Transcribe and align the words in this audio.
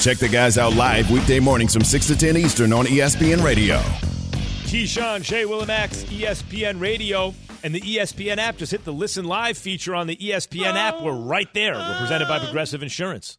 Check 0.00 0.18
the 0.18 0.28
guys 0.28 0.58
out 0.58 0.74
live 0.74 1.10
weekday 1.10 1.40
mornings 1.40 1.72
from 1.72 1.82
6 1.82 2.06
to 2.08 2.16
10 2.16 2.36
Eastern 2.36 2.72
on 2.72 2.84
ESPN 2.84 3.42
Radio. 3.42 3.78
Keyshawn, 4.66 5.22
J. 5.22 5.46
Will, 5.46 5.62
and 5.62 5.70
ESPN 5.70 6.80
Radio, 6.80 7.34
and 7.62 7.74
the 7.74 7.80
ESPN 7.80 8.36
app. 8.36 8.56
Just 8.58 8.72
hit 8.72 8.84
the 8.84 8.92
Listen 8.92 9.24
Live 9.24 9.56
feature 9.56 9.94
on 9.94 10.06
the 10.06 10.16
ESPN 10.16 10.74
app. 10.74 11.00
We're 11.00 11.12
right 11.12 11.48
there. 11.54 11.74
We're 11.74 11.98
presented 12.00 12.28
by 12.28 12.38
Progressive 12.38 12.82
Insurance. 12.82 13.38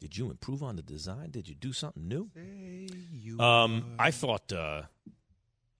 Did 0.00 0.16
you 0.16 0.30
improve 0.30 0.62
on 0.62 0.76
the 0.76 0.82
design? 0.82 1.30
Did 1.30 1.48
you 1.48 1.56
do 1.56 1.72
something 1.72 2.06
new? 2.06 2.30
Um, 3.42 3.96
I 3.98 4.12
thought 4.12 4.52
uh, 4.52 4.82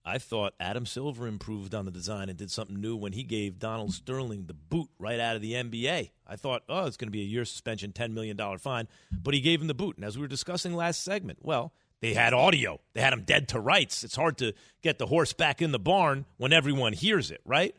I 0.05 0.17
thought 0.17 0.53
Adam 0.59 0.85
Silver 0.85 1.27
improved 1.27 1.75
on 1.75 1.85
the 1.85 1.91
design 1.91 2.29
and 2.29 2.37
did 2.37 2.49
something 2.49 2.79
new 2.79 2.95
when 2.95 3.13
he 3.13 3.23
gave 3.23 3.59
Donald 3.59 3.93
Sterling 3.93 4.45
the 4.45 4.53
boot 4.53 4.89
right 4.97 5.19
out 5.19 5.35
of 5.35 5.41
the 5.41 5.53
NBA. 5.53 6.11
I 6.25 6.35
thought, 6.35 6.63
oh, 6.69 6.85
it's 6.85 6.97
going 6.97 7.07
to 7.07 7.11
be 7.11 7.21
a 7.21 7.25
year 7.25 7.45
suspension, 7.45 7.91
$10 7.91 8.13
million 8.13 8.37
fine. 8.57 8.87
But 9.11 9.33
he 9.33 9.41
gave 9.41 9.61
him 9.61 9.67
the 9.67 9.73
boot. 9.73 9.97
And 9.97 10.05
as 10.05 10.17
we 10.17 10.21
were 10.21 10.27
discussing 10.27 10.73
last 10.73 11.03
segment, 11.03 11.39
well, 11.41 11.73
they 12.01 12.13
had 12.13 12.33
audio. 12.33 12.79
They 12.93 13.01
had 13.01 13.13
him 13.13 13.23
dead 13.23 13.49
to 13.49 13.59
rights. 13.59 14.03
It's 14.03 14.15
hard 14.15 14.37
to 14.37 14.53
get 14.81 14.99
the 14.99 15.05
horse 15.05 15.33
back 15.33 15.61
in 15.61 15.71
the 15.71 15.79
barn 15.79 16.25
when 16.37 16.53
everyone 16.53 16.93
hears 16.93 17.29
it, 17.29 17.41
right? 17.45 17.75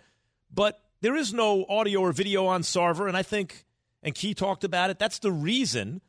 But 0.53 0.81
there 1.01 1.17
is 1.17 1.33
no 1.33 1.65
audio 1.69 2.01
or 2.01 2.13
video 2.13 2.47
on 2.47 2.63
Sarver. 2.63 3.09
And 3.09 3.17
I 3.17 3.23
think, 3.23 3.65
and 4.03 4.15
Key 4.15 4.35
talked 4.35 4.63
about 4.63 4.91
it, 4.91 4.99
that's 4.99 5.19
the 5.21 5.33
reason 5.33 6.03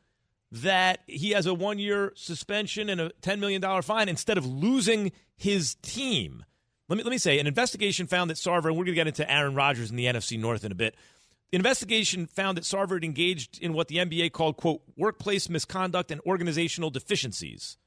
that 0.52 1.00
he 1.06 1.30
has 1.30 1.46
a 1.46 1.54
one 1.54 1.78
year 1.78 2.12
suspension 2.14 2.90
and 2.90 3.00
a 3.00 3.10
$10 3.22 3.38
million 3.38 3.82
fine 3.82 4.08
instead 4.08 4.36
of 4.36 4.46
losing 4.46 5.10
his 5.34 5.74
team. 5.76 6.44
Let 6.88 6.98
me, 6.98 7.04
let 7.04 7.10
me 7.10 7.18
say 7.18 7.38
an 7.38 7.46
investigation 7.46 8.06
found 8.06 8.28
that 8.28 8.36
Sarver, 8.36 8.66
and 8.66 8.76
we're 8.76 8.84
going 8.84 8.86
to 8.86 8.92
get 8.92 9.06
into 9.06 9.30
Aaron 9.30 9.54
Rodgers 9.54 9.90
in 9.90 9.96
the 9.96 10.04
NFC 10.04 10.38
North 10.38 10.62
in 10.64 10.70
a 10.70 10.74
bit. 10.74 10.94
The 11.50 11.56
investigation 11.56 12.26
found 12.26 12.58
that 12.58 12.64
Sarver 12.64 12.94
had 12.94 13.04
engaged 13.04 13.58
in 13.60 13.72
what 13.72 13.88
the 13.88 13.96
NBA 13.96 14.32
called, 14.32 14.58
quote, 14.58 14.82
workplace 14.96 15.48
misconduct 15.48 16.10
and 16.10 16.20
organizational 16.26 16.90
deficiencies. 16.90 17.78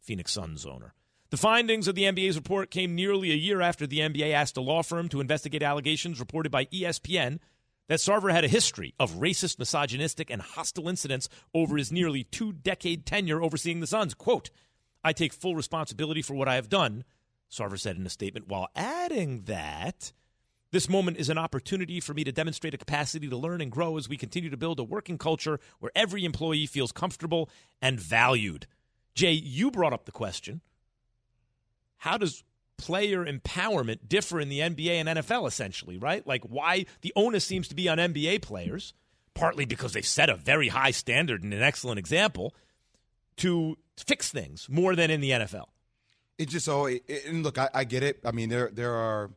Phoenix 0.00 0.32
Suns 0.32 0.66
owner. 0.66 0.94
The 1.30 1.36
findings 1.36 1.88
of 1.88 1.94
the 1.94 2.04
NBA's 2.04 2.36
report 2.36 2.70
came 2.70 2.94
nearly 2.94 3.30
a 3.30 3.36
year 3.36 3.60
after 3.60 3.86
the 3.86 4.00
NBA 4.00 4.32
asked 4.32 4.56
a 4.56 4.60
law 4.60 4.82
firm 4.82 5.08
to 5.08 5.20
investigate 5.20 5.62
allegations 5.62 6.20
reported 6.20 6.50
by 6.50 6.66
ESPN 6.66 7.38
that 7.88 7.98
Sarver 7.98 8.32
had 8.32 8.44
a 8.44 8.48
history 8.48 8.94
of 8.98 9.12
racist, 9.12 9.58
misogynistic, 9.58 10.30
and 10.30 10.40
hostile 10.40 10.88
incidents 10.88 11.28
over 11.52 11.76
his 11.76 11.92
nearly 11.92 12.24
two 12.24 12.52
decade 12.52 13.06
tenure 13.06 13.42
overseeing 13.42 13.80
the 13.80 13.86
Suns. 13.86 14.14
Quote, 14.14 14.50
I 15.02 15.12
take 15.12 15.32
full 15.32 15.54
responsibility 15.54 16.22
for 16.22 16.34
what 16.34 16.48
I 16.48 16.54
have 16.54 16.68
done, 16.68 17.04
Sarver 17.50 17.78
said 17.78 17.96
in 17.96 18.06
a 18.06 18.10
statement, 18.10 18.48
while 18.48 18.68
adding 18.74 19.42
that 19.42 20.12
this 20.70 20.88
moment 20.88 21.18
is 21.18 21.28
an 21.28 21.38
opportunity 21.38 22.00
for 22.00 22.14
me 22.14 22.24
to 22.24 22.32
demonstrate 22.32 22.74
a 22.74 22.78
capacity 22.78 23.28
to 23.28 23.36
learn 23.36 23.60
and 23.60 23.70
grow 23.70 23.96
as 23.96 24.08
we 24.08 24.16
continue 24.16 24.50
to 24.50 24.56
build 24.56 24.80
a 24.80 24.84
working 24.84 25.18
culture 25.18 25.60
where 25.78 25.92
every 25.94 26.24
employee 26.24 26.66
feels 26.66 26.90
comfortable 26.90 27.48
and 27.80 28.00
valued. 28.00 28.66
Jay, 29.14 29.32
you 29.32 29.70
brought 29.70 29.92
up 29.92 30.04
the 30.04 30.12
question 30.12 30.62
how 31.98 32.18
does 32.18 32.42
player 32.76 33.24
empowerment 33.24 34.08
differ 34.08 34.40
in 34.40 34.48
the 34.48 34.60
NBA 34.60 34.94
and 34.94 35.08
NFL 35.08 35.46
essentially, 35.46 35.98
right? 35.98 36.26
Like 36.26 36.44
why 36.44 36.86
the 37.02 37.12
onus 37.16 37.44
seems 37.44 37.68
to 37.68 37.74
be 37.74 37.88
on 37.88 37.98
NBA 37.98 38.42
players, 38.42 38.94
partly 39.34 39.64
because 39.64 39.92
they've 39.92 40.06
set 40.06 40.28
a 40.28 40.36
very 40.36 40.68
high 40.68 40.90
standard 40.90 41.42
and 41.42 41.52
an 41.52 41.62
excellent 41.62 41.98
example 41.98 42.54
to 43.36 43.76
fix 43.96 44.30
things 44.30 44.68
more 44.68 44.94
than 44.94 45.10
in 45.10 45.20
the 45.20 45.30
NFL. 45.30 45.66
It 46.38 46.48
just 46.48 46.68
oh, 46.68 46.86
and 46.86 47.44
look, 47.44 47.58
I, 47.58 47.70
I 47.72 47.84
get 47.84 48.02
it. 48.02 48.20
I 48.24 48.32
mean, 48.32 48.48
there 48.48 48.70
there 48.72 48.94
are 48.94 49.30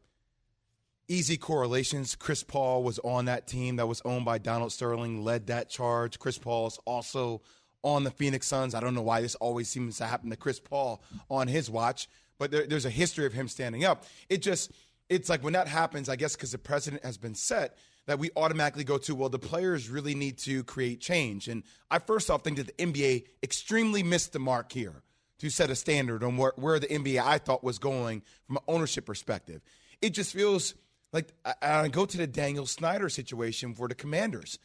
easy 1.07 1.37
correlations. 1.37 2.15
Chris 2.15 2.43
Paul 2.43 2.83
was 2.83 2.99
on 2.99 3.25
that 3.25 3.47
team 3.47 3.77
that 3.77 3.87
was 3.87 4.01
owned 4.03 4.25
by 4.25 4.39
Donald 4.39 4.71
Sterling, 4.71 5.23
led 5.23 5.47
that 5.47 5.69
charge. 5.69 6.19
Chris 6.19 6.37
Paul 6.37 6.67
is 6.67 6.79
also 6.85 7.41
on 7.83 8.03
the 8.03 8.11
Phoenix 8.11 8.47
Suns. 8.47 8.73
I 8.73 8.79
don't 8.79 8.95
know 8.95 9.01
why 9.01 9.21
this 9.21 9.35
always 9.35 9.69
seems 9.69 9.97
to 9.97 10.05
happen 10.05 10.29
to 10.31 10.35
Chris 10.35 10.59
Paul 10.59 11.01
on 11.29 11.47
his 11.47 11.69
watch 11.69 12.09
but 12.37 12.51
there, 12.51 12.65
there's 12.65 12.85
a 12.85 12.89
history 12.89 13.25
of 13.25 13.33
him 13.33 13.47
standing 13.47 13.85
up. 13.85 14.05
It 14.29 14.41
just, 14.41 14.71
it's 15.09 15.29
like 15.29 15.43
when 15.43 15.53
that 15.53 15.67
happens, 15.67 16.09
I 16.09 16.15
guess 16.15 16.35
because 16.35 16.51
the 16.51 16.57
precedent 16.57 17.03
has 17.03 17.17
been 17.17 17.35
set, 17.35 17.77
that 18.07 18.19
we 18.19 18.29
automatically 18.35 18.85
go 18.85 18.97
to, 18.97 19.15
well, 19.15 19.29
the 19.29 19.39
players 19.39 19.89
really 19.89 20.15
need 20.15 20.37
to 20.39 20.63
create 20.63 21.01
change. 21.01 21.47
And 21.47 21.63
I 21.91 21.99
first 21.99 22.31
off 22.31 22.43
think 22.43 22.57
that 22.57 22.75
the 22.75 22.85
NBA 22.85 23.25
extremely 23.43 24.01
missed 24.01 24.33
the 24.33 24.39
mark 24.39 24.71
here 24.71 25.03
to 25.39 25.49
set 25.49 25.69
a 25.69 25.75
standard 25.75 26.23
on 26.23 26.37
where, 26.37 26.53
where 26.55 26.79
the 26.79 26.87
NBA 26.87 27.21
I 27.21 27.37
thought 27.37 27.63
was 27.63 27.79
going 27.79 28.23
from 28.47 28.57
an 28.57 28.63
ownership 28.67 29.05
perspective. 29.05 29.61
It 30.01 30.11
just 30.11 30.33
feels 30.33 30.73
like 31.13 31.33
I, 31.45 31.53
I 31.61 31.87
go 31.89 32.05
to 32.05 32.17
the 32.17 32.27
Daniel 32.27 32.65
Snyder 32.65 33.09
situation 33.09 33.73
for 33.75 33.87
the 33.87 33.95
Commanders. 33.95 34.57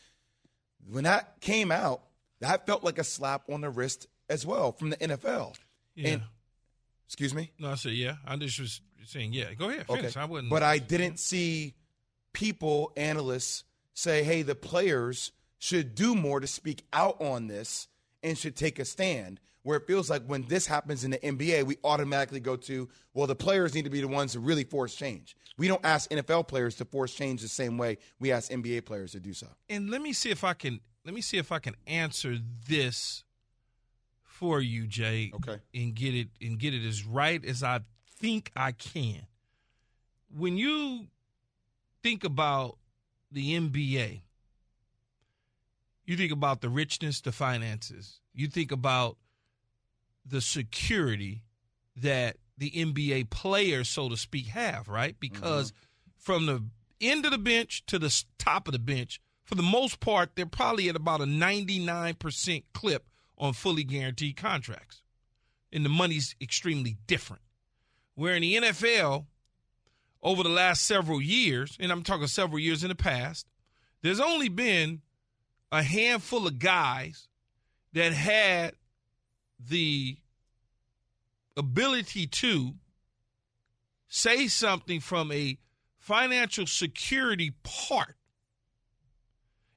When 0.89 1.05
that 1.05 1.41
came 1.41 1.71
out, 1.71 2.03
that 2.41 2.67
felt 2.67 2.85
like 2.85 2.99
a 2.99 3.05
slap 3.05 3.43
on 3.51 3.61
the 3.61 3.71
wrist 3.71 4.07
as 4.29 4.47
well 4.47 4.73
from 4.73 4.91
the 4.91 4.97
NFL. 4.97 5.57
Yeah. 5.95 6.09
And 6.09 6.23
Excuse 7.07 7.35
me? 7.35 7.53
No, 7.59 7.71
I 7.71 7.75
said 7.75 7.93
yeah. 7.93 8.17
I 8.27 8.37
just 8.37 8.59
was 8.59 8.81
saying 9.07 9.33
yeah. 9.33 9.53
Go 9.55 9.69
ahead, 9.69 9.87
finish. 9.87 10.17
Okay. 10.17 10.21
I 10.21 10.25
wouldn't. 10.25 10.51
But 10.51 10.63
I 10.63 10.79
didn't 10.79 11.19
see 11.19 11.75
people, 12.33 12.93
analysts, 12.97 13.65
say, 13.95 14.23
"Hey, 14.23 14.43
the 14.43 14.55
players 14.55 15.33
should 15.59 15.95
do 15.95 16.15
more 16.15 16.41
to 16.41 16.47
speak 16.47 16.85
out 16.93 17.21
on 17.21 17.47
this 17.47 17.89
and 18.23 18.37
should 18.37 18.57
take 18.57 18.79
a 18.79 18.85
stand." 18.85 19.41
Where 19.65 19.77
it 19.77 19.87
feels 19.87 20.11
like 20.11 20.25
when 20.27 20.43
this 20.49 20.67
happens 20.67 21.05
in 21.05 21.13
the 21.13 21.19
NBA, 21.19 21.65
we 21.65 21.77
automatically 21.85 22.41
go 22.41 22.57
to, 22.57 22.89
well, 23.15 23.29
the 23.29 23.37
players 23.37 23.77
need 23.77 23.85
to 23.85 23.91
be 23.91 24.01
the 24.01 24.09
ones 24.09 24.33
to 24.33 24.41
really 24.41 24.65
force 24.65 24.93
change. 24.93 25.37
We 25.57 25.69
don't 25.69 25.85
ask 25.85 26.11
NFL 26.11 26.49
players 26.49 26.75
to 26.77 26.85
force 26.85 27.15
change 27.15 27.43
the 27.43 27.49
same 27.49 27.79
way 27.79 27.99
we 28.19 28.33
ask 28.33 28.51
NBA 28.51 28.85
players 28.87 29.13
to 29.13 29.21
do 29.21 29.33
so. 29.33 29.47
And 29.69 29.89
let 29.89 30.03
me 30.03 30.13
see 30.13 30.31
if 30.31 30.43
I 30.43 30.55
can 30.55 30.81
let 31.05 31.15
me 31.15 31.21
see 31.21 31.39
if 31.39 31.53
I 31.53 31.59
can 31.59 31.77
answer 31.87 32.39
this 32.69 33.25
for 34.43 34.61
you, 34.61 34.89
Jay. 34.89 35.31
Okay. 35.37 35.61
And 35.73 35.95
get 35.95 36.17
it 36.17 36.29
and 36.41 36.59
get 36.59 36.75
it 36.75 36.85
as 36.85 37.05
right 37.05 37.43
as 37.45 37.63
I 37.63 37.83
think 38.19 38.51
I 38.57 38.73
can. 38.73 39.25
When 40.37 40.57
you 40.57 41.07
think 42.03 42.25
about 42.25 42.77
the 43.31 43.57
NBA, 43.57 44.23
you 46.07 46.17
think 46.17 46.33
about 46.33 46.61
the 46.61 46.69
richness, 46.69 47.21
the 47.21 47.31
finances. 47.31 48.19
You 48.35 48.49
think 48.49 48.73
about 48.73 49.17
the 50.27 50.41
security 50.41 51.45
that 51.95 52.37
the 52.59 52.71
NBA 52.71 53.31
players, 53.31 53.89
so 53.89 54.09
to 54.09 54.17
speak, 54.17 54.47
have, 54.47 54.89
right? 54.89 55.15
Because 55.21 55.71
mm-hmm. 55.71 55.85
from 56.19 56.47
the 56.47 56.65
end 57.01 57.25
of 57.25 57.31
the 57.31 57.39
bench 57.39 57.87
to 57.87 58.01
the 58.01 58.25
top 58.39 58.67
of 58.67 58.73
the 58.73 58.81
bench, 58.81 59.21
for 59.45 59.55
the 59.55 59.63
most 59.63 60.01
part, 60.01 60.31
they're 60.35 60.47
probably 60.47 60.89
at 60.89 60.97
about 60.97 61.21
a 61.21 61.27
99% 61.27 62.65
clip 62.75 63.05
on 63.43 63.53
fully 63.53 63.83
guaranteed 63.83 64.37
contracts. 64.37 65.03
And 65.73 65.85
the 65.85 65.89
money's 65.89 66.37
extremely 66.41 66.97
different. 67.09 67.43
Where 68.15 68.37
in 68.37 68.43
the 68.43 68.55
NFL, 68.55 69.27
over 70.23 70.45
the 70.45 70.49
last 70.49 70.85
several 70.85 71.21
years, 71.21 71.77
and 71.81 71.91
I'm 71.91 72.05
talking 72.05 72.29
several 72.29 72.61
years 72.61 72.85
in 72.85 72.89
the 72.89 72.95
past, 72.95 73.49
there's 74.01 74.21
only 74.21 74.49
been 74.49 75.03
a 75.73 75.83
handful 75.83 76.47
of 76.47 76.61
guys 76.61 77.27
that 77.95 78.13
had 78.13 78.75
the 79.59 80.19
ability 81.57 82.29
to 82.29 82.75
say 84.07 84.47
something 84.47 85.01
from 85.01 85.33
a 85.33 85.59
financial 85.99 86.67
security 86.67 87.55
part. 87.65 88.15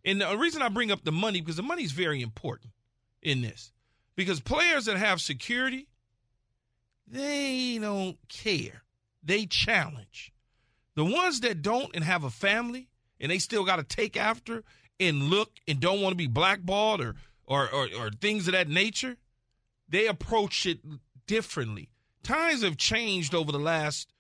And 0.03 0.21
the 0.21 0.37
reason 0.37 0.61
I 0.61 0.69
bring 0.69 0.91
up 0.91 1.03
the 1.03 1.11
money, 1.11 1.41
because 1.41 1.55
the 1.55 1.63
money 1.63 1.83
is 1.83 1.93
very 1.93 2.21
important 2.21 2.74
in 3.25 3.41
this 3.41 3.71
because 4.15 4.39
players 4.39 4.85
that 4.85 4.97
have 4.97 5.19
security, 5.19 5.87
they 7.07 7.77
don't 7.81 8.17
care. 8.29 8.83
They 9.23 9.45
challenge. 9.45 10.31
The 10.95 11.03
ones 11.03 11.41
that 11.41 11.61
don't 11.61 11.93
and 11.93 12.03
have 12.03 12.23
a 12.23 12.29
family 12.29 12.87
and 13.19 13.31
they 13.31 13.39
still 13.39 13.65
got 13.65 13.77
to 13.77 13.83
take 13.83 14.15
after 14.15 14.63
and 14.99 15.23
look 15.23 15.51
and 15.67 15.79
don't 15.79 16.01
want 16.01 16.13
to 16.13 16.17
be 16.17 16.27
blackballed 16.27 17.01
or, 17.01 17.15
or, 17.45 17.69
or, 17.69 17.89
or 17.97 18.09
things 18.11 18.47
of 18.47 18.53
that 18.53 18.69
nature, 18.69 19.17
they 19.89 20.07
approach 20.07 20.65
it 20.65 20.79
differently. 21.27 21.89
Times 22.23 22.63
have 22.63 22.77
changed 22.77 23.35
over 23.35 23.51
the 23.51 23.59
last 23.59 24.13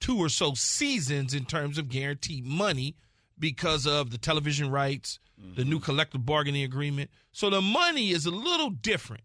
two 0.00 0.18
or 0.18 0.28
so 0.28 0.54
seasons 0.54 1.32
in 1.32 1.44
terms 1.44 1.78
of 1.78 1.88
guaranteed 1.88 2.44
money 2.44 2.96
because 3.38 3.86
of 3.86 4.10
the 4.10 4.18
television 4.18 4.70
rights, 4.70 5.18
mm-hmm. 5.40 5.54
the 5.54 5.64
new 5.64 5.80
collective 5.80 6.24
bargaining 6.24 6.64
agreement. 6.64 7.10
So 7.32 7.50
the 7.50 7.60
money 7.60 8.10
is 8.10 8.26
a 8.26 8.30
little 8.30 8.70
different 8.70 9.24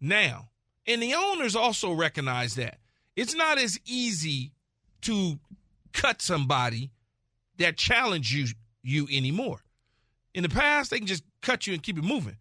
now. 0.00 0.48
And 0.86 1.02
the 1.02 1.14
owners 1.14 1.54
also 1.54 1.92
recognize 1.92 2.56
that. 2.56 2.78
It's 3.14 3.34
not 3.34 3.58
as 3.58 3.78
easy 3.84 4.52
to 5.02 5.38
cut 5.92 6.22
somebody 6.22 6.90
that 7.58 7.76
challenge 7.76 8.34
you 8.34 8.46
you 8.82 9.06
anymore. 9.12 9.60
In 10.34 10.42
the 10.42 10.48
past, 10.48 10.90
they 10.90 10.98
can 10.98 11.06
just 11.06 11.22
cut 11.40 11.66
you 11.66 11.74
and 11.74 11.82
keep 11.82 11.98
it 11.98 12.04
moving. 12.04 12.36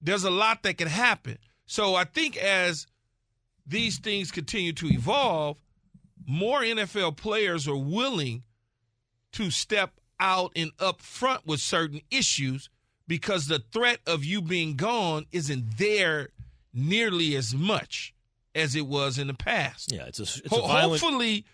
There's 0.00 0.24
a 0.24 0.30
lot 0.30 0.62
that 0.62 0.78
can 0.78 0.88
happen. 0.88 1.38
So 1.66 1.94
I 1.94 2.04
think 2.04 2.36
as 2.36 2.86
these 3.66 3.98
things 3.98 4.32
continue 4.32 4.72
to 4.72 4.86
evolve, 4.86 5.58
more 6.26 6.62
NFL 6.62 7.16
players 7.16 7.68
are 7.68 7.76
willing 7.76 8.42
to 9.32 9.50
step 9.50 9.92
out 10.18 10.52
and 10.54 10.70
up 10.78 11.00
front 11.00 11.46
with 11.46 11.60
certain 11.60 12.00
issues 12.10 12.68
because 13.06 13.46
the 13.46 13.62
threat 13.72 13.98
of 14.06 14.24
you 14.24 14.40
being 14.42 14.76
gone 14.76 15.26
isn't 15.32 15.78
there 15.78 16.28
nearly 16.72 17.34
as 17.34 17.54
much 17.54 18.14
as 18.54 18.76
it 18.76 18.86
was 18.86 19.18
in 19.18 19.26
the 19.26 19.34
past. 19.34 19.92
Yeah, 19.92 20.06
it's 20.06 20.18
a, 20.20 20.22
it's 20.22 20.48
Ho- 20.50 20.64
a 20.64 20.68
violent, 20.68 21.00
hopefully 21.00 21.44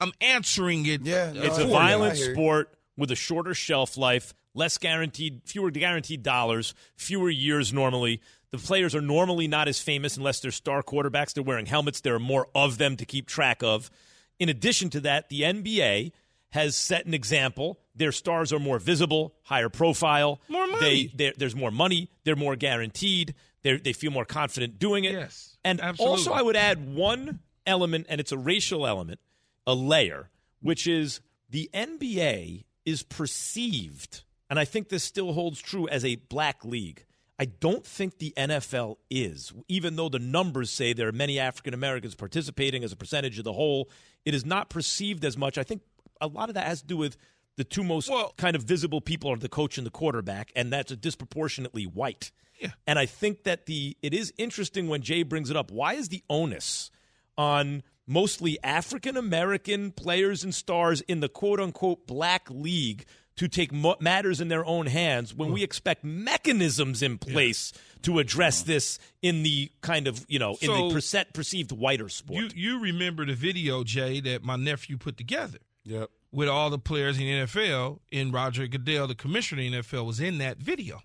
I'm 0.00 0.12
answering 0.20 0.86
it. 0.86 1.02
Yeah, 1.02 1.32
no, 1.32 1.42
it's 1.42 1.58
a 1.58 1.66
violent 1.66 2.16
sport 2.18 2.74
with 2.96 3.10
a 3.10 3.16
shorter 3.16 3.54
shelf 3.54 3.96
life, 3.96 4.34
less 4.54 4.78
guaranteed, 4.78 5.42
fewer 5.44 5.70
guaranteed 5.70 6.22
dollars, 6.22 6.74
fewer 6.96 7.30
years 7.30 7.72
normally. 7.72 8.20
The 8.52 8.58
players 8.58 8.94
are 8.94 9.00
normally 9.00 9.48
not 9.48 9.68
as 9.68 9.80
famous 9.80 10.16
unless 10.16 10.40
they're 10.40 10.50
star 10.50 10.82
quarterbacks. 10.82 11.34
They're 11.34 11.42
wearing 11.42 11.66
helmets. 11.66 12.00
There 12.00 12.14
are 12.14 12.20
more 12.20 12.48
of 12.54 12.78
them 12.78 12.96
to 12.96 13.04
keep 13.04 13.26
track 13.26 13.62
of. 13.62 13.90
In 14.38 14.48
addition 14.48 14.90
to 14.90 15.00
that, 15.00 15.28
the 15.28 15.42
NBA 15.42 16.12
has 16.56 16.74
set 16.74 17.06
an 17.06 17.14
example. 17.14 17.78
Their 17.94 18.12
stars 18.12 18.52
are 18.52 18.58
more 18.58 18.78
visible, 18.78 19.34
higher 19.42 19.68
profile. 19.68 20.40
More 20.48 20.66
money. 20.66 21.12
They, 21.14 21.32
there's 21.36 21.54
more 21.54 21.70
money. 21.70 22.10
They're 22.24 22.34
more 22.34 22.56
guaranteed. 22.56 23.34
They 23.62 23.76
they 23.76 23.92
feel 23.92 24.10
more 24.10 24.24
confident 24.24 24.78
doing 24.78 25.04
it. 25.04 25.12
Yes. 25.12 25.56
And 25.64 25.80
absolutely. 25.80 26.10
also, 26.10 26.32
I 26.32 26.42
would 26.42 26.56
add 26.56 26.94
one 26.94 27.40
element, 27.66 28.06
and 28.08 28.20
it's 28.20 28.32
a 28.32 28.38
racial 28.38 28.86
element, 28.86 29.20
a 29.66 29.74
layer, 29.74 30.30
which 30.60 30.86
is 30.86 31.20
the 31.50 31.68
NBA 31.74 32.64
is 32.84 33.02
perceived, 33.02 34.22
and 34.48 34.58
I 34.58 34.64
think 34.64 34.88
this 34.88 35.02
still 35.02 35.32
holds 35.32 35.60
true 35.60 35.88
as 35.88 36.04
a 36.04 36.16
black 36.16 36.64
league. 36.64 37.04
I 37.38 37.44
don't 37.44 37.84
think 37.84 38.18
the 38.18 38.32
NFL 38.36 38.96
is, 39.10 39.52
even 39.68 39.96
though 39.96 40.08
the 40.08 40.18
numbers 40.18 40.70
say 40.70 40.92
there 40.92 41.08
are 41.08 41.12
many 41.12 41.38
African 41.38 41.74
Americans 41.74 42.14
participating 42.14 42.82
as 42.82 42.92
a 42.92 42.96
percentage 42.96 43.38
of 43.38 43.44
the 43.44 43.52
whole. 43.52 43.90
It 44.24 44.34
is 44.34 44.46
not 44.46 44.70
perceived 44.70 45.24
as 45.24 45.36
much. 45.36 45.58
I 45.58 45.62
think 45.62 45.82
a 46.20 46.26
lot 46.26 46.48
of 46.48 46.54
that 46.54 46.66
has 46.66 46.80
to 46.80 46.86
do 46.86 46.96
with 46.96 47.16
the 47.56 47.64
two 47.64 47.82
most 47.82 48.10
well, 48.10 48.34
kind 48.36 48.54
of 48.54 48.62
visible 48.62 49.00
people 49.00 49.30
are 49.30 49.36
the 49.36 49.48
coach 49.48 49.78
and 49.78 49.86
the 49.86 49.90
quarterback, 49.90 50.52
and 50.54 50.72
that's 50.72 50.92
a 50.92 50.96
disproportionately 50.96 51.84
white. 51.84 52.30
Yeah. 52.60 52.70
And 52.86 52.98
I 52.98 53.06
think 53.06 53.44
that 53.44 53.66
the 53.66 53.96
it 54.02 54.14
is 54.14 54.32
interesting 54.38 54.88
when 54.88 55.02
Jay 55.02 55.22
brings 55.22 55.50
it 55.50 55.56
up. 55.56 55.70
Why 55.70 55.94
is 55.94 56.08
the 56.08 56.22
onus 56.28 56.90
on 57.36 57.82
mostly 58.06 58.58
African 58.62 59.16
American 59.16 59.90
players 59.92 60.44
and 60.44 60.54
stars 60.54 61.00
in 61.02 61.20
the 61.20 61.28
quote 61.28 61.60
unquote 61.60 62.06
black 62.06 62.48
league 62.50 63.04
to 63.36 63.48
take 63.48 63.70
matters 64.00 64.40
in 64.40 64.48
their 64.48 64.64
own 64.64 64.86
hands 64.86 65.34
when 65.34 65.52
we 65.52 65.62
expect 65.62 66.02
mechanisms 66.02 67.02
in 67.02 67.18
place 67.18 67.72
yeah. 67.74 67.80
to 68.02 68.18
address 68.18 68.62
uh-huh. 68.62 68.72
this 68.72 68.98
in 69.20 69.42
the 69.42 69.70
kind 69.82 70.08
of 70.08 70.24
you 70.28 70.38
know 70.38 70.56
so 70.60 70.74
in 70.74 70.88
the 70.88 70.94
percent 70.94 71.32
perceived 71.32 71.72
whiter 71.72 72.08
sport. 72.08 72.54
You 72.54 72.74
you 72.76 72.80
remember 72.80 73.26
the 73.26 73.34
video, 73.34 73.84
Jay, 73.84 74.20
that 74.20 74.42
my 74.42 74.56
nephew 74.56 74.96
put 74.96 75.16
together. 75.16 75.58
Yep. 75.86 76.10
With 76.32 76.48
all 76.48 76.68
the 76.68 76.78
players 76.78 77.18
in 77.18 77.24
the 77.24 77.46
NFL, 77.46 78.00
and 78.12 78.32
Roger 78.32 78.66
Goodell, 78.66 79.06
the 79.06 79.14
commissioner 79.14 79.62
in 79.62 79.72
the 79.72 79.78
NFL, 79.78 80.04
was 80.04 80.20
in 80.20 80.38
that 80.38 80.58
video 80.58 81.00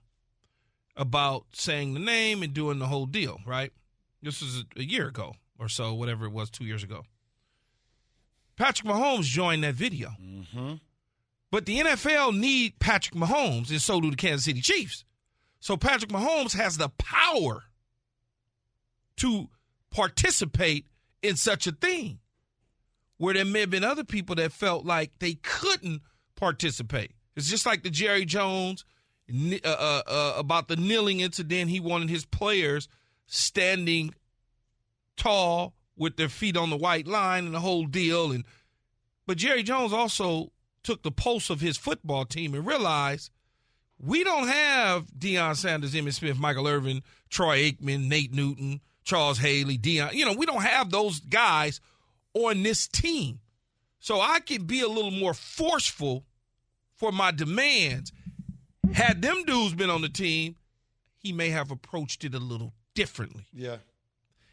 about 0.98 1.45
saying 1.54 1.94
the 1.94 2.00
name 2.00 2.44
and 2.44 2.54
doing 2.54 2.80
the 2.80 2.88
whole 2.88 3.06
deal, 3.06 3.39
right? 3.45 3.72
This 4.22 4.42
was 4.42 4.66
a, 4.75 4.83
year 4.83 5.07
ago 5.07 5.36
or 5.57 5.69
so, 5.69 5.94
whatever 5.94 6.25
it 6.25 6.31
was, 6.31 6.50
two 6.50 6.66
years 6.66 6.83
ago. 6.83 7.04
Patrick 8.57 8.88
Mahomes 8.89 9.24
joined 9.24 9.63
that 9.63 9.75
video. 9.75 10.10
Mm-hmm. 10.22 10.74
But 11.51 11.66
the 11.66 11.80
NFL 11.80 12.38
need 12.38 12.80
Patrick 12.80 13.16
Mahomes, 13.16 13.69
and 13.69 13.81
so 13.81 14.01
do 14.01 14.10
the 14.10 14.18
Kansas 14.18 14.45
City 14.45 14.62
Chiefs. 14.62 15.06
So 15.60 15.77
Patrick 15.77 16.12
Mahomes 16.12 16.56
has 16.57 16.77
the 16.77 16.89
power 16.89 17.63
to 19.18 19.50
participate 19.92 20.88
in 21.22 21.36
such 21.36 21.68
a 21.68 21.72
thing 21.72 22.19
where 23.21 23.33
there 23.33 23.45
may 23.45 23.62
have 23.62 23.69
been 23.69 23.83
other 23.83 24.03
people 24.03 24.35
that 24.35 24.51
felt 24.51 24.85
like 24.85 25.12
they 25.19 25.35
couldn't 25.35 26.01
participate. 26.35 27.12
It's 27.35 27.50
just 27.50 27.65
like 27.65 27.83
the 27.83 27.89
Jerry 27.89 28.25
Jones– 28.25 28.83
uh, 29.31 29.68
uh, 29.68 30.01
uh, 30.07 30.33
about 30.38 30.68
the 30.68 30.75
kneeling 30.75 31.21
incident. 31.21 31.69
He 31.69 31.79
wanted 31.79 32.09
his 32.09 32.25
players 32.25 32.89
standing 33.27 34.13
tall 35.15 35.73
with 35.95 36.18
their 36.18 36.27
feet 36.27 36.57
on 36.57 36.69
the 36.69 36.77
white 36.77 37.07
line 37.07 37.45
and 37.45 37.53
the 37.53 37.59
whole 37.59 37.85
deal. 37.85 38.31
And 38.31 38.44
but 39.25 39.38
Jerry 39.38 39.63
Jones 39.63 39.94
also 39.94 40.51
took 40.83 41.03
the 41.03 41.12
pulse 41.12 41.50
of 41.50 41.62
his 41.62 41.77
football 41.77 42.25
team 42.25 42.53
and 42.53 42.65
realized 42.65 43.29
we 44.00 44.24
don't 44.24 44.47
have 44.47 45.06
Deion 45.17 45.56
Sanders, 45.56 45.94
Emmitt 45.94 46.13
Smith, 46.13 46.39
Michael 46.39 46.67
Irvin, 46.67 47.03
Troy 47.29 47.71
Aikman, 47.71 48.07
Nate 48.07 48.33
Newton, 48.33 48.81
Charles 49.03 49.38
Haley, 49.38 49.77
Deion. 49.77 50.13
You 50.13 50.25
know, 50.25 50.33
we 50.33 50.45
don't 50.45 50.63
have 50.63 50.89
those 50.89 51.19
guys 51.19 51.79
on 52.33 52.63
this 52.63 52.88
team. 52.88 53.39
So 54.00 54.19
I 54.19 54.39
could 54.39 54.68
be 54.68 54.81
a 54.81 54.88
little 54.88 55.12
more 55.12 55.33
forceful 55.33 56.25
for 56.95 57.12
my 57.12 57.31
demands 57.31 58.12
had 58.94 59.22
them 59.22 59.44
dudes 59.45 59.74
been 59.74 59.89
on 59.89 60.01
the 60.01 60.10
team, 60.10 60.56
he 61.18 61.31
may 61.31 61.50
have 61.50 61.72
approached 61.72 62.24
it 62.24 62.33
a 62.33 62.39
little 62.39 62.74
differently. 62.94 63.48
Yeah. 63.54 63.78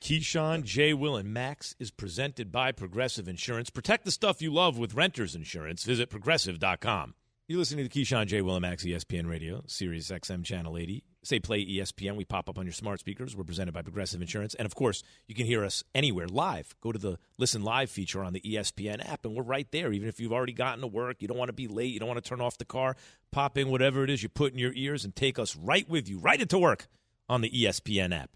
Keyshawn, 0.01 0.63
J. 0.63 0.95
Will, 0.95 1.17
and 1.17 1.33
Max 1.33 1.75
is 1.81 1.91
presented 1.91 2.53
by 2.53 2.71
Progressive 2.71 3.27
Insurance. 3.27 3.69
Protect 3.69 4.05
the 4.05 4.13
stuff 4.13 4.41
you 4.41 4.53
love 4.53 4.79
with 4.79 4.95
renter's 4.95 5.35
insurance. 5.35 5.83
Visit 5.83 6.09
progressive.com. 6.09 7.15
You're 7.49 7.59
listening 7.59 7.89
to 7.89 7.99
Keyshawn, 7.99 8.27
J. 8.27 8.43
Will, 8.43 8.55
and 8.55 8.63
Max, 8.63 8.85
ESPN 8.85 9.29
Radio, 9.29 9.65
Sirius 9.67 10.11
XM 10.11 10.45
Channel 10.45 10.77
80 10.77 11.03
say 11.23 11.41
play 11.41 11.65
ESPN. 11.65 12.17
We 12.17 12.25
pop 12.25 12.49
up 12.49 12.59
on 12.59 12.65
your 12.65 12.73
smart 12.73 13.01
speakers. 13.01 13.37
We're 13.37 13.45
presented 13.45 13.73
by 13.73 13.83
Progressive 13.83 14.21
Insurance. 14.21 14.55
And 14.55 14.67
of 14.67 14.75
course, 14.75 15.03
you 15.27 15.35
can 15.35 15.47
hear 15.47 15.65
us 15.65 15.85
anywhere 15.95 16.27
live. 16.27 16.75
Go 16.81 16.93
to 16.93 16.99
the 16.99 17.19
Listen 17.37 17.63
Live 17.63 17.91
feature 17.91 18.23
on 18.23 18.33
the 18.33 18.41
ESPN 18.41 19.07
app, 19.09 19.25
and 19.25 19.35
we're 19.35 19.43
right 19.43 19.71
there. 19.71 19.93
Even 19.93 20.09
if 20.09 20.21
you've 20.21 20.33
already 20.33 20.53
gotten 20.53 20.81
to 20.81 20.87
work, 20.87 21.21
you 21.21 21.29
don't 21.29 21.39
want 21.39 21.49
to 21.49 21.55
be 21.55 21.69
late, 21.69 21.93
you 21.93 21.99
don't 22.01 22.09
want 22.09 22.23
to 22.23 22.29
turn 22.29 22.41
off 22.41 22.59
the 22.59 22.65
car, 22.65 22.97
pop 23.31 23.59
in 23.59 23.69
whatever 23.69 24.05
it 24.05 24.11
is 24.11 24.23
you 24.23 24.29
put 24.29 24.53
in 24.53 24.59
your 24.59 24.73
ears 24.75 25.05
and 25.05 25.15
take 25.15 25.39
us 25.39 25.57
right 25.57 25.89
with 25.89 26.09
you, 26.09 26.19
right 26.19 26.41
into 26.41 26.59
work 26.59 26.87
on 27.29 27.41
the 27.41 27.51
ESPN 27.51 28.17
app. 28.17 28.31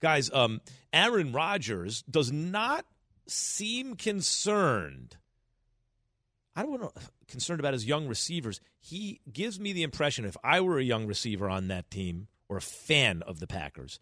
Guys, 0.00 0.30
um, 0.32 0.60
Aaron 0.92 1.32
Rodgers 1.32 2.02
does 2.02 2.30
not 2.30 2.84
seem 3.26 3.96
concerned. 3.96 5.16
I 6.54 6.62
don't 6.62 6.80
know 6.80 6.92
concerned 7.28 7.60
about 7.60 7.74
his 7.74 7.86
young 7.86 8.08
receivers. 8.08 8.60
He 8.80 9.20
gives 9.32 9.60
me 9.60 9.72
the 9.72 9.82
impression 9.82 10.24
if 10.24 10.36
I 10.42 10.60
were 10.60 10.78
a 10.78 10.84
young 10.84 11.06
receiver 11.06 11.48
on 11.48 11.68
that 11.68 11.90
team 11.90 12.28
or 12.48 12.56
a 12.56 12.62
fan 12.62 13.22
of 13.22 13.38
the 13.38 13.46
Packers, 13.46 14.00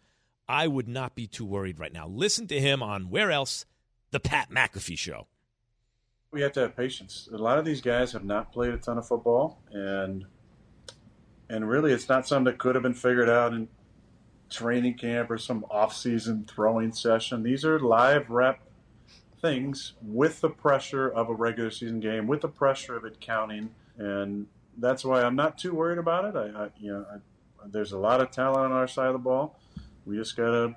I 0.49 0.69
would 0.69 0.89
not 0.89 1.15
be 1.15 1.27
too 1.27 1.45
worried 1.45 1.79
right 1.81 1.93
now. 1.93 2.07
Listen 2.07 2.47
to 2.49 2.61
him 2.61 2.83
on 2.83 3.11
where 3.11 3.31
else? 3.31 3.67
The 4.13 4.21
Pat 4.21 4.51
McAfee 4.51 4.97
Show. 4.97 5.27
We 6.31 6.43
have 6.43 6.53
to 6.53 6.61
have 6.61 6.77
patience. 6.77 7.29
A 7.33 7.37
lot 7.37 7.59
of 7.59 7.65
these 7.65 7.81
guys 7.81 8.13
have 8.13 8.25
not 8.25 8.53
played 8.53 8.73
a 8.73 8.79
ton 8.79 8.99
of 8.99 9.07
football, 9.07 9.63
and 9.73 10.25
and 11.49 11.69
really, 11.69 11.93
it's 11.93 12.09
not 12.09 12.27
something 12.27 12.53
that 12.53 12.59
could 12.59 12.75
have 12.75 12.83
been 12.83 12.95
figured 12.95 13.29
out 13.29 13.53
in 13.53 13.69
training 14.51 14.95
camp 14.95 15.31
or 15.31 15.39
some 15.39 15.65
off-season 15.71 16.47
throwing 16.49 16.93
session. 16.93 17.43
These 17.43 17.65
are 17.65 17.81
live 17.81 18.31
rep 18.31 18.61
things 19.41 19.95
with 20.03 20.41
the 20.41 20.49
pressure 20.49 21.09
of 21.09 21.29
a 21.29 21.35
regular 21.35 21.71
season 21.71 22.01
game, 22.01 22.27
with 22.27 22.41
the 22.41 22.49
pressure 22.49 22.97
of 22.97 23.05
it 23.05 23.21
counting, 23.21 23.71
and 23.97 24.47
that's 24.79 25.05
why 25.05 25.23
I'm 25.23 25.37
not 25.37 25.59
too 25.59 25.75
worried 25.75 25.99
about 25.99 26.25
it. 26.25 26.37
I, 26.37 26.65
I 26.65 26.69
you 26.79 26.93
know, 26.93 27.07
I, 27.11 27.17
there's 27.67 27.93
a 27.93 27.99
lot 27.99 28.21
of 28.21 28.31
talent 28.31 28.67
on 28.67 28.73
our 28.73 28.89
side 28.89 29.09
of 29.09 29.13
the 29.15 29.19
ball. 29.19 29.59
We 30.05 30.17
just 30.17 30.37
got 30.37 30.51
to 30.51 30.77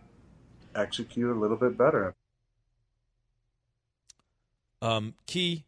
execute 0.76 1.36
a 1.36 1.40
little 1.40 1.58
bit 1.58 1.78
better. 1.78 2.16
Um, 4.82 5.16
Key. 5.28 5.66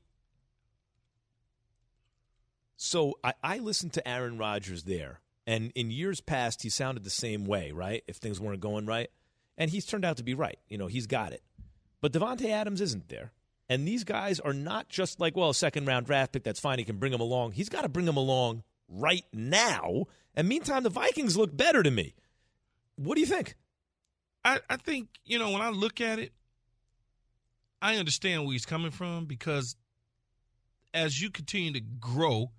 So 2.77 3.19
I, 3.23 3.33
I 3.43 3.57
listened 3.59 3.93
to 3.93 4.07
Aaron 4.07 4.37
Rodgers 4.37 4.83
there, 4.83 5.19
and 5.45 5.71
in 5.75 5.91
years 5.91 6.21
past, 6.21 6.63
he 6.63 6.69
sounded 6.69 7.03
the 7.03 7.09
same 7.09 7.45
way, 7.45 7.71
right? 7.71 8.03
If 8.07 8.17
things 8.17 8.39
weren't 8.39 8.61
going 8.61 8.85
right. 8.85 9.09
And 9.57 9.69
he's 9.69 9.85
turned 9.85 10.05
out 10.05 10.17
to 10.17 10.23
be 10.23 10.33
right. 10.33 10.57
You 10.69 10.79
know, 10.79 10.87
he's 10.87 11.05
got 11.05 11.33
it. 11.33 11.43
But 12.01 12.13
Davante 12.13 12.49
Adams 12.49 12.81
isn't 12.81 13.09
there. 13.09 13.31
And 13.69 13.87
these 13.87 14.03
guys 14.03 14.39
are 14.39 14.53
not 14.53 14.89
just 14.89 15.19
like, 15.19 15.37
well, 15.37 15.49
a 15.49 15.55
second 15.55 15.85
round 15.85 16.05
draft 16.05 16.33
pick, 16.33 16.43
that's 16.43 16.59
fine. 16.59 16.79
He 16.79 16.83
can 16.83 16.97
bring 16.97 17.11
them 17.11 17.21
along. 17.21 17.53
He's 17.53 17.69
got 17.69 17.83
to 17.83 17.89
bring 17.89 18.05
them 18.05 18.17
along 18.17 18.63
right 18.89 19.23
now. 19.31 20.05
And 20.35 20.49
meantime, 20.49 20.83
the 20.83 20.89
Vikings 20.89 21.37
look 21.37 21.55
better 21.55 21.81
to 21.81 21.91
me. 21.91 22.15
What 22.95 23.15
do 23.15 23.21
you 23.21 23.27
think? 23.27 23.55
I, 24.43 24.59
I 24.69 24.77
think, 24.77 25.07
you 25.23 25.39
know, 25.39 25.51
when 25.51 25.61
I 25.61 25.69
look 25.69 26.01
at 26.01 26.19
it, 26.19 26.33
I 27.81 27.95
understand 27.97 28.43
where 28.43 28.53
he's 28.53 28.65
coming 28.65 28.91
from 28.91 29.25
because 29.25 29.75
as 30.93 31.21
you 31.21 31.29
continue 31.29 31.71
to 31.73 31.79
grow 31.79 32.51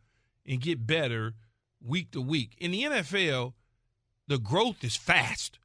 and 0.46 0.61
get 0.61 0.87
better 0.87 1.34
week 1.84 2.12
to 2.12 2.20
week. 2.20 2.54
In 2.58 2.70
the 2.70 2.82
NFL, 2.84 3.52
the 4.28 4.38
growth 4.38 4.82
is 4.82 4.96
fast. 4.96 5.58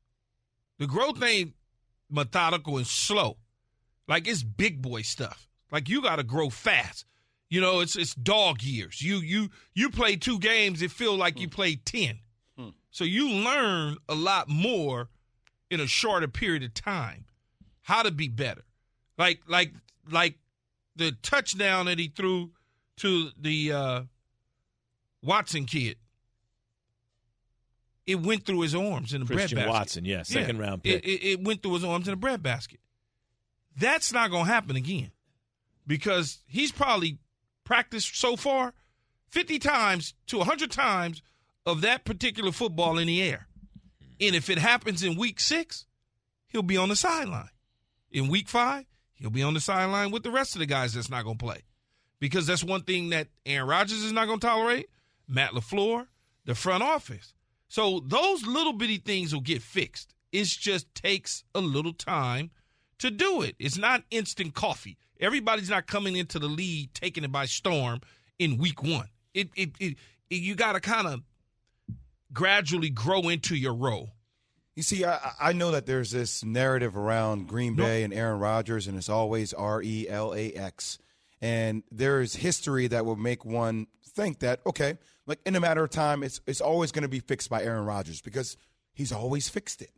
The 0.80 0.88
growth 0.88 1.22
ain't 1.24 1.54
methodical 2.10 2.78
and 2.78 2.88
slow. 2.88 3.38
Like 4.08 4.28
it's 4.28 4.44
big 4.44 4.82
boy 4.82 5.02
stuff. 5.02 5.48
Like 5.72 5.90
you 5.90 6.02
got 6.02 6.18
to 6.18 6.24
grow 6.24 6.50
fast. 6.50 7.06
You 7.50 7.62
know, 7.62 7.80
it's 7.80 7.96
it's 7.96 8.14
dog 8.14 8.62
years. 8.62 9.02
You 9.02 9.18
you 9.18 9.50
you 9.74 9.90
play 9.90 10.16
two 10.16 10.40
games, 10.40 10.82
it 10.82 10.92
feel 10.92 11.16
like 11.16 11.40
you 11.40 11.48
played 11.50 11.86
ten. 11.86 12.20
So 12.90 13.04
you 13.04 13.30
learn 13.30 13.98
a 14.10 14.16
lot 14.16 14.50
more 14.50 15.10
in 15.70 15.80
a 15.80 15.86
shorter 15.86 16.28
period 16.28 16.64
of 16.64 16.74
time. 16.74 17.26
How 17.82 18.02
to 18.02 18.12
be 18.12 18.28
better. 18.28 18.64
Like 19.18 19.42
like 19.48 19.72
like 20.10 20.36
the 20.96 21.12
touchdown 21.22 21.86
that 21.86 22.00
he 22.00 22.08
threw 22.08 22.52
to 22.98 23.30
the 23.40 23.72
uh, 23.72 24.02
Watson 25.22 25.66
kid. 25.66 25.98
It 28.08 28.22
went 28.22 28.46
through 28.46 28.62
his 28.62 28.74
arms 28.74 29.14
in 29.14 29.22
the 29.22 29.28
Christian 29.28 29.58
bread 29.58 29.68
basket. 29.68 29.80
Watson, 29.80 30.06
yeah, 30.06 30.24
second 30.24 30.60
round 30.60 30.82
pick. 30.84 31.06
It, 31.06 31.08
it, 31.08 31.28
it 31.32 31.44
went 31.44 31.62
through 31.62 31.74
his 31.76 31.84
arms 31.84 32.08
in 32.08 32.14
a 32.14 32.18
bread 32.18 32.42
basket. 32.42 32.80
That's 33.78 34.12
not 34.12 34.32
going 34.32 34.46
to 34.46 34.52
happen 34.52 34.76
again 34.76 35.12
because 35.86 36.40
he's 36.48 36.72
probably 36.72 37.20
practiced 37.64 38.20
so 38.20 38.36
far 38.36 38.74
50 39.30 39.60
times 39.60 40.14
to 40.28 40.38
100 40.38 40.72
times 40.72 41.22
of 41.66 41.82
that 41.82 42.06
particular 42.06 42.52
football 42.52 42.98
in 42.98 43.08
the 43.08 43.22
air. 43.22 43.48
And 44.20 44.36
if 44.36 44.50
it 44.50 44.58
happens 44.58 45.04
in 45.04 45.16
week 45.16 45.40
six, 45.40 45.86
he'll 46.48 46.64
be 46.64 46.78
on 46.78 46.90
the 46.90 46.96
sideline. 46.96 47.50
In 48.12 48.30
week 48.30 48.48
five, 48.48 48.86
he'll 49.16 49.30
be 49.30 49.44
on 49.44 49.54
the 49.54 49.60
sideline 49.60 50.12
with 50.12 50.24
the 50.24 50.32
rest 50.32 50.56
of 50.56 50.60
the 50.60 50.66
guys 50.66 50.94
that's 50.94 51.10
not 51.10 51.24
going 51.24 51.38
to 51.38 51.46
play. 51.46 51.62
Because 52.20 52.48
that's 52.48 52.64
one 52.64 52.82
thing 52.82 53.10
that 53.10 53.28
Aaron 53.46 53.68
Rodgers 53.68 54.02
is 54.02 54.12
not 54.12 54.26
going 54.26 54.40
to 54.40 54.48
tolerate, 54.48 54.90
Matt 55.28 55.52
LaFleur, 55.52 56.08
the 56.46 56.56
front 56.56 56.82
office. 56.82 57.34
So 57.68 58.00
those 58.00 58.48
little 58.48 58.74
bitty 58.74 58.98
things 58.98 59.34
will 59.34 59.42
get 59.42 59.62
fixed. 59.62 60.16
It 60.32 60.46
just 60.46 60.94
takes 60.96 61.44
a 61.54 61.62
little 61.62 61.94
time 61.94 62.50
to 63.00 63.12
do 63.12 63.42
it. 63.42 63.56
It's 63.60 63.78
not 63.78 64.04
instant 64.12 64.54
coffee. 64.54 64.98
Everybody's 65.20 65.70
not 65.70 65.88
coming 65.88 66.16
into 66.16 66.40
the 66.40 66.48
lead 66.48 66.94
taking 66.94 67.24
it 67.24 67.32
by 67.32 67.46
storm 67.46 68.02
in 68.40 68.58
week 68.58 68.84
one. 68.84 69.10
It 69.34 69.50
it, 69.56 69.72
it, 69.80 69.98
it 70.30 70.36
you 70.36 70.56
got 70.56 70.74
to 70.74 70.80
kind 70.80 71.08
of 71.08 71.22
gradually 72.34 72.90
grow 72.90 73.30
into 73.30 73.56
your 73.56 73.74
role. 73.74 74.10
You 74.76 74.84
see, 74.84 75.06
I, 75.06 75.32
I 75.40 75.54
know 75.54 75.72
that 75.72 75.88
there's 75.88 76.12
this 76.12 76.44
narrative 76.44 76.96
around 76.96 77.48
Green 77.48 77.74
Bay 77.76 78.04
and 78.04 78.14
Aaron 78.14 78.40
Rodgers, 78.40 78.86
and 78.86 78.96
it's 78.96 79.10
always 79.10 79.52
R 79.54 79.82
E 79.82 80.08
L 80.08 80.36
A 80.36 80.52
X. 80.52 81.00
And 81.42 81.84
there's 81.92 82.36
history 82.36 82.88
that 82.88 83.06
will 83.06 83.16
make 83.16 83.44
one 83.44 83.88
think 84.04 84.40
that, 84.40 84.60
okay, 84.66 84.98
like 85.26 85.40
in 85.46 85.56
a 85.56 85.60
matter 85.60 85.84
of 85.84 85.90
time, 85.90 86.24
it's, 86.24 86.42
it's 86.48 86.62
always 86.62 86.92
going 86.92 87.04
to 87.04 87.08
be 87.08 87.20
fixed 87.20 87.50
by 87.50 87.64
Aaron 87.64 87.86
Rodgers 87.86 88.22
because 88.22 88.58
he's 88.94 89.12
always 89.12 89.50
fixed 89.50 89.82
it. 89.82 89.92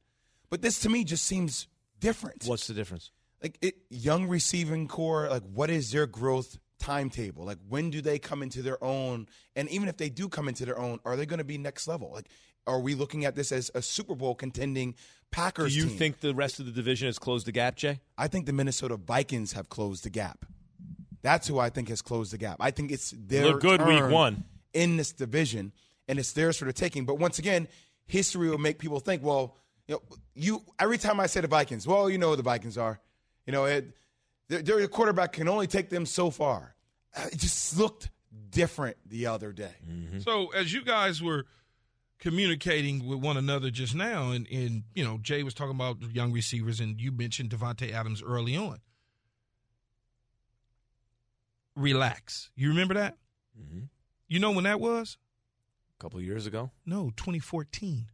But 0.50 0.62
this 0.62 0.79
to 0.82 0.89
me 0.89 1.03
just 1.03 1.25
seems 1.25 1.68
different. 2.00 2.46
What's 2.46 2.68
the 2.68 2.74
difference? 2.74 3.12
like 3.41 3.58
it, 3.62 3.75
young 3.89 4.27
receiving 4.27 4.88
corps 4.88 5.29
like 5.29 5.44
what 5.44 5.70
is 5.70 5.91
their 5.91 6.06
growth 6.06 6.58
timetable 6.79 7.46
like 7.46 7.58
when 7.68 7.89
do 7.89 8.01
they 8.01 8.18
come 8.20 8.41
into 8.41 8.62
their 8.62 8.82
own 8.84 9.27
and 9.56 9.70
even 9.70 9.88
if 9.89 9.98
they 9.98 10.10
do 10.10 10.29
come 10.29 10.48
into 10.48 10.65
their 10.65 10.79
own 10.79 11.00
are 11.06 11.15
they 11.15 11.25
going 11.25 11.38
to 11.39 11.44
be 11.44 11.58
next 11.58 11.88
level 11.88 12.12
like 12.13 12.27
are 12.68 12.79
we 12.79 12.96
looking 12.96 13.25
at 13.25 13.36
this 13.36 13.51
as 13.51 13.72
a 13.74 13.82
super 13.82 14.13
bowl 14.15 14.36
contending 14.36 14.94
Packers? 15.32 15.74
Do 15.74 15.79
you 15.79 15.88
team? 15.88 15.98
think 15.98 16.20
the 16.20 16.34
rest 16.36 16.60
of 16.60 16.65
the 16.65 16.72
division 16.72 17.08
has 17.08 17.18
closed 17.18 17.48
the 17.48 17.51
gap, 17.51 17.75
Jay? 17.75 18.00
i 18.18 18.27
think 18.27 18.46
the 18.46 18.53
minnesota 18.53 18.96
vikings 18.98 19.53
have 19.53 19.70
closed 19.70 20.03
the 20.03 20.10
gap 20.10 20.46
that's 21.22 21.48
who 21.48 21.60
i 21.60 21.70
think 21.70 21.89
has 21.89 22.01
closed 22.01 22.32
the 22.32 22.38
gap 22.38 22.58
i 22.60 22.72
think 22.72 22.91
it's 22.91 23.13
their 23.18 23.48
Look 23.48 23.62
good 23.62 23.86
week 23.86 24.03
one. 24.10 24.46
in 24.74 24.98
this 24.98 25.12
division 25.12 25.74
and 26.08 26.18
it's 26.20 26.32
theirs 26.32 26.58
for 26.58 26.65
the 26.65 26.74
taking 26.74 27.06
but 27.06 27.15
once 27.20 27.39
again 27.39 27.68
history 28.06 28.50
will 28.50 28.58
make 28.58 28.79
people 28.79 29.00
think 29.00 29.22
well 29.24 29.58
you 29.89 29.96
know 29.96 30.01
you 30.36 30.62
every 30.79 30.98
time 30.98 31.19
i 31.19 31.25
say 31.27 31.41
the 31.41 31.48
vikings 31.48 31.86
well 31.88 32.10
you 32.10 32.17
know 32.17 32.29
who 32.29 32.36
the 32.38 32.43
vikings 32.43 32.77
are 32.77 33.00
you 33.46 33.51
know 33.51 33.65
it 33.65 33.91
their, 34.48 34.62
their 34.62 34.88
quarterback 34.88 35.34
can 35.34 35.48
only 35.50 35.67
take 35.67 35.89
them 35.89 36.05
so 36.05 36.29
far 36.29 36.75
Uh, 37.17 37.25
it 37.34 37.39
just 37.39 37.75
looked 37.77 38.10
different 38.51 38.96
the 39.08 39.25
other 39.25 39.51
day 39.51 39.74
So 40.22 40.48
as 40.53 40.72
you 40.72 40.84
guys 40.86 41.22
were 41.22 41.46
communicating 42.19 43.08
with 43.08 43.19
one 43.19 43.38
another 43.38 43.69
just 43.72 43.96
now, 43.96 44.31
and, 44.31 44.46
and 44.51 44.84
you 44.93 45.03
know 45.03 45.17
Jay 45.22 45.41
was 45.41 45.53
talking 45.55 45.74
about 45.75 45.98
young 46.13 46.31
receivers, 46.34 46.79
and 46.79 47.00
you 47.01 47.12
mentioned 47.12 47.50
Davante 47.50 47.91
Adams 47.93 48.22
early 48.22 48.55
on. 48.58 48.79
Relax. 51.75 52.51
You 52.55 52.69
remember 52.69 52.93
that? 52.96 53.17
Mm-hmm. 53.60 53.86
You 54.27 54.39
know 54.39 54.51
when 54.51 54.65
that 54.65 54.79
was? 54.79 55.17
A 55.98 56.03
couple 56.03 56.19
of 56.19 56.25
years 56.25 56.46
ago. 56.46 56.72
No, 56.86 57.12
2014. 57.15 58.08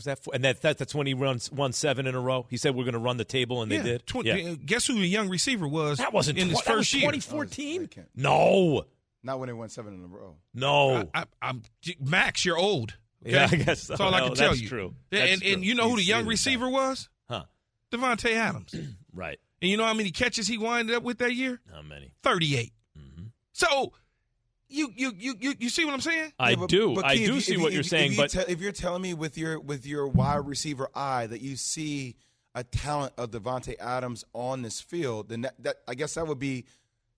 Was 0.00 0.06
that? 0.06 0.18
For, 0.24 0.34
and 0.34 0.42
that, 0.44 0.62
that 0.62 0.78
that's 0.78 0.94
when 0.94 1.06
he 1.06 1.12
runs 1.14 1.52
won 1.52 1.72
seven 1.72 2.06
in 2.06 2.14
a 2.14 2.20
row. 2.20 2.46
He 2.48 2.56
said 2.56 2.74
we're 2.74 2.84
going 2.84 2.94
to 2.94 2.98
run 2.98 3.18
the 3.18 3.24
table, 3.24 3.60
and 3.62 3.70
yeah, 3.70 3.82
they 3.82 3.90
did. 3.90 4.06
twen- 4.06 4.24
yeah. 4.24 4.54
Guess 4.64 4.86
who 4.86 4.94
the 4.94 5.06
young 5.06 5.28
receiver 5.28 5.68
was? 5.68 5.98
That 5.98 6.12
wasn't 6.14 6.38
in 6.38 6.46
tw- 6.46 6.50
his 6.52 6.60
that 6.62 6.68
was 6.76 6.76
first 6.78 6.94
year. 6.94 7.10
2014. 7.12 7.90
I 7.98 8.02
No, 8.16 8.84
not 9.22 9.38
when 9.38 9.48
they 9.48 9.52
won 9.52 9.68
seven 9.68 9.92
in 9.94 10.02
a 10.02 10.06
row 10.06 10.36
no. 10.54 11.08
I, 11.14 11.24
am 11.42 11.62
Max. 12.00 12.44
You're 12.46 12.56
old. 12.58 12.96
okay? 13.22 13.32
Yeah, 13.34 13.48
I 13.50 13.56
guess 13.56 13.82
so. 13.82 13.92
That's 13.92 14.00
all 14.00 14.14
I 14.14 14.20
No, 14.20 14.26
can 14.28 14.34
tell 14.36 14.48
that's 14.48 14.62
you. 14.62 14.68
true. 14.68 14.94
Yeah, 15.10 15.20
That's 15.26 15.32
and, 15.42 15.42
and 15.54 15.64
you 15.64 15.74
know 15.74 15.90
who 15.90 15.96
the 15.96 16.02
young 16.02 16.20
seen 16.20 16.26
it 16.26 16.30
receiver 16.30 16.70
was? 16.70 17.08
huh? 17.28 17.44
Davante 17.92 18.32
Adams. 18.34 18.74
Right. 19.12 19.38
and 19.60 19.68
you 19.70 19.76
know 19.76 19.84
how 19.84 19.92
many 19.94 20.10
catches 20.12 20.46
he 20.46 20.56
winded 20.56 20.94
up 20.96 21.02
with 21.02 21.18
that 21.18 21.34
year? 21.34 21.60
How 21.74 21.82
many? 21.82 22.12
38. 22.22 22.72
Mm-hmm. 22.96 23.22
So 23.52 23.92
you 24.70 24.92
you 24.96 25.12
you 25.18 25.34
you 25.40 25.54
you 25.58 25.68
see 25.68 25.84
what 25.84 25.94
I'm 25.94 26.00
saying? 26.00 26.32
I 26.38 26.50
Yeah, 26.50 26.56
but- 26.56 26.68
do. 26.70 26.94
but 26.94 27.04
I 27.04 27.16
Key, 27.16 27.24
if 27.24 27.28
do 27.28 27.34
you- 27.34 27.40
see 27.40 27.52
if 27.52 27.56
you- 27.58 27.62
what 27.62 27.68
if 27.68 27.72
you're 27.74 27.78
you- 27.82 27.88
saying, 27.88 28.12
if 28.12 28.16
you 28.18 28.22
but 28.24 28.30
te- 28.30 28.52
if 28.52 28.60
you're 28.60 28.72
telling 28.72 29.02
me 29.02 29.14
with 29.14 29.36
your 29.36 29.58
with 29.60 29.84
your 29.86 30.08
wide 30.08 30.46
receiver 30.46 30.88
eye 30.94 31.26
that 31.26 31.40
you 31.40 31.56
see 31.56 32.16
a 32.54 32.64
talent 32.64 33.12
of 33.16 33.30
Davante 33.30 33.78
Adams 33.78 34.24
on 34.32 34.62
this 34.62 34.80
field, 34.80 35.28
then 35.28 35.42
that, 35.42 35.54
that 35.62 35.76
I 35.86 35.94
guess 35.94 36.14
that 36.14 36.26
would 36.26 36.38
be 36.38 36.64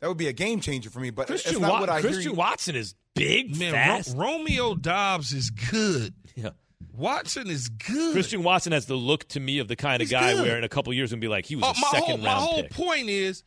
that 0.00 0.08
would 0.08 0.18
be 0.18 0.28
a 0.28 0.32
game 0.32 0.60
changer 0.60 0.90
for 0.90 1.00
me. 1.00 1.10
But 1.10 1.26
Christian, 1.28 1.52
it's 1.52 1.60
not 1.60 1.72
Wa- 1.72 1.80
what 1.80 1.88
I 1.90 2.00
Christian 2.00 2.22
hear. 2.22 2.32
Watson 2.34 2.74
is 2.76 2.94
big, 3.14 3.56
Man, 3.56 3.72
fast. 3.72 4.16
Ro- 4.16 4.32
Romeo 4.38 4.74
Doubs 4.74 5.32
is 5.32 5.50
good. 5.50 6.14
yeah. 6.34 6.50
Watson 6.92 7.48
is 7.48 7.68
good. 7.70 8.12
Christian 8.12 8.42
Watson 8.42 8.72
has 8.72 8.84
the 8.86 8.96
look 8.96 9.26
to 9.28 9.40
me 9.40 9.58
of 9.60 9.68
the 9.68 9.76
kind 9.76 10.02
of 10.02 10.10
guy 10.10 10.34
good. 10.34 10.42
where 10.42 10.58
in 10.58 10.64
a 10.64 10.68
couple 10.68 10.92
years 10.92 11.10
gonna 11.10 11.20
be 11.20 11.28
like 11.28 11.46
he 11.46 11.56
was 11.56 11.64
Oh, 11.64 11.70
a 11.70 11.74
my 11.80 11.88
second 11.92 12.06
whole, 12.06 12.16
round 12.16 12.22
my 12.24 12.32
whole 12.34 12.62
pick. 12.64 12.70
point 12.72 13.08
is 13.08 13.44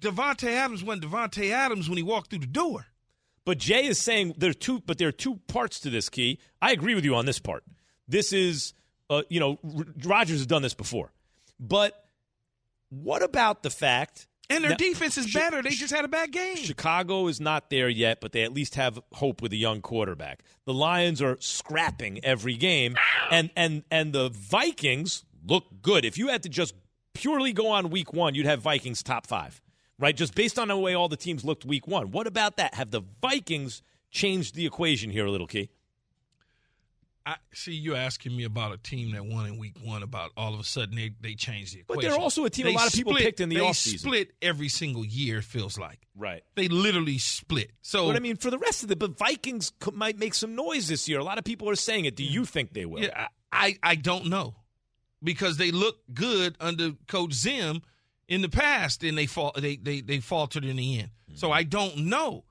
Davante 0.00 0.48
Adams 0.48 0.82
wasn't 0.84 1.04
Davante 1.04 1.50
Adams 1.50 1.88
when 1.88 1.96
he 1.96 2.02
walked 2.02 2.30
through 2.30 2.40
the 2.40 2.46
door. 2.46 2.86
But 3.44 3.58
Jay 3.58 3.86
is 3.86 3.98
saying 3.98 4.34
there 4.36 4.50
are 4.50 4.54
two, 4.54 4.80
but 4.80 4.98
there 4.98 5.08
are 5.08 5.12
two 5.12 5.36
parts 5.48 5.80
to 5.80 5.90
this 5.90 6.08
key. 6.08 6.38
I 6.60 6.72
agree 6.72 6.94
with 6.94 7.04
you 7.04 7.14
on 7.14 7.24
this 7.26 7.38
part. 7.38 7.64
This 8.06 8.32
is, 8.32 8.74
uh, 9.08 9.22
you 9.30 9.40
know, 9.40 9.58
R- 9.64 9.86
Rodgers 10.04 10.38
has 10.38 10.46
done 10.46 10.62
this 10.62 10.74
before, 10.74 11.12
but 11.58 12.04
what 12.90 13.22
about 13.22 13.62
the 13.62 13.70
fact? 13.70 14.26
And 14.50 14.64
their 14.64 14.70
Now, 14.70 14.76
defense 14.76 15.18
is 15.18 15.30
better. 15.32 15.62
They 15.62 15.70
just 15.70 15.92
had 15.92 16.06
a 16.06 16.08
bad 16.08 16.30
game. 16.32 16.56
Chicago 16.56 17.26
is 17.28 17.38
not 17.38 17.68
there 17.68 17.88
yet, 17.90 18.18
but 18.22 18.32
they 18.32 18.42
at 18.44 18.52
least 18.54 18.76
have 18.76 18.98
hope 19.12 19.42
with 19.42 19.52
a 19.52 19.56
young 19.56 19.82
quarterback. 19.82 20.40
The 20.64 20.72
Lions 20.72 21.20
are 21.20 21.36
scrapping 21.38 22.24
every 22.24 22.56
game, 22.56 22.96
and 23.30 23.50
and 23.56 23.82
and 23.90 24.14
the 24.14 24.30
Vikings 24.30 25.24
look 25.46 25.64
good. 25.82 26.06
If 26.06 26.16
you 26.16 26.28
had 26.28 26.42
to 26.44 26.48
just 26.48 26.74
purely 27.12 27.52
go 27.52 27.68
on 27.68 27.90
week 27.90 28.14
one, 28.14 28.34
you'd 28.34 28.46
have 28.46 28.60
Vikings 28.62 29.02
top 29.02 29.26
five, 29.26 29.60
right? 29.98 30.16
Just 30.16 30.34
based 30.34 30.58
on 30.58 30.68
the 30.68 30.76
way 30.76 30.94
all 30.94 31.08
the 31.08 31.16
teams 31.16 31.44
looked 31.44 31.64
week 31.64 31.86
one. 31.86 32.10
What 32.10 32.26
about 32.26 32.56
that? 32.56 32.74
Have 32.74 32.90
the 32.90 33.02
Vikings 33.20 33.82
changed 34.10 34.54
the 34.54 34.66
equation 34.66 35.10
here 35.10 35.26
a 35.26 35.30
little, 35.30 35.46
Key? 35.46 35.70
I 37.26 37.36
see 37.52 37.74
you 37.74 37.94
asking 37.94 38.34
me 38.34 38.44
about 38.44 38.72
a 38.72 38.78
team 38.78 39.12
that 39.12 39.22
won 39.22 39.44
in 39.44 39.58
week 39.58 39.74
one. 39.84 40.02
About 40.02 40.30
all 40.34 40.54
of 40.54 40.60
a 40.60 40.64
sudden 40.64 40.96
they 40.96 41.10
they 41.20 41.34
changed 41.34 41.74
the 41.74 41.80
equation. 41.80 42.00
But 42.00 42.00
they're 42.00 42.18
also 42.18 42.46
a 42.46 42.50
team 42.50 42.66
a 42.66 42.70
They 42.70 42.74
lot 42.74 42.86
of 42.86 42.94
people 42.94 43.12
split- 43.12 43.24
picked 43.24 43.40
in 43.40 43.50
the 43.50 43.56
they 43.56 43.62
offseason. 43.62 43.98
Split 43.98 44.30
every 44.40 44.70
single 44.70 45.04
year. 45.04 45.38
It 45.38 45.44
feels 45.44 45.78
like 45.78 46.06
Right. 46.16 46.42
they 46.54 46.68
literally 46.68 47.18
split. 47.18 47.70
So 47.82 48.06
But 48.06 48.16
I 48.16 48.20
mean, 48.20 48.36
for 48.36 48.50
the 48.50 48.56
rest 48.56 48.82
of 48.82 48.88
the, 48.88 48.96
but 48.96 49.18
Vikings 49.18 49.72
co- 49.78 49.90
might 49.90 50.18
make 50.18 50.32
some 50.32 50.54
noise 50.54 50.88
this 50.88 51.06
year. 51.06 51.18
A 51.18 51.24
lot 51.24 51.36
of 51.36 51.44
people 51.44 51.68
are 51.68 51.76
saying 51.76 52.06
it. 52.06 52.16
Do 52.16 52.24
mm. 52.24 52.30
you 52.30 52.46
think 52.46 52.72
they 52.72 52.86
will? 52.86 53.02
Yeah, 53.02 53.28
I, 53.52 53.66
I 53.66 53.78
I 53.90 53.94
don't 53.96 54.28
know 54.28 54.54
because 55.22 55.58
they 55.58 55.70
look 55.70 55.98
good 56.14 56.56
under 56.60 56.92
Coach 57.08 57.34
Zim 57.34 57.82
in 58.28 58.42
the 58.42 58.48
past, 58.48 59.02
and 59.02 59.16
they 59.16 59.26
fall 59.26 59.52
they 59.56 59.76
they 59.76 60.00
they 60.00 60.20
faltered 60.20 60.64
in 60.64 60.76
the 60.76 60.98
end. 61.00 61.10
So 61.34 61.48
mm-hmm. 61.48 61.56
I 61.56 61.62
don't 61.64 61.96
know. 62.06 62.44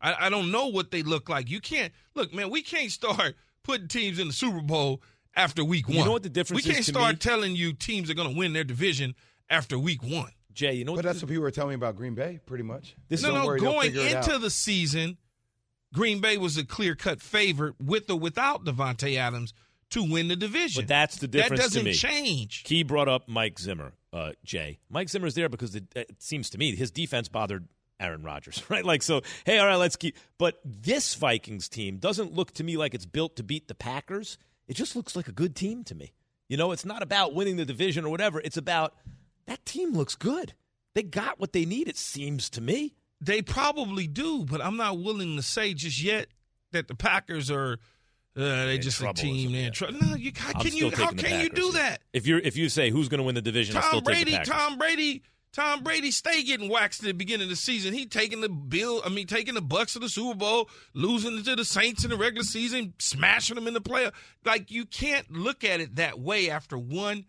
I, 0.00 0.26
I 0.26 0.30
don't 0.30 0.50
know 0.50 0.66
what 0.66 0.90
they 0.90 1.02
look 1.02 1.28
like. 1.28 1.48
You 1.50 1.60
can't 1.60 1.92
look, 2.14 2.32
man. 2.34 2.50
We 2.50 2.62
can't 2.62 2.90
start 2.90 3.34
putting 3.62 3.88
teams 3.88 4.18
in 4.18 4.26
the 4.28 4.32
Super 4.32 4.60
Bowl 4.60 5.02
after 5.34 5.64
week 5.64 5.88
one. 5.88 5.96
You 5.98 6.04
know 6.04 6.12
what 6.12 6.22
the 6.22 6.28
difference 6.28 6.64
We 6.64 6.70
is 6.70 6.76
can't 6.76 6.84
to 6.86 6.92
start 6.92 7.14
me? 7.14 7.18
telling 7.18 7.56
you 7.56 7.72
teams 7.72 8.10
are 8.10 8.14
going 8.14 8.30
to 8.30 8.36
win 8.36 8.52
their 8.52 8.64
division 8.64 9.14
after 9.48 9.78
week 9.78 10.02
one. 10.02 10.30
Jay, 10.52 10.74
you 10.74 10.84
know 10.84 10.92
but 10.92 10.96
what? 10.96 11.04
that's 11.06 11.20
the- 11.20 11.26
what 11.26 11.30
people 11.30 11.42
were 11.44 11.50
telling 11.50 11.70
me 11.70 11.74
about 11.76 11.96
Green 11.96 12.14
Bay, 12.14 12.38
pretty 12.44 12.64
much. 12.64 12.94
This 13.08 13.22
no, 13.22 13.30
Don't 13.30 13.38
no. 13.38 13.46
worry, 13.46 13.60
going 13.60 13.96
into 13.96 14.38
the 14.38 14.50
season, 14.50 15.16
Green 15.94 16.20
Bay 16.20 16.36
was 16.36 16.58
a 16.58 16.64
clear 16.64 16.94
cut 16.94 17.22
favorite 17.22 17.74
with 17.80 18.10
or 18.10 18.18
without 18.18 18.64
Davante 18.64 19.16
Adams 19.16 19.54
to 19.90 20.02
win 20.02 20.28
the 20.28 20.36
division. 20.36 20.82
But 20.82 20.88
that's 20.88 21.16
the 21.16 21.28
difference 21.28 21.62
That 21.62 21.68
doesn't 21.68 21.84
me. 21.84 21.92
change. 21.92 22.64
Key 22.64 22.82
brought 22.82 23.08
up 23.08 23.28
Mike 23.28 23.58
Zimmer, 23.58 23.92
uh, 24.12 24.32
Jay. 24.44 24.78
Mike 24.90 25.08
Zimmer's 25.08 25.34
there 25.34 25.48
because 25.48 25.72
the, 25.72 25.84
it 25.94 26.22
seems 26.22 26.50
to 26.50 26.58
me 26.58 26.74
his 26.76 26.90
defense 26.90 27.28
bothered 27.28 27.66
Aaron 27.98 28.22
Rodgers, 28.22 28.62
right? 28.68 28.84
Like, 28.84 29.02
so, 29.02 29.22
hey, 29.44 29.58
all 29.58 29.66
right, 29.66 29.76
let's 29.76 29.96
keep. 29.96 30.16
But 30.38 30.60
this 30.64 31.14
Vikings 31.14 31.68
team 31.68 31.98
doesn't 31.98 32.32
look 32.32 32.52
to 32.54 32.64
me 32.64 32.76
like 32.76 32.94
it's 32.94 33.06
built 33.06 33.36
to 33.36 33.42
beat 33.42 33.68
the 33.68 33.74
Packers. 33.74 34.38
It 34.68 34.74
just 34.74 34.96
looks 34.96 35.16
like 35.16 35.28
a 35.28 35.32
good 35.32 35.56
team 35.56 35.84
to 35.84 35.94
me. 35.94 36.12
You 36.48 36.56
know, 36.56 36.72
it's 36.72 36.84
not 36.84 37.02
about 37.02 37.34
winning 37.34 37.56
the 37.56 37.64
division 37.64 38.04
or 38.04 38.10
whatever. 38.10 38.40
It's 38.40 38.56
about 38.56 38.94
that 39.46 39.64
team 39.64 39.92
looks 39.92 40.14
good. 40.14 40.54
They 40.94 41.02
got 41.02 41.40
what 41.40 41.52
they 41.52 41.64
need, 41.64 41.88
it 41.88 41.96
seems 41.96 42.50
to 42.50 42.60
me. 42.60 42.94
They 43.20 43.40
probably 43.40 44.06
do, 44.06 44.44
but 44.44 44.60
I'm 44.60 44.76
not 44.76 44.98
willing 44.98 45.36
to 45.36 45.42
say 45.42 45.72
just 45.74 46.02
yet 46.02 46.26
that 46.72 46.88
the 46.88 46.94
Packers 46.94 47.50
are. 47.50 47.78
Uh, 48.34 48.66
they 48.66 48.78
just 48.78 49.00
a 49.02 49.12
team. 49.12 49.52
They're 49.52 49.66
in 49.66 49.72
trouble. 49.72 49.98
No, 50.00 50.14
you, 50.14 50.32
how 50.34 50.52
can 50.60 50.74
you? 50.74 50.90
How 50.90 51.10
can 51.10 51.40
you 51.40 51.50
do 51.50 51.72
that? 51.72 52.00
If 52.12 52.26
you 52.26 52.40
if 52.42 52.56
you 52.56 52.68
say 52.68 52.90
who's 52.90 53.08
going 53.08 53.18
to 53.18 53.24
win 53.24 53.34
the 53.34 53.42
division, 53.42 53.76
I'll 53.76 53.82
still 53.82 54.00
Tom 54.00 54.04
the 54.04 54.10
Brady, 54.10 54.38
Tom 54.44 54.78
Brady, 54.78 55.22
Tom 55.52 55.82
Brady 55.82 56.10
stay 56.10 56.42
getting 56.42 56.70
waxed 56.70 57.02
at 57.02 57.06
the 57.06 57.12
beginning 57.12 57.44
of 57.44 57.50
the 57.50 57.56
season. 57.56 57.92
He 57.92 58.06
taking 58.06 58.40
the 58.40 58.48
bill, 58.48 59.02
I 59.04 59.10
mean, 59.10 59.26
taking 59.26 59.52
the 59.52 59.60
Bucks 59.60 59.92
to 59.92 59.98
the 59.98 60.08
Super 60.08 60.34
Bowl, 60.34 60.70
losing 60.94 61.42
to 61.42 61.56
the 61.56 61.64
Saints 61.64 62.04
in 62.04 62.10
the 62.10 62.16
regular 62.16 62.44
season, 62.44 62.94
smashing 62.98 63.56
them 63.56 63.66
in 63.66 63.74
the 63.74 63.82
playoff. 63.82 64.12
Like 64.46 64.70
you 64.70 64.86
can't 64.86 65.30
look 65.30 65.62
at 65.62 65.80
it 65.80 65.96
that 65.96 66.18
way 66.18 66.48
after 66.48 66.78
one 66.78 67.26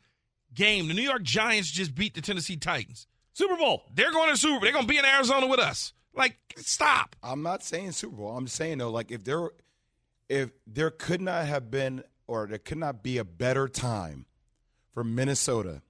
game. 0.54 0.88
The 0.88 0.94
New 0.94 1.02
York 1.02 1.24
Giants 1.24 1.70
just 1.70 1.94
beat 1.96 2.14
the 2.14 2.22
Tennessee 2.22 2.56
Titans. 2.56 3.08
Super 3.34 3.58
Bowl. 3.58 3.84
They're 3.94 4.12
going 4.12 4.30
to 4.30 4.38
Super. 4.38 4.64
They're 4.64 4.74
going 4.74 4.86
to 4.86 4.90
be 4.90 5.00
in 5.00 5.06
Arizona 5.06 5.48
with 5.48 5.60
us. 5.60 5.92
Like, 6.16 6.38
stop. 6.58 7.16
I'm 7.24 7.42
not 7.42 7.64
saying 7.64 7.92
Super 7.92 8.16
Bowl. 8.16 8.38
I'm 8.38 8.48
saying 8.48 8.78
though, 8.78 8.92
like 8.92 9.12
if 9.12 9.24
there, 9.26 9.50
if 10.30 10.52
there 10.66 10.90
could 10.92 11.22
not 11.22 11.46
have 11.46 11.70
been, 11.72 12.04
or 12.28 12.48
there 12.48 12.58
could 12.58 12.78
not 12.78 13.04
be 13.04 13.18
a 13.18 13.24
better 13.24 13.68
time 13.68 14.26
for 14.94 15.04
Minnesota 15.04 15.82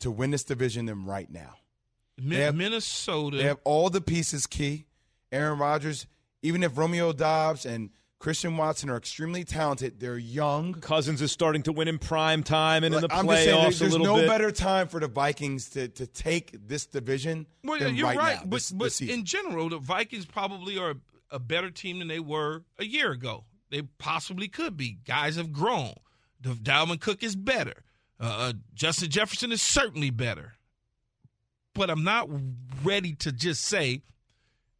to 0.00 0.10
win 0.10 0.30
this 0.30 0.44
division 0.44 0.86
than 0.86 1.04
right 1.04 1.30
now. 1.30 1.56
Mi- 2.18 2.36
They 2.36 2.42
have- 2.42 2.54
Minnesota. 2.54 3.36
They 3.38 3.44
have 3.44 3.60
all 3.64 3.90
the 3.90 4.00
pieces 4.00 4.46
key. 4.46 4.86
Aaron 5.32 5.58
Rodgers, 5.58 6.06
even 6.42 6.62
if 6.62 6.76
Romeo 6.76 7.12
Doubs 7.12 7.64
and 7.66 7.90
Christian 8.18 8.56
Watson 8.58 8.90
are 8.90 8.96
extremely 8.96 9.44
talented, 9.44 10.00
they're 10.00 10.18
young. 10.18 10.74
Cousins 10.74 11.22
is 11.22 11.32
starting 11.32 11.62
to 11.62 11.72
win 11.72 11.88
in 11.88 11.98
prime 11.98 12.42
time 12.42 12.84
and 12.84 12.94
in 12.94 13.00
the 13.00 13.08
I'm 13.10 13.26
just 13.26 13.44
saying, 13.44 13.46
there- 13.56 13.70
playoffs 13.70 13.76
a 13.76 13.78
there's 13.78 13.92
little 13.92 14.06
no 14.06 14.16
bit. 14.16 14.28
better 14.28 14.50
time 14.50 14.88
for 14.88 15.00
the 15.00 15.08
Vikings 15.08 15.70
to, 15.70 15.88
to 15.88 16.06
take 16.06 16.54
this 16.68 16.84
division 16.86 17.46
Well, 17.64 17.78
than 17.78 17.94
you're 17.96 18.06
right, 18.08 18.18
right, 18.18 18.36
now. 18.38 18.42
but, 18.44 18.56
this- 18.56 18.70
but 18.72 18.84
this 18.84 19.00
in 19.00 19.24
general, 19.24 19.68
the 19.70 19.78
Vikings 19.78 20.26
probably 20.26 20.76
are 20.78 20.94
a 21.30 21.38
better 21.38 21.70
team 21.70 22.00
than 22.00 22.08
they 22.08 22.20
were 22.20 22.64
a 22.78 22.84
year 22.84 23.12
ago. 23.12 23.44
They 23.70 23.82
possibly 23.82 24.48
could 24.48 24.76
be. 24.76 24.98
Guys 25.06 25.36
have 25.36 25.52
grown. 25.52 25.94
Dalvin 26.42 27.00
Cook 27.00 27.22
is 27.22 27.36
better. 27.36 27.84
Uh, 28.18 28.36
uh, 28.38 28.52
Justin 28.74 29.10
Jefferson 29.10 29.52
is 29.52 29.62
certainly 29.62 30.10
better. 30.10 30.54
But 31.74 31.88
I'm 31.90 32.04
not 32.04 32.28
ready 32.82 33.14
to 33.16 33.32
just 33.32 33.62
say 33.62 34.02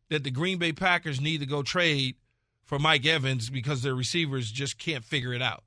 that 0.08 0.24
the 0.24 0.30
Green 0.30 0.58
Bay 0.58 0.72
Packers 0.72 1.20
need 1.20 1.38
to 1.38 1.46
go 1.46 1.62
trade 1.62 2.16
for 2.64 2.78
Mike 2.78 3.06
Evans 3.06 3.48
because 3.48 3.82
their 3.82 3.94
receivers 3.94 4.50
just 4.50 4.76
can't 4.78 5.04
figure 5.04 5.32
it 5.32 5.42
out. 5.42 5.62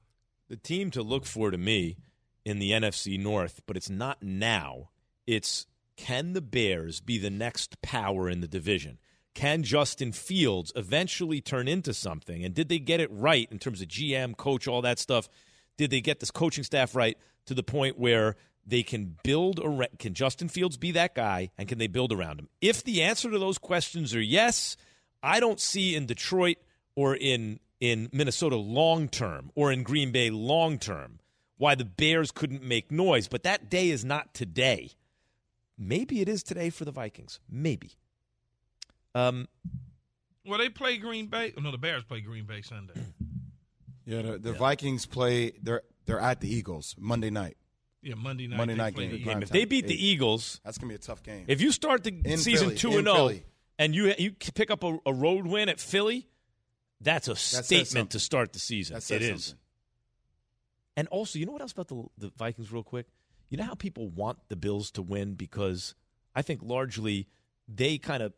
the 0.49 0.57
team 0.57 0.91
to 0.91 1.01
look 1.01 1.25
for 1.25 1.49
to 1.49 1.57
me 1.57 1.97
in 2.45 2.59
the 2.59 2.71
NFC 2.71 3.17
North, 3.19 3.61
but 3.65 3.77
it's 3.77 3.89
not 3.89 4.21
now. 4.21 4.89
It's 5.25 5.65
can 5.95 6.33
the 6.33 6.41
Bears 6.41 6.99
be 6.99 7.17
the 7.17 7.29
next 7.29 7.81
power 7.81 8.29
in 8.29 8.41
the 8.41 8.47
division? 8.47 8.99
Can 9.33 9.63
Justin 9.63 10.11
Fields 10.11 10.71
eventually 10.75 11.41
turn 11.41 11.67
into 11.67 11.93
something? 11.93 12.43
And 12.43 12.53
did 12.53 12.69
they 12.69 12.79
get 12.79 12.99
it 12.99 13.09
right 13.11 13.47
in 13.51 13.59
terms 13.59 13.81
of 13.81 13.87
GM, 13.87 14.37
coach, 14.37 14.67
all 14.67 14.81
that 14.83 14.99
stuff? 14.99 15.27
Did 15.77 15.89
they 15.89 16.01
get 16.01 16.19
this 16.19 16.31
coaching 16.31 16.63
staff 16.63 16.95
right 16.95 17.17
to 17.45 17.53
the 17.53 17.63
point 17.63 17.97
where 17.97 18.35
they 18.65 18.83
can 18.83 19.17
build 19.23 19.59
around? 19.59 19.99
Can 19.99 20.13
Justin 20.13 20.49
Fields 20.49 20.77
be 20.77 20.91
that 20.91 21.15
guy? 21.15 21.49
And 21.57 21.67
can 21.67 21.79
they 21.79 21.87
build 21.87 22.13
around 22.13 22.39
him? 22.39 22.49
If 22.61 22.83
the 22.83 23.01
answer 23.01 23.31
to 23.31 23.39
those 23.39 23.57
questions 23.57 24.13
are 24.13 24.21
yes, 24.21 24.77
I 25.21 25.39
don't 25.39 25.59
see 25.59 25.95
in 25.95 26.05
Detroit 26.05 26.57
or 26.95 27.15
in 27.15 27.59
in 27.79 28.09
Minnesota 28.13 28.55
long 28.55 29.09
term 29.09 29.51
or 29.55 29.71
in 29.71 29.83
Green 29.83 30.11
Bay 30.11 30.29
long 30.29 30.77
term 30.77 31.19
why 31.57 31.75
the 31.75 31.85
Bears 31.85 32.31
couldn't 32.31 32.63
make 32.63 32.91
noise. 32.91 33.27
But 33.27 33.43
that 33.43 33.69
day 33.69 33.89
is 33.89 34.05
not 34.05 34.33
today. 34.33 34.91
Maybe 35.77 36.21
it 36.21 36.29
is 36.29 36.43
today 36.43 36.69
for 36.69 36.86
the 36.86 36.91
Vikings. 36.91 37.39
Maybe. 37.49 37.93
Um, 39.15 39.47
Well, 40.45 40.60
they 40.60 40.69
play 40.69 40.97
Green 40.97 41.28
Bay. 41.28 41.54
Oh, 41.58 41.62
no, 41.62 41.71
the 41.71 41.78
Bears 41.78 42.04
play 42.04 42.21
Green 42.21 42.45
Bay 42.45 42.62
Sunday. 42.62 42.93
yeah, 44.06 44.21
the, 44.21 44.38
the 44.39 44.54
Vikings 44.54 45.06
play. 45.06 45.52
They're 45.62 45.84
they're 46.06 46.19
at 46.19 46.41
the 46.41 46.54
Eagles 46.54 46.95
Monday 46.99 47.30
night. 47.30 47.58
Yeah, 48.02 48.15
Monday 48.15 48.47
night. 48.47 48.58
Monday 48.58 48.76
night 48.76 48.95
game. 48.95 49.12
the 49.12 49.23
Prime 49.23 49.41
if 49.43 49.49
they 49.49 49.63
beat 49.63 49.88
the 49.88 49.95
Eagles, 50.08 50.60
That's 50.65 50.78
gonna 50.78 50.89
be 50.89 50.95
a 50.95 50.99
tough 50.99 51.23
game. 51.23 51.45
if 51.47 51.62
you 51.62 51.71
start 51.71 52.04
the 52.04 52.10
In 52.26 52.38
season 52.38 52.67
Philly, 52.69 52.78
two 52.78 52.97
and 52.97 53.06
zero, 53.08 53.15
Philly. 53.15 53.43
and 53.80 53.95
you 53.95 54.13
you 54.17 54.32
pick 54.34 54.69
up 54.69 54.84
a, 54.84 54.97
a 55.06 55.13
road 55.13 55.47
win 55.47 55.69
at 55.69 55.80
Philly, 55.80 56.28
that's 56.99 57.30
a 57.30 57.36
says 57.38 57.65
statement 57.65 58.10
to 58.12 58.19
start 58.19 58.52
the 58.52 58.60
season. 58.60 58.95
that 58.95 59.04
says 59.04 59.21
It 59.21 59.34
is. 59.34 59.45
something. 59.45 59.60
And 60.97 61.08
also, 61.08 61.39
you 61.39 61.45
know 61.45 61.54
what 61.54 61.62
else 61.62 61.71
about 61.71 61.88
the 61.88 62.04
the 62.17 62.32
Vikings, 62.38 62.71
real 62.73 62.84
quick? 62.84 63.08
You 63.49 63.58
know 63.58 63.63
how 63.65 63.76
people 63.76 64.10
want 64.10 64.39
the 64.49 64.56
Bills 64.58 64.91
to 64.91 65.02
win 65.02 65.36
because 65.36 65.95
I 66.36 66.41
think 66.41 66.62
largely 66.62 67.28
they 67.69 67.97
kind 67.97 68.21
of 68.21 68.34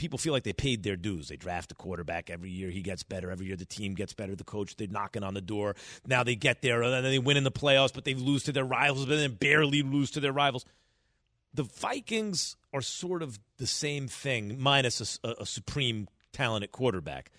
people 0.00 0.18
feel 0.18 0.32
like 0.32 0.44
they 0.44 0.52
paid 0.52 0.82
their 0.82 0.96
dues. 0.96 1.28
They 1.28 1.36
draft 1.36 1.70
a 1.70 1.74
quarterback 1.74 2.30
every 2.30 2.50
year; 2.50 2.70
he 2.70 2.82
gets 2.82 3.02
better 3.02 3.30
every 3.30 3.46
year. 3.46 3.56
The 3.56 3.64
team 3.64 3.94
gets 3.94 4.12
better. 4.14 4.34
The 4.34 4.44
coach 4.44 4.76
they're 4.76 4.88
knocking 4.88 5.22
on 5.22 5.34
the 5.34 5.40
door. 5.40 5.76
Now 6.06 6.24
they 6.24 6.34
get 6.34 6.62
there, 6.62 6.82
and 6.82 6.92
then 6.92 7.04
they 7.04 7.18
win 7.18 7.36
in 7.36 7.44
the 7.44 7.52
playoffs, 7.52 7.94
but 7.94 8.04
they 8.04 8.14
lose 8.14 8.44
to 8.44 8.52
their 8.52 8.64
rivals, 8.64 9.06
but 9.06 9.16
then 9.16 9.34
barely 9.34 9.82
lose 9.82 10.10
to 10.12 10.20
their 10.20 10.32
rivals. 10.32 10.64
The 11.52 11.64
Vikings 11.64 12.56
are 12.72 12.80
sort 12.80 13.22
of 13.22 13.38
the 13.58 13.66
same 13.66 14.08
thing, 14.08 14.56
minus 14.58 15.18
a, 15.22 15.34
a, 15.40 15.46
supreme 15.46 16.08
talented 16.32 16.70
quarterback 16.70 17.32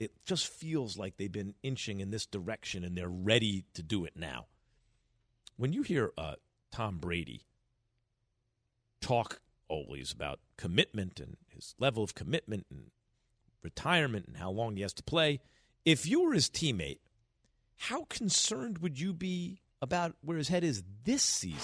it 0.00 0.12
just 0.24 0.48
feels 0.48 0.96
like 0.96 1.18
they've 1.18 1.30
been 1.30 1.54
inching 1.62 2.00
in 2.00 2.10
this 2.10 2.24
direction 2.24 2.82
and 2.82 2.96
they're 2.96 3.06
ready 3.06 3.64
to 3.74 3.82
do 3.82 4.06
it 4.06 4.14
now. 4.16 4.46
When 5.58 5.74
you 5.74 5.82
hear 5.82 6.10
uh, 6.16 6.36
Tom 6.72 6.96
Brady 6.96 7.42
talk 9.02 9.40
always 9.70 10.12
about 10.12 10.40
commitment 10.58 11.20
and 11.20 11.36
his 11.48 11.74
level 11.78 12.02
of 12.02 12.14
commitment 12.14 12.66
and 12.70 12.90
retirement 13.62 14.26
and 14.26 14.36
how 14.36 14.50
long 14.50 14.76
he 14.76 14.82
has 14.82 14.92
to 14.94 15.02
play, 15.02 15.40
if 15.84 16.06
you 16.06 16.22
were 16.24 16.34
his 16.34 16.50
teammate, 16.50 16.98
how 17.76 18.04
concerned 18.04 18.78
would 18.78 19.00
you 19.00 19.14
be 19.14 19.60
about 19.80 20.14
where 20.22 20.36
his 20.36 20.48
head 20.48 20.64
is 20.64 20.82
this 21.04 21.22
season? 21.22 21.58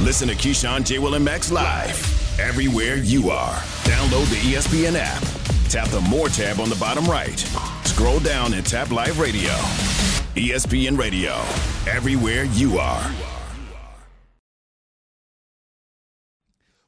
Listen 0.00 0.26
to 0.28 0.34
Keyshawn, 0.34 0.84
J. 0.84 0.98
Will, 0.98 1.14
and 1.14 1.24
Max 1.24 1.52
live 1.52 2.40
everywhere 2.40 2.96
you 2.96 3.30
are. 3.30 3.54
Download 3.84 4.28
the 4.30 4.54
ESPN 4.54 4.96
app. 4.98 5.22
Tap 5.68 5.88
the 5.88 6.00
More 6.00 6.28
tab 6.28 6.58
on 6.58 6.68
the 6.68 6.76
bottom 6.76 7.04
right. 7.04 7.38
Scroll 7.84 8.18
down 8.18 8.54
and 8.54 8.66
tap 8.66 8.90
Live 8.90 9.20
Radio. 9.20 9.50
ESPN 10.34 10.98
Radio, 10.98 11.34
everywhere 11.86 12.44
you 12.44 12.78
are. 12.78 13.39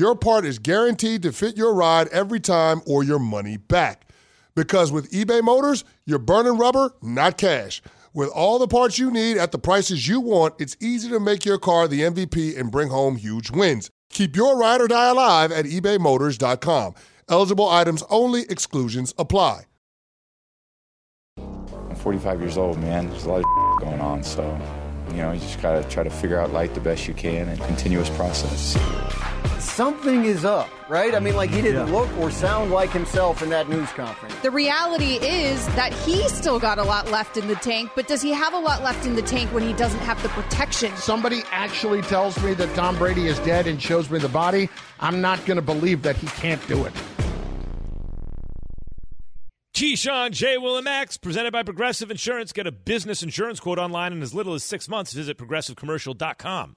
your 0.00 0.16
part 0.16 0.46
is 0.46 0.58
guaranteed 0.58 1.20
to 1.22 1.30
fit 1.30 1.58
your 1.58 1.74
ride 1.74 2.08
every 2.08 2.40
time 2.40 2.80
or 2.86 3.04
your 3.04 3.18
money 3.18 3.58
back. 3.58 4.06
Because 4.54 4.90
with 4.90 5.10
eBay 5.12 5.42
Motors, 5.42 5.84
you're 6.06 6.18
burning 6.18 6.56
rubber, 6.56 6.94
not 7.02 7.36
cash. 7.36 7.82
With 8.14 8.30
all 8.30 8.58
the 8.58 8.66
parts 8.66 8.98
you 8.98 9.10
need 9.10 9.36
at 9.36 9.52
the 9.52 9.58
prices 9.58 10.08
you 10.08 10.18
want, 10.20 10.54
it's 10.58 10.74
easy 10.80 11.10
to 11.10 11.20
make 11.20 11.44
your 11.44 11.58
car 11.58 11.86
the 11.86 12.00
MVP 12.00 12.58
and 12.58 12.72
bring 12.72 12.88
home 12.88 13.16
huge 13.16 13.50
wins. 13.50 13.90
Keep 14.08 14.36
your 14.36 14.56
ride 14.58 14.80
or 14.80 14.88
die 14.88 15.10
alive 15.10 15.52
at 15.52 15.66
ebaymotors.com. 15.66 16.94
Eligible 17.28 17.68
items 17.68 18.02
only, 18.08 18.42
exclusions 18.48 19.12
apply. 19.18 19.64
I'm 21.38 21.94
45 21.94 22.40
years 22.40 22.56
old, 22.56 22.78
man. 22.78 23.10
There's 23.10 23.26
a 23.26 23.30
lot 23.30 23.44
of 23.44 23.80
going 23.80 24.00
on, 24.00 24.22
so 24.22 24.42
you 25.10 25.18
know, 25.18 25.32
you 25.32 25.40
just 25.40 25.60
gotta 25.60 25.88
try 25.88 26.02
to 26.02 26.10
figure 26.10 26.38
out 26.38 26.52
life 26.52 26.74
the 26.74 26.80
best 26.80 27.08
you 27.08 27.14
can 27.14 27.48
and 27.48 27.60
continuous 27.60 28.10
process. 28.10 28.78
Something 29.58 30.24
is 30.24 30.44
up, 30.44 30.68
right? 30.88 31.14
I 31.14 31.20
mean, 31.20 31.36
like 31.36 31.50
he 31.50 31.62
didn't 31.62 31.92
look 31.92 32.10
or 32.18 32.30
sound 32.30 32.70
like 32.70 32.90
himself 32.90 33.42
in 33.42 33.50
that 33.50 33.68
news 33.68 33.88
conference. 33.90 34.34
The 34.42 34.50
reality 34.50 35.14
is 35.16 35.64
that 35.74 35.92
he's 35.92 36.32
still 36.32 36.58
got 36.58 36.78
a 36.78 36.82
lot 36.82 37.10
left 37.10 37.36
in 37.36 37.46
the 37.46 37.54
tank, 37.56 37.90
but 37.94 38.06
does 38.06 38.20
he 38.22 38.32
have 38.32 38.52
a 38.52 38.58
lot 38.58 38.82
left 38.82 39.06
in 39.06 39.14
the 39.14 39.22
tank 39.22 39.52
when 39.52 39.62
he 39.62 39.72
doesn't 39.74 40.00
have 40.00 40.22
the 40.22 40.28
protection? 40.30 40.94
Somebody 40.96 41.42
actually 41.50 42.02
tells 42.02 42.42
me 42.42 42.54
that 42.54 42.74
Tom 42.74 42.96
Brady 42.98 43.26
is 43.26 43.38
dead 43.40 43.66
and 43.66 43.80
shows 43.80 44.10
me 44.10 44.18
the 44.18 44.28
body. 44.28 44.68
I'm 44.98 45.20
not 45.20 45.44
going 45.46 45.56
to 45.56 45.62
believe 45.62 46.02
that 46.02 46.16
he 46.16 46.26
can't 46.26 46.66
do 46.66 46.84
it. 46.84 46.92
Keyshawn, 49.80 50.32
J. 50.32 50.58
Will, 50.58 50.76
and 50.76 50.84
Max, 50.84 51.16
presented 51.16 51.54
by 51.54 51.62
Progressive 51.62 52.10
Insurance. 52.10 52.52
Get 52.52 52.66
a 52.66 52.70
business 52.70 53.22
insurance 53.22 53.60
quote 53.60 53.78
online 53.78 54.12
in 54.12 54.20
as 54.20 54.34
little 54.34 54.52
as 54.52 54.62
six 54.62 54.90
months. 54.90 55.14
Visit 55.14 55.38
progressivecommercial.com. 55.38 56.76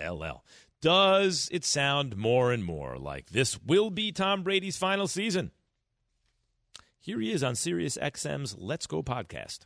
LL. 0.00 0.42
Does 0.80 1.48
it 1.52 1.64
sound 1.64 2.16
more 2.16 2.50
and 2.50 2.64
more 2.64 2.98
like 2.98 3.30
this 3.30 3.62
will 3.62 3.90
be 3.90 4.10
Tom 4.10 4.42
Brady's 4.42 4.76
final 4.76 5.06
season? 5.06 5.52
Here 6.98 7.20
he 7.20 7.30
is 7.30 7.44
on 7.44 7.54
Sirius 7.54 7.96
XM's 7.96 8.56
Let's 8.58 8.88
Go 8.88 9.04
podcast. 9.04 9.60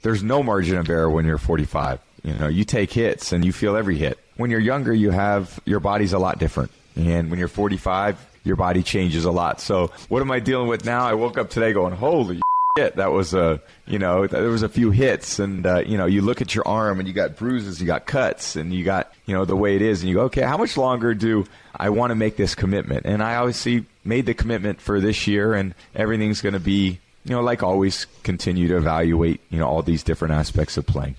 There's 0.00 0.22
no 0.22 0.42
margin 0.42 0.78
of 0.78 0.88
error 0.88 1.10
when 1.10 1.26
you're 1.26 1.36
45. 1.36 2.00
You 2.22 2.32
know, 2.32 2.48
you 2.48 2.64
take 2.64 2.90
hits 2.90 3.30
and 3.30 3.44
you 3.44 3.52
feel 3.52 3.76
every 3.76 3.98
hit. 3.98 4.18
When 4.38 4.50
you're 4.50 4.58
younger, 4.58 4.94
you 4.94 5.10
have 5.10 5.60
your 5.66 5.80
body's 5.80 6.14
a 6.14 6.18
lot 6.18 6.38
different. 6.38 6.70
And 6.96 7.28
when 7.28 7.38
you're 7.38 7.48
45, 7.48 8.31
your 8.44 8.56
body 8.56 8.82
changes 8.82 9.24
a 9.24 9.30
lot. 9.30 9.60
So 9.60 9.90
what 10.08 10.20
am 10.20 10.30
I 10.30 10.40
dealing 10.40 10.68
with 10.68 10.84
now? 10.84 11.04
I 11.04 11.14
woke 11.14 11.38
up 11.38 11.50
today 11.50 11.72
going, 11.72 11.94
holy 11.94 12.40
shit, 12.76 12.96
that 12.96 13.12
was 13.12 13.34
a, 13.34 13.60
you 13.86 13.98
know, 13.98 14.26
there 14.26 14.48
was 14.48 14.62
a 14.62 14.68
few 14.68 14.90
hits 14.90 15.38
and, 15.38 15.66
uh, 15.66 15.82
you 15.84 15.98
know, 15.98 16.06
you 16.06 16.22
look 16.22 16.40
at 16.40 16.54
your 16.54 16.66
arm 16.66 16.98
and 16.98 17.06
you 17.06 17.14
got 17.14 17.36
bruises, 17.36 17.80
you 17.80 17.86
got 17.86 18.06
cuts 18.06 18.56
and 18.56 18.72
you 18.72 18.84
got, 18.84 19.12
you 19.26 19.34
know, 19.34 19.44
the 19.44 19.56
way 19.56 19.76
it 19.76 19.82
is 19.82 20.00
and 20.00 20.08
you 20.08 20.14
go, 20.16 20.22
okay, 20.22 20.42
how 20.42 20.56
much 20.56 20.76
longer 20.76 21.14
do 21.14 21.44
I 21.76 21.90
want 21.90 22.10
to 22.10 22.14
make 22.14 22.36
this 22.36 22.54
commitment? 22.54 23.04
And 23.04 23.22
I 23.22 23.36
obviously 23.36 23.84
made 24.04 24.26
the 24.26 24.34
commitment 24.34 24.80
for 24.80 25.00
this 25.00 25.26
year 25.26 25.54
and 25.54 25.74
everything's 25.94 26.40
going 26.40 26.54
to 26.54 26.60
be, 26.60 26.98
you 27.24 27.30
know, 27.30 27.42
like 27.42 27.62
always 27.62 28.06
continue 28.22 28.68
to 28.68 28.76
evaluate, 28.76 29.40
you 29.50 29.58
know, 29.58 29.66
all 29.66 29.82
these 29.82 30.02
different 30.02 30.34
aspects 30.34 30.76
of 30.76 30.86
playing. 30.86 31.16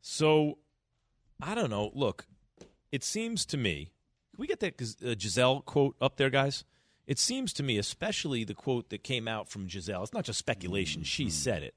So, 0.00 0.58
I 1.40 1.54
don't 1.54 1.70
know. 1.70 1.92
Look, 1.94 2.26
it 2.90 3.04
seems 3.04 3.44
to 3.46 3.56
me 3.56 3.92
can 4.34 4.40
we 4.40 4.46
get 4.46 4.60
that 4.60 4.80
uh, 5.04 5.14
Gisele 5.14 5.60
quote 5.62 5.96
up 6.00 6.16
there, 6.16 6.30
guys? 6.30 6.64
It 7.06 7.18
seems 7.18 7.52
to 7.54 7.62
me, 7.62 7.78
especially 7.78 8.44
the 8.44 8.54
quote 8.54 8.90
that 8.90 9.02
came 9.02 9.28
out 9.28 9.48
from 9.48 9.66
Gisele. 9.66 10.02
It's 10.02 10.12
not 10.12 10.24
just 10.24 10.38
speculation; 10.38 11.02
she 11.02 11.30
said 11.30 11.62
it. 11.62 11.74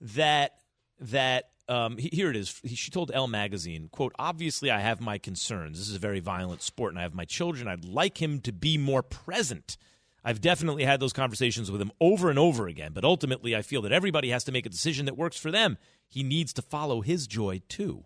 That 0.00 0.52
that 1.00 1.50
um, 1.68 1.96
here 1.98 2.30
it 2.30 2.36
is. 2.36 2.60
She 2.64 2.90
told 2.90 3.10
Elle 3.12 3.26
magazine, 3.26 3.88
"quote 3.90 4.14
Obviously, 4.18 4.70
I 4.70 4.80
have 4.80 5.00
my 5.00 5.18
concerns. 5.18 5.78
This 5.78 5.88
is 5.88 5.96
a 5.96 6.00
very 6.00 6.20
violent 6.20 6.62
sport, 6.62 6.92
and 6.92 6.98
I 6.98 7.02
have 7.02 7.14
my 7.14 7.24
children. 7.24 7.68
I'd 7.68 7.84
like 7.84 8.20
him 8.22 8.40
to 8.42 8.52
be 8.52 8.78
more 8.78 9.02
present." 9.02 9.76
I've 10.24 10.40
definitely 10.40 10.84
had 10.84 11.00
those 11.00 11.12
conversations 11.12 11.70
with 11.70 11.80
him 11.80 11.92
over 12.00 12.28
and 12.28 12.38
over 12.38 12.66
again, 12.66 12.92
but 12.92 13.04
ultimately 13.04 13.54
I 13.56 13.62
feel 13.62 13.82
that 13.82 13.92
everybody 13.92 14.30
has 14.30 14.44
to 14.44 14.52
make 14.52 14.66
a 14.66 14.68
decision 14.68 15.06
that 15.06 15.16
works 15.16 15.38
for 15.38 15.50
them. 15.50 15.78
He 16.06 16.22
needs 16.22 16.52
to 16.54 16.62
follow 16.62 17.00
his 17.00 17.26
joy 17.26 17.62
too. 17.68 18.04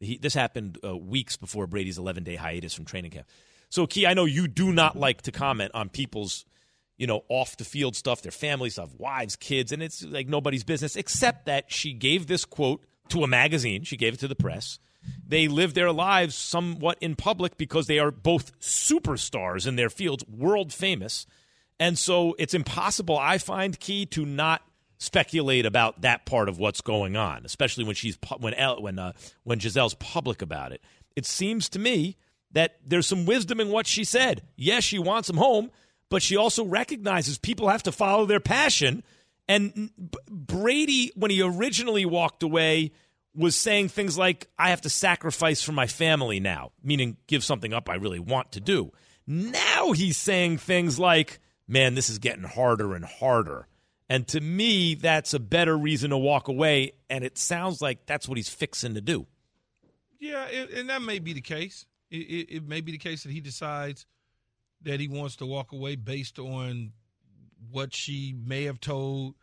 He, 0.00 0.18
this 0.18 0.34
happened 0.34 0.78
uh, 0.84 0.96
weeks 0.96 1.36
before 1.36 1.66
Brady's 1.66 1.98
11 1.98 2.24
day 2.24 2.36
hiatus 2.36 2.74
from 2.74 2.84
training 2.84 3.12
camp. 3.12 3.26
So, 3.68 3.86
Key, 3.86 4.06
I 4.06 4.14
know 4.14 4.24
you 4.24 4.46
do 4.46 4.72
not 4.72 4.96
like 4.96 5.22
to 5.22 5.32
comment 5.32 5.72
on 5.74 5.88
people's, 5.88 6.44
you 6.96 7.06
know, 7.06 7.24
off 7.28 7.56
the 7.56 7.64
field 7.64 7.96
stuff, 7.96 8.22
their 8.22 8.32
family 8.32 8.70
stuff, 8.70 8.90
wives, 8.96 9.36
kids, 9.36 9.72
and 9.72 9.82
it's 9.82 10.04
like 10.04 10.28
nobody's 10.28 10.64
business, 10.64 10.96
except 10.96 11.46
that 11.46 11.72
she 11.72 11.92
gave 11.92 12.26
this 12.26 12.44
quote 12.44 12.84
to 13.08 13.24
a 13.24 13.26
magazine. 13.26 13.82
She 13.82 13.96
gave 13.96 14.14
it 14.14 14.20
to 14.20 14.28
the 14.28 14.36
press. 14.36 14.78
They 15.26 15.48
live 15.48 15.74
their 15.74 15.92
lives 15.92 16.34
somewhat 16.34 16.98
in 17.00 17.16
public 17.16 17.56
because 17.56 17.86
they 17.86 17.98
are 17.98 18.10
both 18.10 18.58
superstars 18.60 19.66
in 19.66 19.76
their 19.76 19.90
fields, 19.90 20.24
world 20.26 20.72
famous. 20.72 21.26
And 21.78 21.98
so 21.98 22.34
it's 22.38 22.54
impossible, 22.54 23.18
I 23.18 23.38
find, 23.38 23.78
Key, 23.78 24.06
to 24.06 24.24
not 24.24 24.62
speculate 24.98 25.66
about 25.66 26.02
that 26.02 26.26
part 26.26 26.48
of 26.48 26.58
what's 26.58 26.80
going 26.80 27.16
on, 27.16 27.44
especially 27.44 27.84
when 27.84 27.94
she's 27.94 28.18
when 28.38 28.54
when 28.80 28.98
uh, 28.98 29.12
when 29.44 29.58
Gisele's 29.58 29.94
public 29.94 30.42
about 30.42 30.72
it. 30.72 30.82
It 31.14 31.26
seems 31.26 31.68
to 31.70 31.78
me 31.78 32.16
that 32.52 32.76
there's 32.84 33.06
some 33.06 33.26
wisdom 33.26 33.60
in 33.60 33.70
what 33.70 33.86
she 33.86 34.04
said. 34.04 34.42
Yes, 34.56 34.84
she 34.84 34.98
wants 34.98 35.28
him 35.28 35.36
home, 35.36 35.70
but 36.08 36.22
she 36.22 36.36
also 36.36 36.64
recognizes 36.64 37.38
people 37.38 37.68
have 37.68 37.82
to 37.84 37.92
follow 37.92 38.26
their 38.26 38.40
passion. 38.40 39.02
And 39.48 39.90
Brady, 40.28 41.12
when 41.14 41.30
he 41.30 41.42
originally 41.42 42.04
walked 42.04 42.42
away, 42.42 42.92
was 43.34 43.54
saying 43.54 43.88
things 43.88 44.16
like, 44.16 44.48
I 44.58 44.70
have 44.70 44.80
to 44.82 44.90
sacrifice 44.90 45.62
for 45.62 45.72
my 45.72 45.86
family 45.86 46.40
now, 46.40 46.72
meaning 46.82 47.18
give 47.26 47.44
something 47.44 47.72
up 47.72 47.88
I 47.88 47.96
really 47.96 48.18
want 48.18 48.52
to 48.52 48.60
do. 48.60 48.92
Now 49.26 49.92
he's 49.92 50.16
saying 50.16 50.58
things 50.58 50.98
like, 50.98 51.38
man, 51.68 51.94
this 51.94 52.08
is 52.08 52.18
getting 52.18 52.44
harder 52.44 52.94
and 52.94 53.04
harder. 53.04 53.68
And 54.08 54.26
to 54.28 54.40
me, 54.40 54.94
that's 54.94 55.34
a 55.34 55.40
better 55.40 55.76
reason 55.76 56.10
to 56.10 56.18
walk 56.18 56.48
away. 56.48 56.92
And 57.10 57.24
it 57.24 57.38
sounds 57.38 57.82
like 57.82 58.06
that's 58.06 58.28
what 58.28 58.38
he's 58.38 58.48
fixing 58.48 58.94
to 58.94 59.00
do. 59.00 59.26
Yeah, 60.18 60.44
and 60.44 60.88
that 60.88 61.02
may 61.02 61.18
be 61.18 61.32
the 61.32 61.40
case. 61.40 61.86
It, 62.10 62.16
it, 62.16 62.56
it, 62.56 62.68
may 62.68 62.80
be 62.80 62.92
the 62.92 62.98
case 62.98 63.24
that 63.24 63.32
he 63.32 63.40
decides 63.40 64.06
that 64.82 65.00
he 65.00 65.08
wants 65.08 65.36
to 65.36 65.46
walk 65.46 65.72
away 65.72 65.96
based 65.96 66.38
on 66.38 66.92
what 67.70 67.92
she 67.92 68.34
may 68.44 68.64
have 68.64 68.80
told 68.80 69.34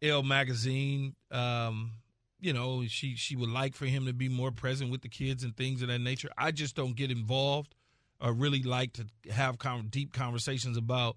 Elle 0.00 0.22
magazine. 0.22 1.14
Um, 1.30 1.92
you 2.40 2.52
know, 2.52 2.84
she 2.86 3.14
she 3.14 3.36
would 3.36 3.50
like 3.50 3.74
for 3.74 3.86
him 3.86 4.06
to 4.06 4.12
be 4.12 4.28
more 4.28 4.50
present 4.50 4.90
with 4.90 5.02
the 5.02 5.08
kids 5.08 5.44
and 5.44 5.56
things 5.56 5.82
of 5.82 5.88
that 5.88 6.00
nature. 6.00 6.30
I 6.38 6.50
just 6.50 6.74
don't 6.74 6.96
get 6.96 7.10
involved. 7.10 7.74
I 8.20 8.30
really 8.30 8.62
like 8.62 8.94
to 8.94 9.06
have 9.30 9.58
con- 9.58 9.88
deep 9.90 10.12
conversations 10.12 10.76
about 10.76 11.16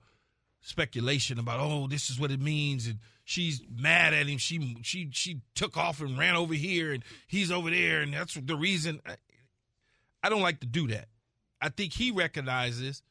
speculation 0.61 1.39
about 1.39 1.59
oh 1.59 1.87
this 1.87 2.09
is 2.09 2.19
what 2.19 2.31
it 2.31 2.39
means 2.39 2.87
and 2.87 2.99
she's 3.23 3.61
mad 3.69 4.13
at 4.13 4.27
him. 4.27 4.37
She 4.37 4.77
she 4.83 5.09
she 5.11 5.41
took 5.55 5.77
off 5.77 6.01
and 6.01 6.17
ran 6.17 6.35
over 6.35 6.53
here 6.53 6.93
and 6.93 7.03
he's 7.27 7.51
over 7.51 7.69
there 7.69 8.01
and 8.01 8.13
that's 8.13 8.35
the 8.35 8.55
reason 8.55 9.01
I, 9.05 9.15
I 10.23 10.29
don't 10.29 10.41
like 10.41 10.59
to 10.61 10.67
do 10.67 10.87
that. 10.87 11.07
I 11.59 11.69
think 11.69 11.93
he 11.93 12.11
recognizes 12.11 13.01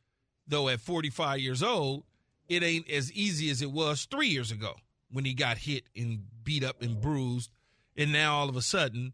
though 0.47 0.69
at 0.69 0.81
45 0.81 1.41
years 1.41 1.63
old 1.63 2.05
it 2.49 2.63
ain't 2.63 2.89
as 2.91 3.13
easy 3.13 3.51
as 3.51 3.63
it 3.63 3.71
was 3.71 4.07
3 4.11 4.29
years 4.29 4.51
ago 4.51 4.75
when 5.11 5.25
he 5.25 5.35
got 5.35 5.59
hit 5.59 5.85
and 5.97 6.21
beat 6.45 6.65
up 6.65 6.83
and 6.83 7.01
bruised 7.01 7.51
and 7.97 8.13
now 8.13 8.37
all 8.37 8.49
of 8.49 8.57
a 8.57 8.63
sudden 8.63 9.13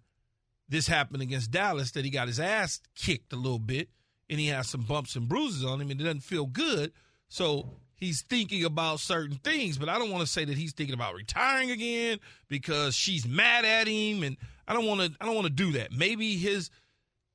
this 0.68 0.88
happened 0.88 1.22
against 1.22 1.50
Dallas 1.50 1.92
that 1.92 2.04
he 2.04 2.10
got 2.10 2.28
his 2.28 2.40
ass 2.40 2.80
kicked 2.94 3.32
a 3.32 3.36
little 3.36 3.58
bit 3.58 3.88
and 4.28 4.40
he 4.40 4.48
has 4.48 4.68
some 4.68 4.82
bumps 4.82 5.14
and 5.14 5.28
bruises 5.28 5.64
on 5.64 5.80
him 5.80 5.90
and 5.90 6.00
it 6.00 6.04
doesn't 6.04 6.20
feel 6.20 6.46
good. 6.46 6.92
So 7.28 7.70
he's 7.96 8.22
thinking 8.22 8.64
about 8.64 9.00
certain 9.00 9.36
things, 9.36 9.78
but 9.78 9.88
I 9.88 9.98
don't 9.98 10.10
want 10.10 10.22
to 10.22 10.30
say 10.30 10.44
that 10.44 10.56
he's 10.56 10.72
thinking 10.72 10.94
about 10.94 11.14
retiring 11.14 11.70
again 11.70 12.20
because 12.48 12.94
she's 12.94 13.26
mad 13.26 13.64
at 13.64 13.88
him 13.88 14.22
and 14.22 14.36
I 14.68 14.74
don't 14.74 14.86
want 14.86 15.00
to 15.00 15.12
I 15.20 15.26
don't 15.26 15.34
want 15.34 15.46
to 15.46 15.52
do 15.52 15.72
that. 15.72 15.92
Maybe 15.92 16.36
his 16.36 16.70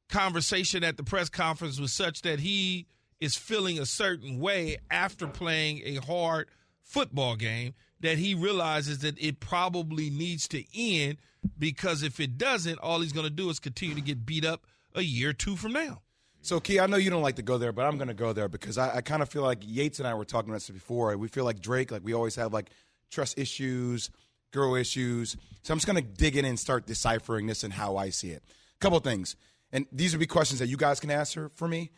conversation 0.09 0.83
at 0.83 0.97
the 0.97 1.03
press 1.03 1.29
conference 1.29 1.79
was 1.79 1.93
such 1.93 2.21
that 2.21 2.39
he 2.39 2.87
is 3.19 3.35
feeling 3.35 3.79
a 3.79 3.85
certain 3.85 4.39
way 4.39 4.77
after 4.89 5.27
playing 5.27 5.81
a 5.85 5.95
hard 5.95 6.49
football 6.83 7.35
game 7.35 7.73
that 8.01 8.17
he 8.17 8.33
realizes 8.33 8.99
that 8.99 9.17
it 9.19 9.39
probably 9.39 10.09
needs 10.09 10.47
to 10.49 10.63
end 10.75 11.17
because 11.57 12.03
if 12.03 12.19
it 12.19 12.37
doesn't, 12.37 12.79
all 12.79 12.99
he's 12.99 13.13
going 13.13 13.25
to 13.25 13.29
do 13.29 13.49
is 13.49 13.59
continue 13.59 13.95
to 13.95 14.01
get 14.01 14.25
beat 14.25 14.43
up 14.43 14.65
a 14.93 15.01
year 15.01 15.29
or 15.29 15.33
two 15.33 15.55
from 15.55 15.73
now. 15.73 16.01
So, 16.43 16.59
Key, 16.59 16.79
I 16.79 16.87
know 16.87 16.97
you 16.97 17.11
don't 17.11 17.21
like 17.21 17.35
to 17.35 17.43
go 17.43 17.57
there, 17.57 17.71
but 17.71 17.85
I'm 17.85 17.97
going 17.97 18.07
to 18.07 18.15
go 18.15 18.33
there 18.33 18.47
because 18.47 18.77
I, 18.77 18.97
I 18.97 19.01
kind 19.01 19.21
of 19.21 19.29
feel 19.29 19.43
like 19.43 19.59
Yates 19.61 19.99
and 19.99 20.07
I 20.07 20.13
were 20.15 20.25
talking 20.25 20.49
about 20.49 20.57
this 20.57 20.69
before. 20.71 21.15
We 21.17 21.27
feel 21.27 21.45
like 21.45 21.61
Drake, 21.61 21.91
like 21.91 22.03
we 22.03 22.13
always 22.13 22.35
have 22.35 22.51
like 22.51 22.71
trust 23.11 23.37
issues, 23.37 24.09
girl 24.51 24.75
issues. 24.75 25.37
So 25.61 25.71
I'm 25.71 25.77
just 25.77 25.85
going 25.85 26.03
to 26.03 26.09
dig 26.17 26.35
in 26.35 26.45
and 26.45 26.59
start 26.59 26.87
deciphering 26.87 27.45
this 27.45 27.63
and 27.63 27.71
how 27.71 27.97
I 27.97 28.09
see 28.09 28.31
it. 28.31 28.43
A 28.47 28.79
couple 28.79 28.99
things, 28.99 29.35
and 29.71 29.85
these 29.91 30.13
would 30.13 30.19
be 30.19 30.25
questions 30.25 30.59
that 30.59 30.67
you 30.67 30.77
guys 30.77 30.99
can 30.99 31.11
answer 31.11 31.49
for 31.49 31.67
me. 31.67 31.91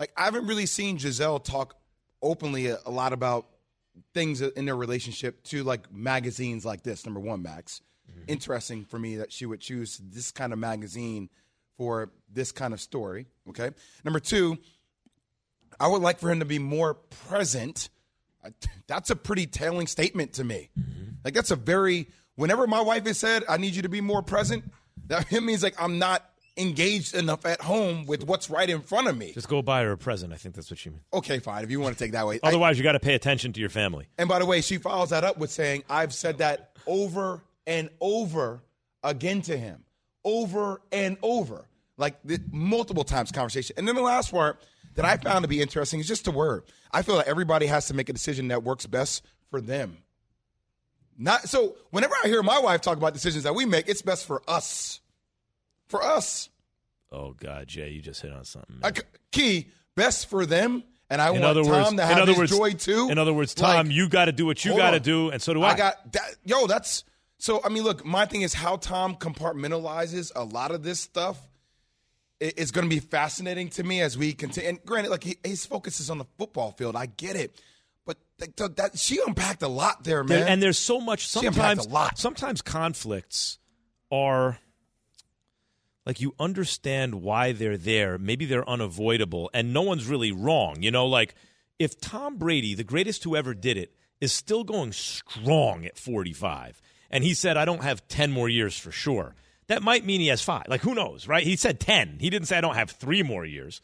Like 0.00 0.12
I 0.16 0.24
haven't 0.24 0.46
really 0.46 0.66
seen 0.66 0.96
Gisele 0.96 1.38
talk 1.38 1.76
openly 2.20 2.66
a, 2.66 2.78
a 2.86 2.90
lot 2.90 3.12
about 3.12 3.46
things 4.12 4.40
in 4.40 4.64
their 4.64 4.76
relationship 4.76 5.42
to 5.44 5.62
like 5.62 5.92
magazines 5.92 6.64
like 6.64 6.82
this. 6.82 7.06
Number 7.06 7.20
one, 7.20 7.42
Max. 7.42 7.80
Mm-hmm. 8.10 8.24
Interesting 8.26 8.84
for 8.84 8.98
me 8.98 9.16
that 9.18 9.32
she 9.32 9.46
would 9.46 9.60
choose 9.60 10.00
this 10.02 10.32
kind 10.32 10.52
of 10.52 10.58
magazine 10.58 11.30
for 11.76 12.10
this 12.32 12.50
kind 12.50 12.74
of 12.74 12.80
story. 12.80 13.26
Okay. 13.48 13.70
Number 14.04 14.20
two, 14.20 14.58
I 15.78 15.88
would 15.88 16.02
like 16.02 16.18
for 16.18 16.30
him 16.30 16.40
to 16.40 16.44
be 16.46 16.58
more 16.58 16.94
present. 16.94 17.88
That's 18.86 19.10
a 19.10 19.16
pretty 19.16 19.46
telling 19.46 19.86
statement 19.86 20.34
to 20.34 20.44
me. 20.44 20.70
Mm-hmm. 20.78 21.02
Like 21.24 21.34
that's 21.34 21.50
a 21.50 21.56
very. 21.56 22.08
Whenever 22.36 22.66
my 22.66 22.80
wife 22.80 23.06
has 23.06 23.18
said, 23.18 23.44
"I 23.48 23.56
need 23.56 23.74
you 23.74 23.82
to 23.82 23.88
be 23.88 24.00
more 24.00 24.22
present," 24.22 24.64
that 25.06 25.30
means 25.42 25.62
like 25.62 25.74
I'm 25.80 25.98
not 25.98 26.24
engaged 26.56 27.14
enough 27.14 27.44
at 27.46 27.60
home 27.60 28.06
with 28.06 28.24
what's 28.26 28.48
right 28.48 28.68
in 28.70 28.80
front 28.80 29.08
of 29.08 29.16
me. 29.16 29.32
Just 29.32 29.48
go 29.48 29.60
buy 29.62 29.82
her 29.82 29.92
a 29.92 29.98
present. 29.98 30.32
I 30.32 30.36
think 30.36 30.54
that's 30.54 30.70
what 30.70 30.78
she 30.78 30.90
means. 30.90 31.02
Okay, 31.12 31.38
fine. 31.40 31.64
If 31.64 31.70
you 31.70 31.80
want 31.80 31.96
to 31.98 32.04
take 32.04 32.12
that 32.12 32.26
way. 32.26 32.38
I- 32.42 32.48
Otherwise, 32.48 32.78
you 32.78 32.84
got 32.84 32.92
to 32.92 33.00
pay 33.00 33.14
attention 33.14 33.52
to 33.54 33.60
your 33.60 33.70
family. 33.70 34.06
and 34.18 34.28
by 34.28 34.38
the 34.38 34.46
way, 34.46 34.60
she 34.60 34.78
follows 34.78 35.10
that 35.10 35.24
up 35.24 35.36
with 35.38 35.50
saying, 35.50 35.82
I've 35.90 36.14
said 36.14 36.38
that 36.38 36.70
over 36.86 37.42
and 37.66 37.88
over 38.00 38.62
again 39.02 39.42
to 39.42 39.56
him. 39.56 39.84
Over 40.22 40.80
and 40.92 41.16
over. 41.22 41.66
Like 41.96 42.16
the, 42.24 42.40
multiple 42.50 43.04
times 43.04 43.30
conversation. 43.30 43.76
And 43.78 43.86
then 43.86 43.94
the 43.94 44.02
last 44.02 44.30
part 44.30 44.60
that 44.94 45.04
I 45.04 45.16
found 45.16 45.44
to 45.44 45.48
be 45.48 45.60
interesting 45.60 46.00
is 46.00 46.08
just 46.08 46.26
a 46.26 46.30
word. 46.30 46.64
I 46.92 47.02
feel 47.02 47.14
like 47.16 47.28
everybody 47.28 47.66
has 47.66 47.86
to 47.88 47.94
make 47.94 48.08
a 48.08 48.12
decision 48.12 48.48
that 48.48 48.62
works 48.62 48.86
best 48.86 49.24
for 49.50 49.60
them. 49.60 49.98
Not 51.16 51.48
so 51.48 51.76
whenever 51.90 52.14
I 52.24 52.28
hear 52.28 52.42
my 52.42 52.58
wife 52.58 52.80
talk 52.80 52.96
about 52.96 53.12
decisions 53.14 53.44
that 53.44 53.54
we 53.54 53.64
make, 53.64 53.88
it's 53.88 54.02
best 54.02 54.26
for 54.26 54.42
us. 54.48 55.00
For 55.86 56.02
us. 56.02 56.48
Oh 57.12 57.32
God, 57.32 57.68
Jay, 57.68 57.90
you 57.90 58.02
just 58.02 58.20
hit 58.20 58.32
on 58.32 58.44
something. 58.44 58.76
I 58.82 58.92
key, 59.30 59.68
best 59.94 60.28
for 60.28 60.44
them. 60.44 60.82
And 61.10 61.20
I 61.20 61.32
in 61.32 61.42
want 61.42 61.54
Tom 61.64 61.72
words, 61.72 61.88
to 61.88 61.92
in 61.92 61.98
have 61.98 62.18
other 62.18 62.32
his 62.32 62.38
words, 62.38 62.50
joy 62.50 62.72
too. 62.72 63.08
In 63.10 63.18
other 63.18 63.32
words, 63.32 63.54
Tom, 63.54 63.86
Like, 63.86 63.94
you 63.94 64.08
got 64.08 64.24
to 64.24 64.32
do 64.32 64.46
what 64.46 64.64
you 64.64 64.76
got 64.76 64.92
to 64.92 65.00
do, 65.00 65.30
and 65.30 65.40
so 65.40 65.54
do 65.54 65.62
I. 65.62 65.72
I 65.72 65.76
got 65.76 66.12
that. 66.12 66.36
Yo, 66.44 66.66
that's 66.66 67.04
so. 67.38 67.60
I 67.62 67.68
mean, 67.68 67.84
look, 67.84 68.04
my 68.04 68.24
thing 68.26 68.42
is 68.42 68.54
how 68.54 68.76
Tom 68.76 69.14
compartmentalizes 69.14 70.32
a 70.34 70.42
lot 70.42 70.70
of 70.70 70.82
this 70.82 70.98
stuff. 70.98 71.38
I- 72.42 72.52
Is 72.56 72.70
going 72.70 72.88
to 72.88 72.94
be 72.94 73.00
fascinating 73.00 73.68
to 73.70 73.82
me 73.84 74.00
as 74.00 74.16
we 74.18 74.32
continue. 74.32 74.68
And 74.70 74.84
granted, 74.84 75.10
like 75.10 75.24
he, 75.24 75.36
his 75.44 75.64
focus 75.66 76.00
is 76.00 76.10
on 76.10 76.18
the 76.18 76.26
football 76.38 76.72
field. 76.72 76.96
I 76.96 77.06
get 77.06 77.36
it, 77.36 77.60
but 78.04 78.16
like, 78.40 78.56
th- 78.56 78.72
that 78.76 78.98
she 78.98 79.20
unpacked 79.26 79.62
a 79.62 79.68
lot 79.68 80.04
there, 80.04 80.22
man. 80.24 80.40
There- 80.40 80.48
and 80.48 80.62
there's 80.62 80.78
so 80.78 81.00
much. 81.00 81.26
Sometimes, 81.28 81.86
sometimes 82.16 82.62
conflicts 82.62 83.58
are 84.10 84.58
like 86.06 86.20
you 86.20 86.34
understand 86.38 87.16
why 87.22 87.52
they're 87.52 87.78
there. 87.78 88.18
Maybe 88.18 88.44
they're 88.44 88.68
unavoidable, 88.68 89.50
and 89.54 89.72
no 89.72 89.82
one's 89.82 90.06
really 90.06 90.32
wrong. 90.32 90.82
You 90.82 90.90
know, 90.90 91.06
like 91.06 91.34
if 91.78 92.00
Tom 92.00 92.36
Brady, 92.36 92.74
the 92.74 92.84
greatest 92.84 93.24
who 93.24 93.34
ever 93.36 93.54
did 93.54 93.76
it, 93.76 93.94
is 94.20 94.32
still 94.32 94.64
going 94.64 94.92
strong 94.92 95.84
at 95.84 95.98
45, 95.98 96.80
and 97.10 97.24
he 97.24 97.32
said, 97.34 97.56
"I 97.56 97.64
don't 97.64 97.82
have 97.82 98.06
10 98.08 98.30
more 98.32 98.48
years 98.48 98.78
for 98.78 98.92
sure." 98.92 99.34
That 99.68 99.82
might 99.82 100.04
mean 100.04 100.20
he 100.20 100.28
has 100.28 100.42
five. 100.42 100.64
Like 100.68 100.82
who 100.82 100.94
knows, 100.94 101.26
right? 101.26 101.44
He 101.44 101.56
said 101.56 101.80
10. 101.80 102.18
He 102.20 102.30
didn't 102.30 102.48
say 102.48 102.58
I 102.58 102.60
don't 102.60 102.74
have 102.74 102.90
three 102.90 103.22
more 103.22 103.44
years. 103.44 103.80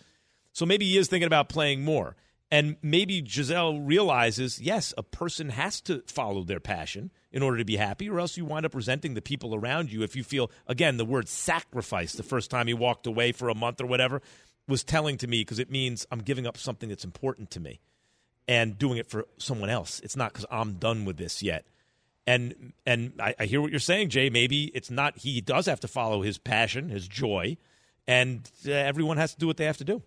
So 0.53 0.67
maybe 0.67 0.87
he 0.87 0.99
is 0.99 1.09
thinking 1.09 1.27
about 1.27 1.49
playing 1.49 1.83
more. 1.83 2.17
And 2.53 2.77
maybe 2.83 3.23
Gisele 3.23 3.79
realizes, 3.81 4.61
yes, 4.61 4.93
a 4.99 5.05
person 5.05 5.51
has 5.51 5.81
to 5.83 6.03
follow 6.09 6.43
their 6.43 6.59
passion 6.59 7.13
in 7.31 7.43
order 7.43 7.59
to 7.59 7.65
be 7.65 7.77
happy, 7.77 8.11
or 8.11 8.19
else 8.19 8.37
you 8.37 8.45
wind 8.45 8.67
up 8.67 8.75
resenting 8.75 9.15
the 9.15 9.23
people 9.23 9.55
around 9.55 9.93
you. 9.93 10.03
If 10.03 10.17
you 10.17 10.25
feel, 10.25 10.51
again, 10.67 10.97
the 10.97 11.05
word 11.05 11.29
sacrifice 11.29 12.13
the 12.13 12.25
first 12.25 12.51
time 12.51 12.67
he 12.67 12.75
walked 12.75 13.07
away 13.07 13.31
for 13.31 13.49
a 13.49 13.55
month 13.55 13.81
or 13.81 13.87
whatever 13.87 14.21
was 14.67 14.83
telling 14.83 15.17
to 15.19 15.29
me 15.29 15.43
because 15.43 15.61
it 15.61 15.71
means 15.71 16.07
I'm 16.11 16.21
giving 16.21 16.47
up 16.47 16.57
something 16.57 16.89
that's 16.89 17.05
important 17.05 17.53
to 17.53 17.61
me 17.61 17.81
and 18.49 18.77
doing 18.77 18.99
it 18.99 19.09
for 19.09 19.27
someone 19.39 19.71
else. 19.71 20.01
It's 20.01 20.17
not 20.17 20.33
because 20.33 20.47
I'm 20.51 20.75
done 20.75 21.05
with 21.05 21.19
this 21.19 21.43
yet. 21.45 21.67
And 22.31 22.73
and 22.87 23.13
I, 23.19 23.35
I 23.41 23.45
hear 23.47 23.61
what 23.61 23.71
you're 23.73 23.81
saying, 23.81 24.11
Jay. 24.11 24.31
Maybe 24.31 24.65
it's 24.75 24.91
not. 24.91 25.19
He 25.19 25.41
does 25.41 25.67
have 25.67 25.81
to 25.81 25.89
follow 25.89 26.23
his 26.23 26.39
passion, 26.39 26.89
his 26.89 27.09
joy, 27.09 27.57
and 28.07 28.49
uh, 28.67 28.71
everyone 28.71 29.17
has 29.17 29.33
to 29.33 29.39
do 29.39 29.47
what 29.49 29.57
they 29.57 29.65
have 29.65 29.79
to 29.79 29.85
do. 29.85 30.03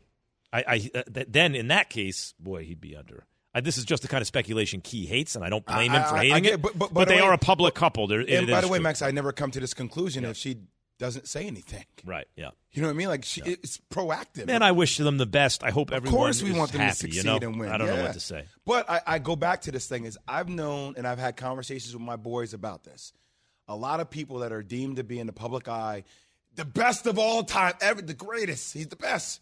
I, 0.54 0.64
I 0.68 0.90
uh, 1.00 1.04
th- 1.14 1.28
then 1.30 1.54
in 1.56 1.68
that 1.68 1.90
case, 1.90 2.34
boy, 2.40 2.64
he'd 2.64 2.80
be 2.80 2.96
under. 2.96 3.26
Uh, 3.56 3.62
this 3.62 3.78
is 3.78 3.84
just 3.86 4.04
the 4.04 4.08
kind 4.08 4.22
of 4.22 4.28
speculation 4.28 4.80
Key 4.82 5.06
hates, 5.06 5.36
and 5.36 5.44
I 5.44 5.50
don't 5.50 5.66
blame 5.66 5.92
him 5.92 6.02
I- 6.02 6.10
for 6.10 6.16
I- 6.16 6.20
I 6.20 6.26
hating 6.30 6.46
it. 6.46 6.62
but- 6.62 6.78
But, 6.78 6.94
but 6.94 7.08
they 7.10 7.16
way- 7.16 7.22
are 7.22 7.34
a 7.34 7.38
public 7.38 7.74
couple. 7.76 8.08
They're, 8.08 8.22
and 8.22 8.48
by 8.48 8.62
the 8.62 8.68
way, 8.68 8.78
true. 8.78 8.84
Max, 8.84 9.02
I 9.02 9.12
never 9.12 9.32
come 9.34 9.52
to 9.52 9.60
this 9.60 9.74
conclusion 9.74 10.24
if 10.26 10.38
she 10.38 10.58
doesn't 11.00 11.28
say 11.28 11.46
anything. 11.46 11.86
right? 12.06 12.28
Yeah, 12.36 12.52
You 12.72 12.82
know 12.82 12.88
what 12.88 12.94
I 12.94 12.98
mean? 12.98 13.08
Like 13.08 13.26
she, 13.26 13.42
it's 13.46 13.80
proactive. 13.90 14.48
man, 14.48 14.62
I 14.62 14.72
wish 14.72 14.98
them 14.98 15.18
the 15.18 15.26
best. 15.26 15.64
I 15.64 15.72
hope 15.72 15.92
everyone. 15.92 16.14
Of 16.14 16.20
course, 16.20 16.44
we 16.44 16.52
want 16.52 16.72
them 16.72 16.82
happy, 16.82 16.92
to 16.92 16.98
succeed 16.98 17.18
you 17.18 17.24
know? 17.24 17.38
and 17.38 17.60
win. 17.60 17.70
I 17.70 17.78
don't 17.78 17.88
know 17.88 18.04
what 18.04 18.14
to 18.14 18.20
say. 18.20 18.46
But 18.66 18.90
I, 18.90 19.02
I 19.06 19.20
go 19.20 19.36
back 19.36 19.62
to 19.62 19.72
this 19.72 19.88
thing: 19.88 20.06
is 20.06 20.18
I've 20.28 20.50
known 20.50 20.94
and 20.98 21.08
I've 21.08 21.20
had 21.20 21.36
conversations 21.36 21.94
with 21.94 22.04
my 22.04 22.16
boys 22.16 22.54
about 22.54 22.84
this. 22.84 23.14
A 23.68 23.76
lot 23.76 24.00
of 24.00 24.10
people 24.10 24.40
that 24.40 24.52
are 24.52 24.64
deemed 24.64 24.98
to 24.98 25.04
be 25.04 25.20
in 25.20 25.28
the 25.28 25.34
public 25.34 25.68
eye, 25.68 26.04
the 26.56 26.66
best 26.66 27.08
of 27.08 27.18
all 27.18 27.44
time, 27.44 27.74
ever, 27.82 28.02
the 28.02 28.14
greatest. 28.14 28.74
He's 28.74 28.88
the 28.88 28.96
best. 28.96 29.42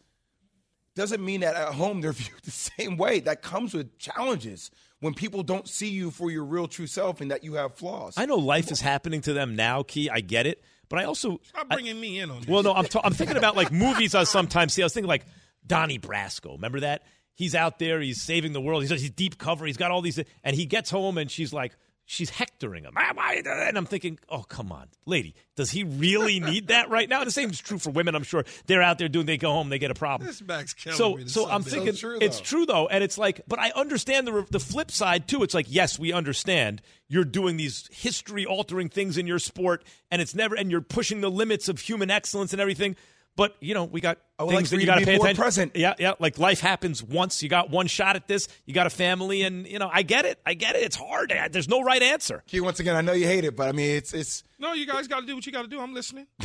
Doesn't 0.96 1.24
mean 1.24 1.42
that 1.42 1.56
at 1.56 1.74
home 1.74 2.02
they're 2.02 2.12
viewed 2.14 2.42
the 2.44 2.52
same 2.52 2.98
way. 2.98 3.20
That 3.20 3.42
comes 3.42 3.74
with 3.74 3.98
challenges 3.98 4.72
when 5.00 5.14
people 5.14 5.44
don't 5.44 5.68
see 5.68 5.90
you 5.90 6.12
for 6.12 6.30
your 6.30 6.44
real 6.44 6.68
true 6.68 6.88
self 6.88 7.22
and 7.22 7.32
that 7.32 7.44
you 7.44 7.56
have 7.56 7.76
flaws. 7.76 8.14
I 8.18 8.26
know 8.26 8.36
life 8.36 8.72
is 8.72 8.82
happening 8.82 9.22
to 9.22 9.34
them 9.34 9.56
now, 9.56 9.84
Key. 9.84 10.10
I 10.10 10.20
get 10.22 10.46
it, 10.46 10.64
but 10.92 11.00
I 11.00 11.06
also 11.06 11.40
Stop 11.42 11.70
bringing 11.70 12.00
me 12.00 12.20
in 12.20 12.30
on 12.30 12.42
this. 12.42 12.48
Well, 12.48 12.62
no, 12.62 12.74
I'm, 12.74 12.86
ta- 12.86 13.02
I'm 13.04 13.14
thinking 13.14 13.38
about 13.38 13.56
like 13.56 13.72
movies 13.72 14.14
I 14.14 14.26
sometimes 14.26 14.74
see. 14.74 14.84
I 14.84 14.86
was 14.86 14.94
thinking 14.94 15.08
like 15.08 15.26
Donnie 15.66 15.98
Brasco. 15.98 16.52
Remember 16.54 16.82
that? 16.82 17.04
He's 17.34 17.56
out 17.56 17.80
there, 17.80 18.02
he's 18.02 18.22
saving 18.22 18.52
the 18.52 18.62
world. 18.62 18.84
He's, 18.84 18.92
he's 18.92 19.10
deep 19.10 19.38
cover. 19.38 19.66
He's 19.66 19.78
got 19.78 19.90
all 19.90 20.02
these, 20.02 20.20
and 20.44 20.56
he 20.56 20.66
gets 20.66 20.92
home 20.92 21.18
and 21.18 21.32
she's 21.32 21.54
like, 21.54 21.72
she's 22.12 22.30
hectoring 22.30 22.84
him. 22.84 22.94
"Ah. 22.98 23.32
And 23.34 23.78
I'm 23.78 23.86
thinking, 23.86 24.20
oh, 24.28 24.42
come 24.44 24.72
on, 24.72 24.90
lady, 25.06 25.34
does 25.56 25.72
he 25.72 25.84
really 25.86 26.40
need 26.42 26.68
that 26.68 26.90
right 26.90 27.08
now? 27.08 27.24
The 27.24 27.32
same 27.32 27.50
is 27.50 27.60
true 27.60 27.78
for 27.78 27.90
women. 27.90 28.16
I'm 28.16 28.24
sure 28.24 28.44
they're 28.68 28.82
out 28.82 28.98
there 28.98 29.08
doing. 29.08 29.26
They 29.26 29.38
go 29.38 29.52
home, 29.52 29.70
they 29.70 29.80
get 29.80 29.92
a 29.92 29.96
problem. 29.96 30.28
This 30.28 30.42
Max 30.42 30.74
killing 30.74 30.98
So, 30.98 31.16
me 31.16 31.28
so 31.28 31.50
I'm 31.50 31.64
thinking 31.64 31.96
true, 31.96 32.18
it's 32.22 32.42
true 32.42 32.66
though, 32.66 32.88
and 32.88 33.04
it's 33.04 33.18
like, 33.18 33.42
but 33.48 33.60
I 33.60 33.72
understand 33.72 34.28
the 34.28 34.46
the 34.50 34.60
flip 34.60 34.92
side 34.92 35.28
too. 35.28 35.44
It's 35.44 35.54
like, 35.54 35.68
yes, 35.70 35.98
we 35.98 36.12
understand 36.12 36.82
you're 37.08 37.24
doing 37.26 37.58
these 37.58 37.88
history 37.92 38.46
altering 38.46 38.90
things 38.90 39.18
in 39.18 39.26
your 39.28 39.40
sport, 39.40 39.84
and 40.10 40.22
it's 40.22 40.36
never, 40.36 40.56
and 40.56 40.70
you're 40.70 40.82
pushing 40.82 41.22
the 41.22 41.32
limits 41.32 41.70
of 41.70 41.80
human 41.80 42.10
excellence 42.12 42.52
and 42.52 42.62
everything. 42.62 42.96
But 43.36 43.56
you 43.60 43.74
know, 43.74 43.86
we 43.86 44.02
got 44.02 44.18
I 44.38 44.44
would 44.44 44.50
like 44.50 44.58
things 44.58 44.72
that 44.72 44.80
you 44.82 44.86
got 44.86 44.96
to 44.96 45.02
got 45.02 45.06
be 45.06 45.12
pay 45.12 45.18
more 45.18 45.26
attention. 45.28 45.42
present. 45.42 45.76
Yeah, 45.76 45.94
yeah. 45.98 46.14
Like 46.20 46.38
life 46.38 46.60
happens 46.60 47.02
once. 47.02 47.42
You 47.42 47.50
got 47.50 47.70
one 47.70 47.88
shot 47.88 48.16
at 48.16 48.28
this. 48.28 48.48
You 48.66 48.74
got 48.74 48.88
a 48.88 48.90
family, 48.92 49.44
and 49.44 49.66
you 49.68 49.80
know, 49.80 49.90
I 49.92 50.02
get 50.02 50.26
it. 50.26 50.40
I 50.46 50.54
get 50.54 50.76
it. 50.76 50.84
It's 50.84 50.98
hard. 50.98 51.34
There's 51.52 51.70
no 51.70 51.82
right 51.82 52.02
answer. 52.02 52.44
Key, 52.48 52.60
once 52.60 52.80
again, 52.80 52.96
I 52.96 53.02
know 53.02 53.14
you 53.14 53.26
hate 53.28 53.46
it, 53.46 53.56
but 53.56 53.70
I 53.70 53.72
mean, 53.72 53.96
it's 53.96 54.14
it's 54.14 54.44
No, 54.60 54.74
you 54.74 54.86
guys 54.86 55.08
got 55.08 55.22
to 55.22 55.26
do 55.26 55.36
what 55.36 55.46
you 55.46 55.52
got 55.52 55.62
to 55.62 55.68
do. 55.70 55.80
I'm 55.80 55.94
listening. 55.94 56.28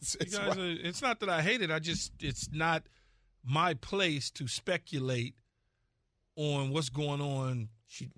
it's, 0.00 0.14
You 0.14 0.26
it's 0.26 0.38
guys 0.38 0.58
are, 0.58 0.70
it's 0.70 1.02
not 1.02 1.20
that 1.20 1.30
I 1.30 1.40
hate 1.40 1.62
it. 1.62 1.70
I 1.70 1.78
just 1.78 2.12
it's 2.20 2.48
not 2.52 2.82
my 3.44 3.74
place 3.74 4.30
to 4.32 4.46
speculate 4.46 5.34
on 6.36 6.70
what's 6.70 6.90
going 6.90 7.20
on 7.20 7.68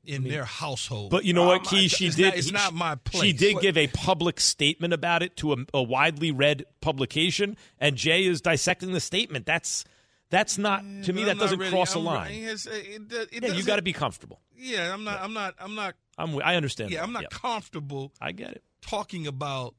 in 0.05 0.25
their 0.25 0.45
household. 0.45 1.11
But 1.11 1.25
you 1.25 1.33
know 1.33 1.47
what, 1.47 1.61
Um, 1.61 1.65
Key? 1.67 1.89
She 1.89 2.07
it's 2.07 2.17
did. 2.17 2.25
Not, 2.27 2.37
it's 2.37 2.47
he- 2.49 2.53
not 2.53 2.75
my 2.75 2.95
place. 2.97 3.23
She 3.23 3.33
did 3.33 3.55
But- 3.55 3.63
give 3.63 3.77
a 3.77 3.87
public 3.89 4.39
statement 4.41 4.93
about 4.93 5.23
it 5.23 5.37
to 5.39 5.53
a, 5.55 5.57
a 5.75 5.83
widely 5.83 6.31
read 6.31 6.65
publication, 6.81 7.57
and 7.79 7.97
Jay 7.97 8.25
is 8.25 8.41
dissecting 8.41 8.93
the 8.93 9.01
statement. 9.01 9.47
That's 9.47 9.85
that's 10.31 10.57
not 10.59 10.81
to 11.05 11.13
me. 11.13 11.23
I'm 11.23 11.29
That 11.29 11.39
doesn't 11.39 11.59
really- 11.59 11.71
cross 11.71 11.95
a 11.95 11.99
I'm- 11.99 12.05
line. 12.05 12.33
it's- 12.33 12.67
it- 12.67 13.13
it- 13.13 13.29
it 13.33 13.43
Yeah, 13.45 13.53
you 13.53 13.63
got 13.65 13.77
to 13.77 13.83
be 13.83 13.93
comfortable. 13.93 14.41
Yeah, 14.57 14.93
I'm 14.93 15.05
not. 15.05 15.21
I'm 15.21 15.33
not. 15.33 15.55
I'm 15.59 15.75
not. 15.75 15.95
I'm. 16.19 16.41
I 16.43 16.57
understand. 16.57 16.91
Yeah, 16.91 16.99
that. 17.01 17.05
I'm 17.05 17.13
not 17.13 17.31
comfortable 17.31 18.13
I 18.21 18.33
get 18.33 18.53
it. 18.53 18.63
talking 18.81 19.27
about 19.27 19.75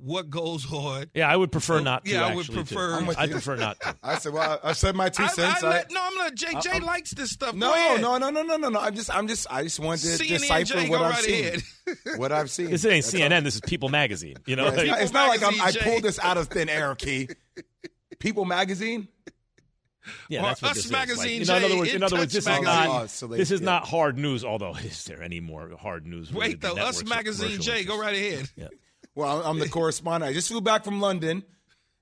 what 0.00 0.30
goes 0.30 0.70
on. 0.72 1.06
Yeah, 1.14 1.28
I 1.30 1.36
would 1.36 1.50
prefer 1.52 1.78
So, 1.78 1.84
not 1.84 2.04
to. 2.04 2.10
yeah, 2.10 2.24
I 2.26 2.34
would 2.34 2.40
actually, 2.46 2.64
too. 2.64 2.64
prefer- 2.74 2.94
I'm 2.94 3.06
with 3.06 3.18
I'd 3.18 3.28
you. 3.28 3.34
prefer 3.34 3.56
not 3.56 3.80
to. 3.80 3.96
I 4.02 4.18
said, 4.18 4.32
well, 4.32 4.60
I 4.62 4.72
said 4.72 4.94
my 4.96 5.08
two 5.08 5.24
I, 5.24 5.28
cents. 5.28 5.62
I 5.62 5.66
I- 5.66 5.70
let, 5.70 5.90
no, 5.90 6.00
I'm 6.02 6.14
not. 6.14 6.34
Jay, 6.34 6.52
Jay 6.62 6.70
I'm- 6.72 6.82
likes 6.84 7.10
this 7.12 7.30
stuff. 7.30 7.54
No, 7.54 7.72
no, 8.00 8.18
no, 8.18 8.30
no, 8.30 8.42
no, 8.42 8.56
no, 8.56 8.68
no. 8.68 8.78
I'm 8.80 8.94
just, 8.94 9.14
I'm 9.14 9.26
just, 9.28 9.46
I 9.50 9.62
just 9.64 9.80
wanted 9.80 10.02
to 10.02 10.22
CNN, 10.24 10.38
decipher 10.40 10.64
Jay, 10.64 10.88
what 10.88 11.02
I've 11.02 11.10
right 11.12 11.24
seen. 11.24 11.44
ahead. 11.46 11.62
what 12.16 12.32
I've 12.32 12.50
seen. 12.50 12.70
This 12.70 12.84
ain't 12.84 13.04
That's 13.04 13.14
CNN. 13.14 13.44
This 13.44 13.54
is 13.56 13.60
People 13.62 13.88
Magazine. 13.88 14.36
You 14.46 14.56
know, 14.56 14.66
all. 14.66 14.68
It's 14.70 14.76
Like- 14.78 14.86
not, 14.88 15.00
it's 15.02 15.12
not 15.12 15.28
like 15.28 15.42
I'm, 15.42 15.60
I 15.60 15.72
pulled 15.72 16.02
this 16.02 16.18
out 16.18 16.36
of 16.36 16.48
thin 16.48 16.68
air, 16.68 16.94
Key. 16.94 17.28
People 18.18 18.44
Magazine. 18.44 19.08
yeah, 20.28 20.40
Or 20.40 20.42
that's 20.44 20.62
what 20.62 20.70
Us 20.70 20.76
this 20.78 20.84
is. 20.86 20.90
Magazine, 20.92 21.44
Like, 21.46 21.62
in 21.62 21.64
other 21.64 21.76
words, 21.76 21.90
in 21.90 21.96
In 21.96 22.02
other 22.02 22.16
words, 22.16 22.32
Touch 22.32 22.44
this 22.44 22.54
is 22.56 22.62
not. 22.62 22.88
Oh, 22.88 23.06
so 23.06 23.26
they- 23.26 23.36
This 23.36 23.50
is 23.50 23.60
yeah. 23.60 23.64
not 23.66 23.86
hard 23.86 24.16
news. 24.18 24.44
Although, 24.44 24.74
is 24.76 25.04
there 25.04 25.22
any 25.22 25.40
more 25.40 25.70
hard 25.78 26.06
news? 26.06 26.32
Wait, 26.32 26.60
though, 26.60 26.76
Us 26.76 27.04
Magazine, 27.04 27.48
commercial 27.58 27.74
Jay, 27.74 27.84
go 27.84 27.98
right 28.00 28.14
ahead. 28.14 28.48
Yeah. 28.56 28.68
Well, 29.18 29.42
I'm 29.44 29.58
the 29.58 29.68
correspondent. 29.68 30.30
I 30.30 30.32
just 30.32 30.46
flew 30.46 30.60
back 30.60 30.84
from 30.84 31.00
London, 31.00 31.42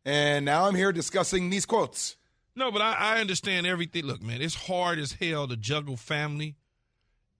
and 0.05 0.45
now 0.45 0.67
I'm 0.67 0.75
here 0.75 0.93
discussing 0.93 1.49
these 1.49 1.65
quotes. 1.65 2.19
No, 2.55 2.71
but 2.71 2.83
I, 2.83 2.93
I 3.17 3.21
understand 3.23 3.67
everything. 3.67 4.05
Look, 4.05 4.23
man, 4.23 4.43
it's 4.43 4.55
hard 4.55 4.99
as 4.99 5.13
hell 5.13 5.49
to 5.49 5.57
juggle 5.57 5.97
family. 5.97 6.57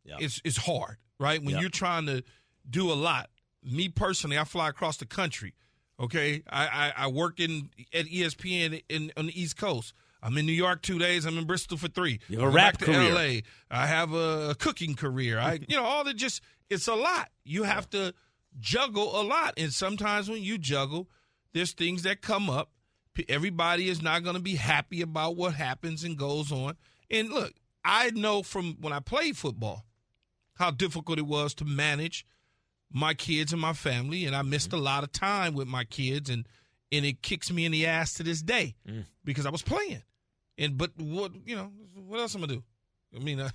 Yeah. 0.03 0.17
It's 0.19 0.41
it's 0.47 0.57
hard, 0.57 0.97
right? 1.21 1.43
When 1.43 1.57
Yeah. 1.57 1.61
you're 1.61 1.69
trying 1.69 2.07
to 2.07 2.25
do 2.69 2.91
a 2.91 2.95
lot. 2.95 3.29
Me 3.63 3.91
personally, 3.91 4.39
I 4.39 4.45
fly 4.45 4.71
across 4.71 4.97
the 4.97 5.05
country. 5.05 5.53
Okay, 6.01 6.43
I 6.49 6.67
I, 6.97 7.05
I 7.05 7.07
work 7.09 7.39
in 7.39 7.69
at 7.93 8.07
ESPN 8.07 8.83
in 8.89 9.13
on 9.15 9.27
the 9.27 9.39
East 9.39 9.59
Coast. 9.59 9.93
I'm 10.23 10.39
in 10.39 10.47
New 10.47 10.53
York 10.53 10.81
two 10.81 10.99
days. 10.99 11.27
I'm 11.27 11.37
in 11.37 11.45
Bristol 11.45 11.77
for 11.77 11.89
three. 11.89 12.21
You 12.29 12.39
have 12.39 12.47
a 12.47 12.49
I'm 12.49 12.55
rap 12.57 12.79
back 12.79 12.87
to 12.87 12.95
career. 12.95 13.13
LA. 13.15 13.41
I 13.71 13.87
have 13.87 14.15
a 14.15 14.55
cooking 14.59 14.95
career. 14.95 15.39
I 15.39 15.61
you 15.69 15.77
know 15.77 15.85
all 15.85 16.03
that 16.05 16.15
just 16.17 16.41
it's 16.71 16.89
a 16.89 16.95
lot. 16.95 17.29
You 17.45 17.65
have 17.65 17.91
to 17.91 18.15
juggle 18.59 19.21
a 19.21 19.23
lot, 19.23 19.55
and 19.57 19.73
sometimes 19.73 20.29
when 20.29 20.43
you 20.43 20.59
juggle, 20.59 21.09
there's 21.53 21.73
things 21.73 22.03
that 22.03 22.21
come 22.23 22.49
up. 22.51 22.71
Everybody 23.29 23.89
is 23.89 24.03
not 24.03 24.23
going 24.25 24.37
to 24.37 24.43
be 24.43 24.57
happy 24.57 25.01
about 25.01 25.37
what 25.37 25.55
happens 25.55 26.05
and 26.05 26.19
goes 26.19 26.53
on. 26.53 26.77
And 27.11 27.31
look, 27.31 27.55
I 27.85 28.11
know 28.11 28.43
from 28.43 28.77
when 28.81 28.93
I 28.93 29.01
played 29.01 29.37
football 29.39 29.87
how 30.55 30.71
difficult 30.71 31.19
it 31.19 31.27
was 31.27 31.55
to 31.55 31.65
manage 31.65 32.27
my 32.93 33.15
kids 33.15 33.53
and 33.53 33.61
my 33.61 33.73
family, 33.73 34.27
and 34.27 34.37
I 34.37 34.43
missed 34.43 34.73
a 34.73 34.77
lot 34.77 35.03
of 35.03 35.13
time 35.13 35.55
with 35.55 35.67
my 35.69 35.85
kids 35.85 36.29
and 36.31 36.47
and 36.93 37.05
it 37.05 37.21
kicks 37.21 37.51
me 37.51 37.65
in 37.65 37.73
the 37.73 37.85
ass 37.87 38.15
to 38.15 38.23
this 38.23 38.43
day 38.43 38.77
Mm. 38.89 39.05
because 39.25 39.45
I 39.45 39.51
was 39.51 39.63
playing. 39.63 40.03
And 40.59 40.77
but 40.79 40.93
what 40.99 41.33
you 41.47 41.57
know, 41.57 41.73
what 41.95 42.21
else 42.21 42.35
I'm 42.35 42.43
gonna 42.43 42.55
do? 42.55 42.63
I 43.15 43.19
mean, 43.19 43.41
uh, 43.41 43.51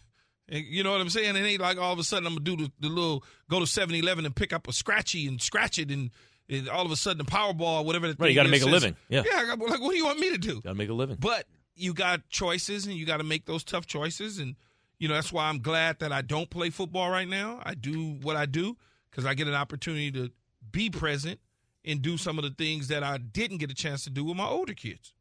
you 0.52 0.84
know 0.84 0.92
what 0.92 1.02
I'm 1.02 1.10
saying? 1.10 1.36
It 1.36 1.40
ain't 1.40 1.62
like 1.62 1.78
all 1.78 1.94
of 1.94 2.00
a 2.00 2.04
sudden 2.04 2.28
I'm 2.28 2.34
gonna 2.36 2.44
do 2.44 2.56
the, 2.58 2.72
the 2.80 2.90
little 2.90 3.24
go 3.50 3.60
to 3.60 3.66
7-Eleven 3.66 4.26
and 4.26 4.36
pick 4.36 4.54
up 4.54 4.68
a 4.68 4.74
scratchy 4.74 5.28
and 5.28 5.42
scratch 5.42 5.80
it 5.80 5.90
and. 5.92 6.12
And 6.50 6.68
all 6.68 6.86
of 6.86 6.92
a 6.92 6.98
sudden, 6.98 7.20
the 7.20 7.24
Powerball, 7.32 7.80
or 7.80 7.86
whatever. 7.86 8.10
The 8.10 8.16
Right, 8.20 8.28
you 8.30 8.36
got 8.36 8.44
to 8.44 8.50
make 8.50 8.62
a 8.62 8.66
living. 8.66 8.98
Yeah. 9.08 9.24
yeah. 9.26 9.38
I 9.38 9.46
got- 9.46 9.60
Like, 9.60 9.80
what 9.80 9.92
do 9.92 9.96
you 9.96 10.04
want 10.04 10.20
me 10.20 10.32
to 10.32 10.38
do? 10.38 10.56
Got 10.60 10.72
to 10.72 10.76
make 10.76 10.90
a 10.90 10.94
living. 10.94 11.16
But 11.18 11.46
you 11.78 11.94
got 11.94 12.28
choices 12.28 12.86
and 12.86 12.94
you 12.94 13.06
got 13.06 13.18
to 13.18 13.24
make 13.24 13.46
those 13.46 13.64
tough 13.64 13.86
choices. 13.86 14.38
And, 14.38 14.58
you 15.00 15.08
know, 15.08 15.14
that's 15.14 15.32
why 15.32 15.48
I'm 15.48 15.60
glad 15.60 16.00
that 16.00 16.12
I 16.12 16.22
don't 16.22 16.50
play 16.50 16.70
football 16.70 17.10
right 17.10 17.28
now. 17.28 17.62
I 17.64 17.74
do 17.74 18.18
what 18.22 18.36
I 18.36 18.48
do 18.48 18.76
because 19.10 19.26
I 19.26 19.34
get 19.34 19.48
an 19.48 19.54
opportunity 19.54 20.12
to 20.12 20.30
be 20.74 20.90
present 20.90 21.40
and 21.86 22.02
do 22.02 22.18
some 22.18 22.38
of 22.38 22.44
the 22.44 22.50
things 22.50 22.90
that 22.90 23.02
I 23.02 23.18
didn't 23.18 23.60
get 23.60 23.72
a 23.72 23.76
chance 23.76 24.04
to 24.04 24.10
do 24.10 24.26
with 24.26 24.36
my 24.36 24.48
older 24.48 24.74
kids. 24.74 25.14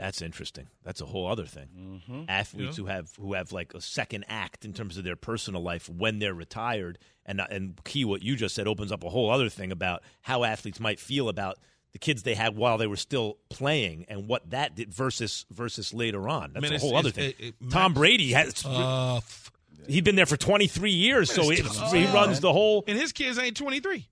That's 0.00 0.22
interesting. 0.22 0.66
That's 0.82 1.02
a 1.02 1.04
whole 1.04 1.26
other 1.28 1.44
thing. 1.44 1.68
Mm-hmm. 1.78 2.22
Athletes 2.26 2.78
who 2.78 2.86
have 2.86 3.12
who 3.20 3.34
have 3.34 3.52
like 3.52 3.74
a 3.74 3.82
second 3.82 4.24
act 4.28 4.64
in 4.64 4.72
terms 4.72 4.96
of 4.96 5.04
their 5.04 5.14
personal 5.14 5.62
life 5.62 5.90
when 5.90 6.20
they're 6.20 6.32
retired, 6.32 6.98
and 7.26 7.38
and 7.50 7.78
key 7.84 8.06
what 8.06 8.22
you 8.22 8.34
just 8.34 8.54
said 8.54 8.66
opens 8.66 8.90
up 8.92 9.04
a 9.04 9.10
whole 9.10 9.30
other 9.30 9.50
thing 9.50 9.70
about 9.70 10.02
how 10.22 10.42
athletes 10.42 10.80
might 10.80 10.98
feel 10.98 11.28
about 11.28 11.58
the 11.92 11.98
kids 11.98 12.22
they 12.22 12.34
had 12.34 12.56
while 12.56 12.78
they 12.78 12.86
were 12.86 12.96
still 12.96 13.36
playing 13.50 14.06
and 14.08 14.26
what 14.26 14.48
that 14.48 14.74
did 14.74 14.94
versus 14.94 15.44
versus 15.50 15.92
later 15.92 16.30
on. 16.30 16.52
That's 16.54 16.62
Man, 16.62 16.72
a 16.72 16.78
whole 16.78 16.96
other 16.96 17.10
thing. 17.10 17.34
it- 17.38 17.40
it- 17.60 17.70
Tom 17.70 17.92
Brady 17.92 18.32
has 18.32 18.62
uh, 18.64 19.20
Tough. 19.20 19.50
he'd 19.86 20.04
been 20.04 20.16
there 20.16 20.24
for 20.24 20.38
23 20.38 20.92
years, 20.92 21.30
so 21.30 21.42
tough. 21.52 21.92
he 21.92 22.06
runs 22.06 22.40
the 22.40 22.52
whole. 22.54 22.84
And 22.86 22.96
his 22.98 23.12
kids 23.12 23.38
ain't 23.38 23.56
23. 23.56 24.08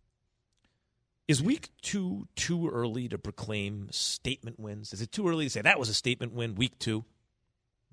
Is 1.29 1.43
week 1.43 1.69
two 1.83 2.27
too 2.37 2.71
early 2.71 3.07
to 3.09 3.19
proclaim 3.19 3.89
statement 3.91 4.59
wins? 4.59 4.95
Is 4.95 5.03
it 5.03 5.13
too 5.13 5.29
early 5.29 5.45
to 5.45 5.51
say 5.51 5.61
that 5.61 5.79
was 5.79 5.91
a 5.91 5.95
statement 5.95 6.33
win, 6.33 6.55
week 6.55 6.79
two? 6.79 7.05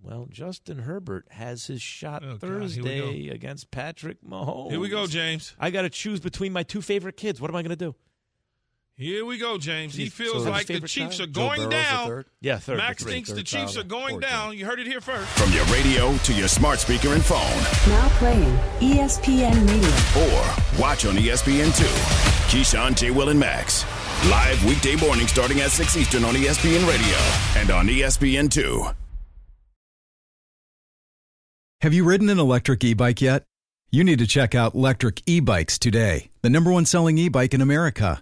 Well, 0.01 0.27
Justin 0.31 0.79
Herbert 0.79 1.25
has 1.31 1.67
his 1.67 1.81
shot 1.81 2.23
Oh, 2.23 2.37
God, 2.37 2.41
here 2.41 2.57
we 2.57 2.59
go. 2.59 2.61
Thursday 2.63 3.29
against 3.29 3.71
Patrick 3.71 4.23
Mahomes. 4.23 4.71
Here 4.71 4.79
we 4.79 4.87
go, 4.87 5.05
James. 5.05 5.53
I 5.59 5.69
got 5.69 5.81
to 5.81 5.89
choose 5.89 6.19
between 6.21 6.53
my 6.53 6.63
two 6.63 6.81
favorite 6.81 7.17
kids. 7.17 7.41
What 7.41 7.49
am 7.49 7.55
I 7.55 7.61
going 7.61 7.71
to 7.71 7.75
do? 7.75 7.95
Here 8.97 9.25
we 9.25 9.37
go, 9.37 9.57
James. 9.57 9.93
He 9.93 10.07
feels 10.07 10.43
so 10.45 10.49
like 10.49 10.67
the 10.67 10.79
Chiefs 10.79 11.17
child? 11.17 11.29
are 11.29 11.33
going 11.33 11.69
down. 11.69 12.07
third? 12.07 12.25
Yeah, 12.39 12.59
third, 12.59 12.77
Max 12.77 13.03
three. 13.03 13.11
thinks 13.11 13.29
the 13.29 13.43
Chiefs 13.43 13.73
child, 13.73 13.85
are 13.85 13.89
going 13.89 14.09
fourth 14.11 14.21
down. 14.23 14.57
You 14.57 14.65
heard 14.65 14.79
it 14.79 14.87
here 14.87 15.01
first. 15.01 15.27
From 15.37 15.51
your 15.51 15.65
radio 15.65 16.15
to 16.19 16.33
your 16.33 16.47
smart 16.47 16.79
speaker 16.79 17.09
and 17.09 17.23
phone, 17.23 17.41
Now 17.91 18.07
playing 18.17 18.57
ESPN 18.79 19.67
Radio. 19.67 20.23
or 20.23 20.81
watch 20.81 21.05
on 21.05 21.17
E 21.17 21.23
ESPN2. 21.27 21.83
Keyshawn, 22.49 22.95
J. 22.95 23.11
Will, 23.11 23.27
and 23.27 23.39
Max. 23.39 23.83
Live 24.29 24.63
weekday 24.63 24.95
morning 24.95 25.27
starting 25.27 25.59
at 25.59 25.71
6 25.71 25.97
Eastern 25.97 26.23
on 26.23 26.33
ESPN 26.33 26.87
Radio 26.87 27.17
and 27.61 27.71
on 27.71 27.89
E 27.89 27.99
ESPN2. 27.99 28.95
Have 31.81 31.93
you 31.93 32.05
ridden 32.05 32.29
an 32.29 32.39
electric 32.39 32.81
e 32.85 32.93
bike 32.93 33.21
yet? 33.21 33.43
You 33.91 34.05
need 34.05 34.19
to 34.19 34.25
check 34.27 34.55
out 34.55 34.73
Lectric 34.73 35.21
E 35.25 35.41
Bikes 35.41 35.77
today, 35.77 36.29
the 36.41 36.49
number 36.49 36.71
one 36.71 36.85
selling 36.85 37.17
e 37.17 37.27
bike 37.27 37.53
in 37.53 37.59
America. 37.61 38.21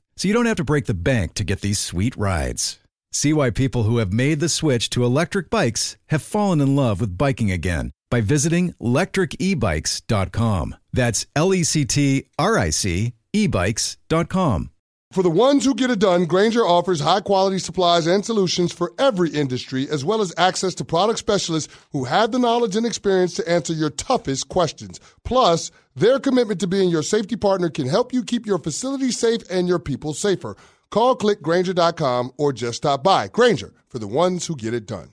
so 0.15 0.27
you 0.27 0.33
don't 0.33 0.45
have 0.45 0.57
to 0.57 0.63
break 0.63 0.85
the 0.85 0.93
bank 0.93 1.33
to 1.35 1.43
get 1.43 1.61
these 1.61 1.79
sweet 1.79 2.15
rides. 2.17 2.79
See 3.11 3.33
why 3.33 3.49
people 3.49 3.83
who 3.83 3.97
have 3.97 4.13
made 4.13 4.39
the 4.39 4.49
switch 4.49 4.89
to 4.91 5.03
electric 5.03 5.49
bikes 5.49 5.97
have 6.07 6.21
fallen 6.21 6.61
in 6.61 6.75
love 6.75 7.01
with 7.01 7.17
biking 7.17 7.51
again 7.51 7.91
by 8.09 8.21
visiting 8.21 8.73
lectricebikes.com. 8.81 10.75
That's 10.93 11.25
L 11.35 11.53
E 11.53 11.63
C 11.63 11.85
T 11.85 12.25
R 12.37 12.57
I 12.57 12.69
C 12.69 13.13
ebikes.com. 13.33 14.71
For 15.11 15.23
the 15.23 15.29
ones 15.29 15.65
who 15.65 15.75
get 15.75 15.89
it 15.89 15.99
done, 15.99 16.23
Grainger 16.23 16.65
offers 16.65 17.01
high 17.01 17.19
quality 17.19 17.59
supplies 17.59 18.07
and 18.07 18.25
solutions 18.25 18.71
for 18.71 18.93
every 18.97 19.29
industry, 19.29 19.89
as 19.89 20.05
well 20.05 20.21
as 20.21 20.33
access 20.37 20.73
to 20.75 20.85
product 20.85 21.19
specialists 21.19 21.73
who 21.91 22.05
have 22.05 22.31
the 22.31 22.39
knowledge 22.39 22.77
and 22.77 22.85
experience 22.85 23.33
to 23.33 23.49
answer 23.49 23.73
your 23.73 23.89
toughest 23.89 24.47
questions. 24.47 25.01
Plus, 25.25 25.69
their 25.95 26.19
commitment 26.19 26.59
to 26.61 26.67
being 26.67 26.89
your 26.89 27.03
safety 27.03 27.35
partner 27.35 27.69
can 27.69 27.87
help 27.87 28.13
you 28.13 28.23
keep 28.23 28.45
your 28.45 28.57
facility 28.57 29.11
safe 29.11 29.41
and 29.49 29.67
your 29.67 29.79
people 29.79 30.13
safer. 30.13 30.55
Call 30.89 31.15
clickgrainger.com 31.15 32.33
or 32.37 32.53
just 32.53 32.77
stop 32.77 33.03
by. 33.03 33.27
Grainger 33.27 33.73
for 33.87 33.99
the 33.99 34.07
ones 34.07 34.47
who 34.47 34.55
get 34.55 34.73
it 34.73 34.85
done. 34.85 35.11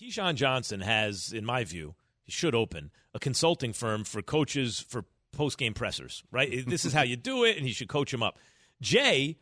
Keyshawn 0.00 0.36
Johnson 0.36 0.80
has, 0.80 1.32
in 1.32 1.44
my 1.44 1.64
view, 1.64 1.94
he 2.22 2.30
should 2.30 2.54
open 2.54 2.90
a 3.14 3.18
consulting 3.18 3.72
firm 3.72 4.04
for 4.04 4.22
coaches 4.22 4.78
for 4.80 5.04
post 5.32 5.58
game 5.58 5.74
pressers, 5.74 6.22
right? 6.30 6.64
this 6.66 6.84
is 6.84 6.92
how 6.92 7.02
you 7.02 7.16
do 7.16 7.44
it, 7.44 7.56
and 7.56 7.66
he 7.66 7.72
should 7.72 7.88
coach 7.88 8.12
them 8.12 8.22
up. 8.22 8.38
Jay 8.80 9.38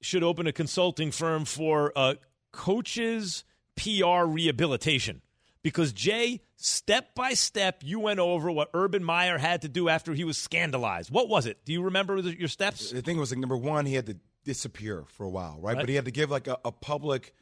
should 0.00 0.24
open 0.24 0.46
a 0.46 0.52
consulting 0.52 1.12
firm 1.12 1.44
for 1.44 1.92
uh, 1.94 2.14
coaches 2.52 3.44
PR 3.76 4.24
rehabilitation 4.24 5.22
because 5.62 5.92
Jay, 5.92 6.40
step 6.56 7.14
by 7.14 7.34
step, 7.34 7.82
you 7.84 8.00
went 8.00 8.18
over 8.20 8.50
what 8.50 8.70
Urban 8.74 9.04
Meyer 9.04 9.38
had 9.38 9.62
to 9.62 9.68
do 9.68 9.88
after 9.88 10.14
he 10.14 10.24
was 10.24 10.38
scandalized. 10.38 11.10
What 11.10 11.28
was 11.28 11.46
it? 11.46 11.64
Do 11.64 11.72
you 11.72 11.82
remember 11.82 12.20
the, 12.22 12.38
your 12.38 12.48
steps? 12.48 12.92
I 12.92 13.00
think 13.00 13.16
it 13.16 13.20
was 13.20 13.30
like 13.30 13.40
number 13.40 13.56
one, 13.56 13.86
he 13.86 13.94
had 13.94 14.06
to 14.06 14.16
disappear 14.44 15.04
for 15.08 15.24
a 15.24 15.28
while, 15.28 15.58
right? 15.60 15.74
Right. 15.76 15.82
But 15.82 15.88
he 15.88 15.94
had 15.94 16.06
to 16.06 16.10
give 16.10 16.30
like 16.30 16.46
a, 16.46 16.58
a 16.64 16.72
public, 16.72 17.34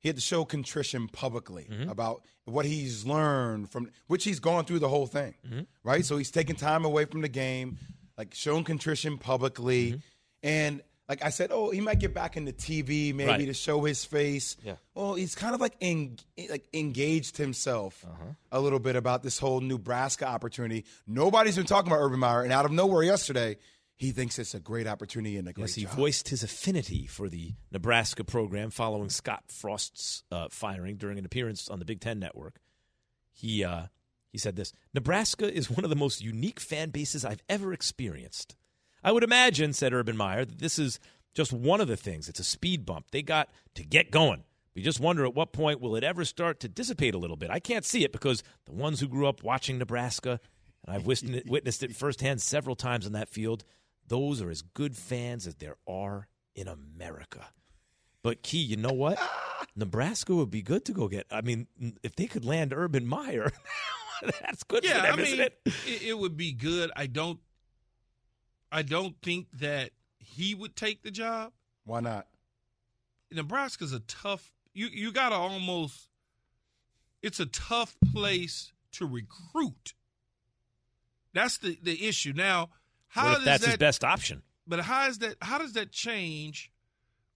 he 0.00 0.08
had 0.08 0.16
to 0.16 0.22
show 0.22 0.44
contrition 0.44 1.08
publicly 1.08 1.66
Mm-hmm. 1.70 1.88
about 1.90 2.22
what 2.44 2.66
he's 2.66 3.06
learned 3.06 3.70
from, 3.70 3.90
which 4.08 4.24
he's 4.24 4.40
gone 4.40 4.64
through 4.64 4.80
the 4.80 4.88
whole 4.88 5.06
thing, 5.06 5.34
Mm-hmm. 5.46 5.60
right? 5.84 6.04
So 6.04 6.16
he's 6.18 6.30
taking 6.30 6.56
time 6.56 6.84
away 6.84 7.04
from 7.06 7.22
the 7.22 7.28
game, 7.28 7.78
like 8.18 8.34
showing 8.34 8.64
contrition 8.64 9.16
publicly, 9.18 9.92
Mm-hmm. 9.92 9.98
and 10.42 10.82
like 11.08 11.24
I 11.24 11.30
said, 11.30 11.50
oh, 11.52 11.70
he 11.70 11.80
might 11.80 11.98
get 11.98 12.14
back 12.14 12.36
into 12.36 12.52
TV 12.52 13.12
maybe 13.14 13.28
Right. 13.30 13.46
to 13.46 13.54
show 13.54 13.82
his 13.84 14.04
face. 14.04 14.56
Yeah. 14.64 14.76
Well, 14.94 15.14
he's 15.14 15.34
kind 15.34 15.54
of 15.54 15.60
like 15.60 15.74
en- 15.80 16.16
like 16.50 16.66
engaged 16.72 17.36
himself 17.36 18.04
Uh-huh. 18.08 18.32
a 18.50 18.60
little 18.60 18.78
bit 18.78 18.96
about 18.96 19.22
this 19.22 19.38
whole 19.38 19.60
Nebraska 19.60 20.26
opportunity. 20.26 20.84
Nobody's 21.06 21.56
been 21.56 21.66
talking 21.66 21.90
about 21.92 22.00
Urban 22.02 22.20
Meyer, 22.20 22.42
and 22.42 22.52
out 22.52 22.64
of 22.64 22.70
nowhere 22.72 23.02
yesterday, 23.02 23.58
he 23.96 24.10
thinks 24.10 24.38
it's 24.38 24.54
a 24.54 24.60
great 24.60 24.86
opportunity 24.86 25.36
and 25.36 25.46
a 25.48 25.52
great 25.52 25.64
Yes, 25.64 25.74
he 25.74 25.82
job. 25.82 25.92
voiced 25.96 26.28
his 26.28 26.42
affinity 26.42 27.06
for 27.06 27.28
the 27.28 27.52
Nebraska 27.70 28.24
program 28.24 28.70
following 28.70 29.10
Scott 29.10 29.44
Frost's 29.48 30.24
uh, 30.32 30.48
firing 30.50 30.96
during 30.96 31.18
an 31.18 31.24
appearance 31.24 31.68
on 31.68 31.78
the 31.78 31.84
Big 31.84 32.00
Ten 32.00 32.18
Network. 32.18 32.60
He 33.32 33.64
uh, 33.64 33.86
he 34.30 34.38
said 34.38 34.56
this: 34.56 34.72
Nebraska 34.94 35.52
is 35.52 35.70
one 35.70 35.84
of 35.84 35.90
the 35.90 35.96
most 35.96 36.22
unique 36.22 36.58
fan 36.60 36.90
bases 36.90 37.24
I've 37.24 37.42
ever 37.48 37.72
experienced. 37.72 38.56
I 39.02 39.12
would 39.12 39.24
imagine, 39.24 39.72
said 39.72 39.92
Urban 39.92 40.16
Meyer, 40.16 40.44
that 40.44 40.58
this 40.58 40.78
is 40.78 41.00
just 41.34 41.52
one 41.52 41.80
of 41.80 41.88
the 41.88 41.96
things. 41.96 42.28
It's 42.28 42.40
a 42.40 42.44
speed 42.44 42.84
bump 42.84 43.10
they 43.10 43.22
got 43.22 43.48
to 43.74 43.84
get 43.84 44.10
going. 44.10 44.44
We 44.74 44.82
just 44.82 45.00
wonder 45.00 45.24
at 45.24 45.34
what 45.34 45.52
point 45.52 45.80
will 45.80 45.96
it 45.96 46.04
ever 46.04 46.24
start 46.24 46.60
to 46.60 46.68
dissipate 46.68 47.14
a 47.14 47.18
little 47.18 47.36
bit. 47.36 47.50
I 47.50 47.58
can't 47.58 47.84
see 47.84 48.04
it 48.04 48.12
because 48.12 48.42
the 48.64 48.72
ones 48.72 49.00
who 49.00 49.08
grew 49.08 49.26
up 49.26 49.42
watching 49.42 49.78
Nebraska, 49.78 50.40
and 50.86 50.96
I've 50.96 51.06
witnessed 51.06 51.82
it, 51.82 51.94
firsthand 51.94 52.40
several 52.40 52.74
times 52.74 53.06
in 53.06 53.12
that 53.12 53.28
field, 53.28 53.64
those 54.08 54.40
are 54.40 54.50
as 54.50 54.62
good 54.62 54.96
fans 54.96 55.46
as 55.46 55.56
there 55.56 55.76
are 55.86 56.26
in 56.54 56.68
America. 56.68 57.48
But 58.22 58.42
Key, 58.42 58.58
you 58.62 58.76
know 58.76 58.92
what? 58.92 59.18
Nebraska 59.76 60.34
would 60.34 60.50
be 60.50 60.62
good 60.62 60.84
to 60.86 60.92
go 60.92 61.08
get. 61.08 61.26
I 61.30 61.40
mean, 61.40 61.66
if 62.02 62.14
they 62.16 62.26
could 62.26 62.44
land 62.44 62.72
Urban 62.72 63.06
Meyer, 63.06 63.50
that's 64.40 64.62
good 64.64 64.84
yeah, 64.84 65.00
for 65.00 65.02
them, 65.02 65.12
I 65.12 65.16
mean, 65.16 65.26
isn't 65.26 65.40
it? 65.40 65.60
it? 65.64 66.02
it 66.02 66.18
would 66.18 66.36
be 66.36 66.52
good. 66.52 66.90
I 66.96 67.06
don't. 67.06 67.40
I 68.72 68.80
don't 68.82 69.14
think 69.22 69.48
that 69.60 69.90
he 70.18 70.54
would 70.54 70.74
take 70.74 71.02
the 71.02 71.10
job. 71.10 71.52
Why 71.84 72.00
not? 72.00 72.26
Nebraska's 73.30 73.92
a 73.92 74.00
tough. 74.00 74.50
You 74.72 74.86
you 74.86 75.12
gotta 75.12 75.34
almost. 75.34 76.08
It's 77.22 77.38
a 77.38 77.46
tough 77.46 77.94
place 78.12 78.72
to 78.92 79.06
recruit. 79.06 79.92
That's 81.34 81.58
the 81.58 81.78
the 81.82 82.08
issue. 82.08 82.32
Now, 82.34 82.70
how 83.08 83.24
what 83.24 83.32
if 83.32 83.36
does 83.38 83.44
that's 83.44 83.64
that, 83.64 83.70
his 83.70 83.76
best 83.76 84.04
option? 84.04 84.42
But 84.66 84.80
how 84.80 85.06
is 85.06 85.18
that? 85.18 85.36
How 85.42 85.58
does 85.58 85.74
that 85.74 85.92
change 85.92 86.72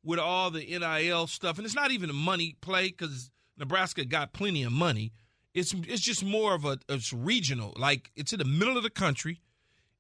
with 0.03 0.19
all 0.19 0.51
the 0.51 0.65
NIL 0.65 1.27
stuff? 1.27 1.59
And 1.59 1.67
it's 1.67 1.75
not 1.75 1.91
even 1.91 2.09
a 2.09 2.15
money 2.15 2.57
play 2.61 2.89
because 2.89 3.31
Nebraska 3.59 4.05
got 4.05 4.33
plenty 4.33 4.63
of 4.63 4.73
money. 4.73 5.13
It's 5.55 5.75
it's 5.87 6.03
just 6.03 6.25
more 6.25 6.55
of 6.55 6.65
a 6.65 6.79
it's 6.89 7.13
regional. 7.13 7.75
Like 7.77 8.11
it's 8.17 8.33
in 8.33 8.39
the 8.39 8.45
middle 8.45 8.77
of 8.77 8.83
the 8.83 8.91
country. 8.91 9.41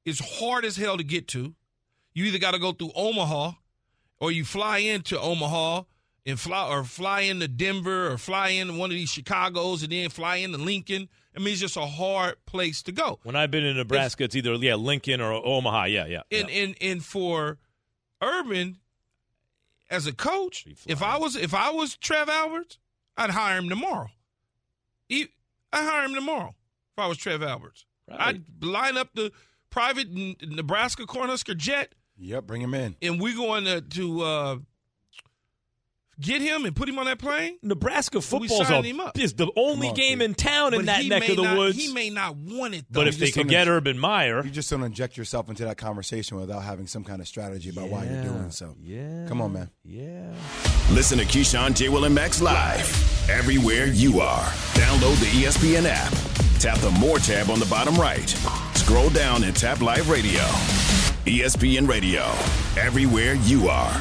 It's 0.07 0.38
hard 0.38 0.64
as 0.64 0.76
hell 0.76 0.96
to 0.96 1.04
get 1.04 1.28
to. 1.28 1.54
You 2.14 2.24
either 2.24 2.38
got 2.38 2.52
to 2.52 2.59
go 2.59 2.72
through 2.72 2.92
Omaha, 2.94 3.52
or 4.18 4.32
you 4.32 4.44
fly 4.44 4.78
into 4.78 5.20
Omaha 5.20 5.82
and 6.24 6.40
fly 6.40 6.68
or 6.68 6.84
fly 6.84 7.20
into 7.22 7.48
Denver 7.48 8.11
or 8.11 8.16
fly 8.16 8.48
into 8.48 8.74
one 8.74 8.90
of 8.90 8.96
these 8.96 9.11
Chicago's 9.11 9.82
and 9.82 9.92
then 9.92 10.09
fly 10.09 10.36
into 10.36 10.59
Lincoln. 10.59 11.09
I 11.36 11.40
mean, 11.40 11.48
it's 11.48 11.61
just 11.61 11.76
a 11.76 11.84
hard 11.84 12.36
place 12.46 12.82
to 12.84 12.92
go. 12.92 13.18
When 13.24 13.36
I've 13.36 13.50
been 13.50 13.64
in 13.64 13.76
Nebraska, 13.76 14.24
it's, 14.24 14.34
either 14.34 14.54
yeah 14.54 14.76
Lincoln 14.76 15.20
or 15.20 15.32
Omaha. 15.32 15.84
Yeah, 15.84 16.07
yeah. 16.07 16.22
And 16.32 16.48
yeah. 16.48 16.62
and 16.62 16.76
and 16.80 17.04
for 17.04 17.59
Urban, 18.22 18.78
as 19.90 20.07
a 20.07 20.14
coach, 20.14 20.66
if 20.86 21.02
I 21.02 21.18
was 21.18 21.36
if 21.36 21.52
I 21.52 21.70
was 21.70 21.96
Trev 21.96 22.28
Alberts, 22.28 22.78
I'd 23.16 23.30
hire 23.30 23.59
him 23.59 23.68
tomorrow. 23.68 24.09
He, 25.09 25.28
I'd 25.72 25.84
hire 25.84 26.04
him 26.04 26.14
tomorrow 26.14 26.54
if 26.96 26.98
I 26.98 27.07
was 27.07 27.18
Trev 27.18 27.42
Alberts. 27.42 27.84
Right. 28.09 28.20
I'd 28.20 28.64
line 28.64 28.96
up 28.96 29.11
the 29.14 29.32
private 29.70 30.08
Nebraska 30.10 31.04
Cornhusker 31.04 31.56
jet. 31.56 31.94
Yep, 32.18 32.46
bring 32.46 32.62
him 32.62 32.74
in. 32.74 32.96
And 33.02 33.20
we're 33.20 33.36
going 33.36 33.64
to, 33.64 33.80
to 33.80 34.22
uh, 34.22 34.56
get 36.20 36.40
him 36.40 36.64
and 36.64 36.74
put 36.74 36.88
him 36.88 36.98
on 36.98 37.06
that 37.06 37.18
plane? 37.18 37.58
Nebraska 37.62 38.20
football 38.20 38.62
is 38.62 38.68
the 39.34 39.50
only 39.56 39.88
on, 39.88 39.94
game 39.94 40.20
in 40.20 40.34
town 40.34 40.74
in 40.74 40.86
that 40.86 41.04
neck 41.04 41.28
of 41.28 41.36
the 41.36 41.42
not, 41.42 41.58
woods. 41.58 41.76
He 41.76 41.92
may 41.92 42.10
not 42.10 42.36
want 42.36 42.74
it, 42.74 42.86
though. 42.90 43.00
But 43.00 43.08
if 43.08 43.18
they 43.18 43.30
could 43.30 43.48
get 43.48 43.68
Urban 43.68 43.98
Meyer. 43.98 44.44
You 44.44 44.50
just 44.50 44.70
don't 44.70 44.82
inject 44.82 45.16
yourself 45.16 45.48
into 45.48 45.64
that 45.64 45.76
conversation 45.76 46.38
without 46.38 46.62
having 46.62 46.86
some 46.86 47.04
kind 47.04 47.20
of 47.20 47.28
strategy 47.28 47.70
about 47.70 47.86
yeah, 47.86 47.92
why 47.92 48.04
you're 48.04 48.22
doing 48.22 48.50
so. 48.50 48.74
Yeah. 48.82 49.26
Come 49.28 49.42
on, 49.42 49.52
man. 49.52 49.70
Yeah. 49.84 50.32
Listen 50.90 51.18
to 51.18 51.24
Keyshawn, 51.24 51.74
J. 51.74 51.88
Will, 51.88 52.04
and 52.04 52.14
Max 52.14 52.40
live 52.40 53.30
everywhere 53.30 53.86
you 53.86 54.20
are. 54.20 54.44
Download 54.74 55.18
the 55.20 55.26
ESPN 55.26 55.84
app. 55.86 56.12
Tap 56.60 56.78
the 56.78 56.90
More 56.92 57.18
tab 57.18 57.50
on 57.50 57.60
the 57.60 57.66
bottom 57.66 57.94
right. 57.96 58.34
Scroll 58.87 59.11
down 59.11 59.43
and 59.43 59.57
tap 59.57 59.80
Live 59.80 60.09
Radio. 60.09 60.43
ESPN 61.26 61.89
Radio. 61.89 62.22
Everywhere 62.80 63.34
you 63.34 63.66
are. 63.66 64.01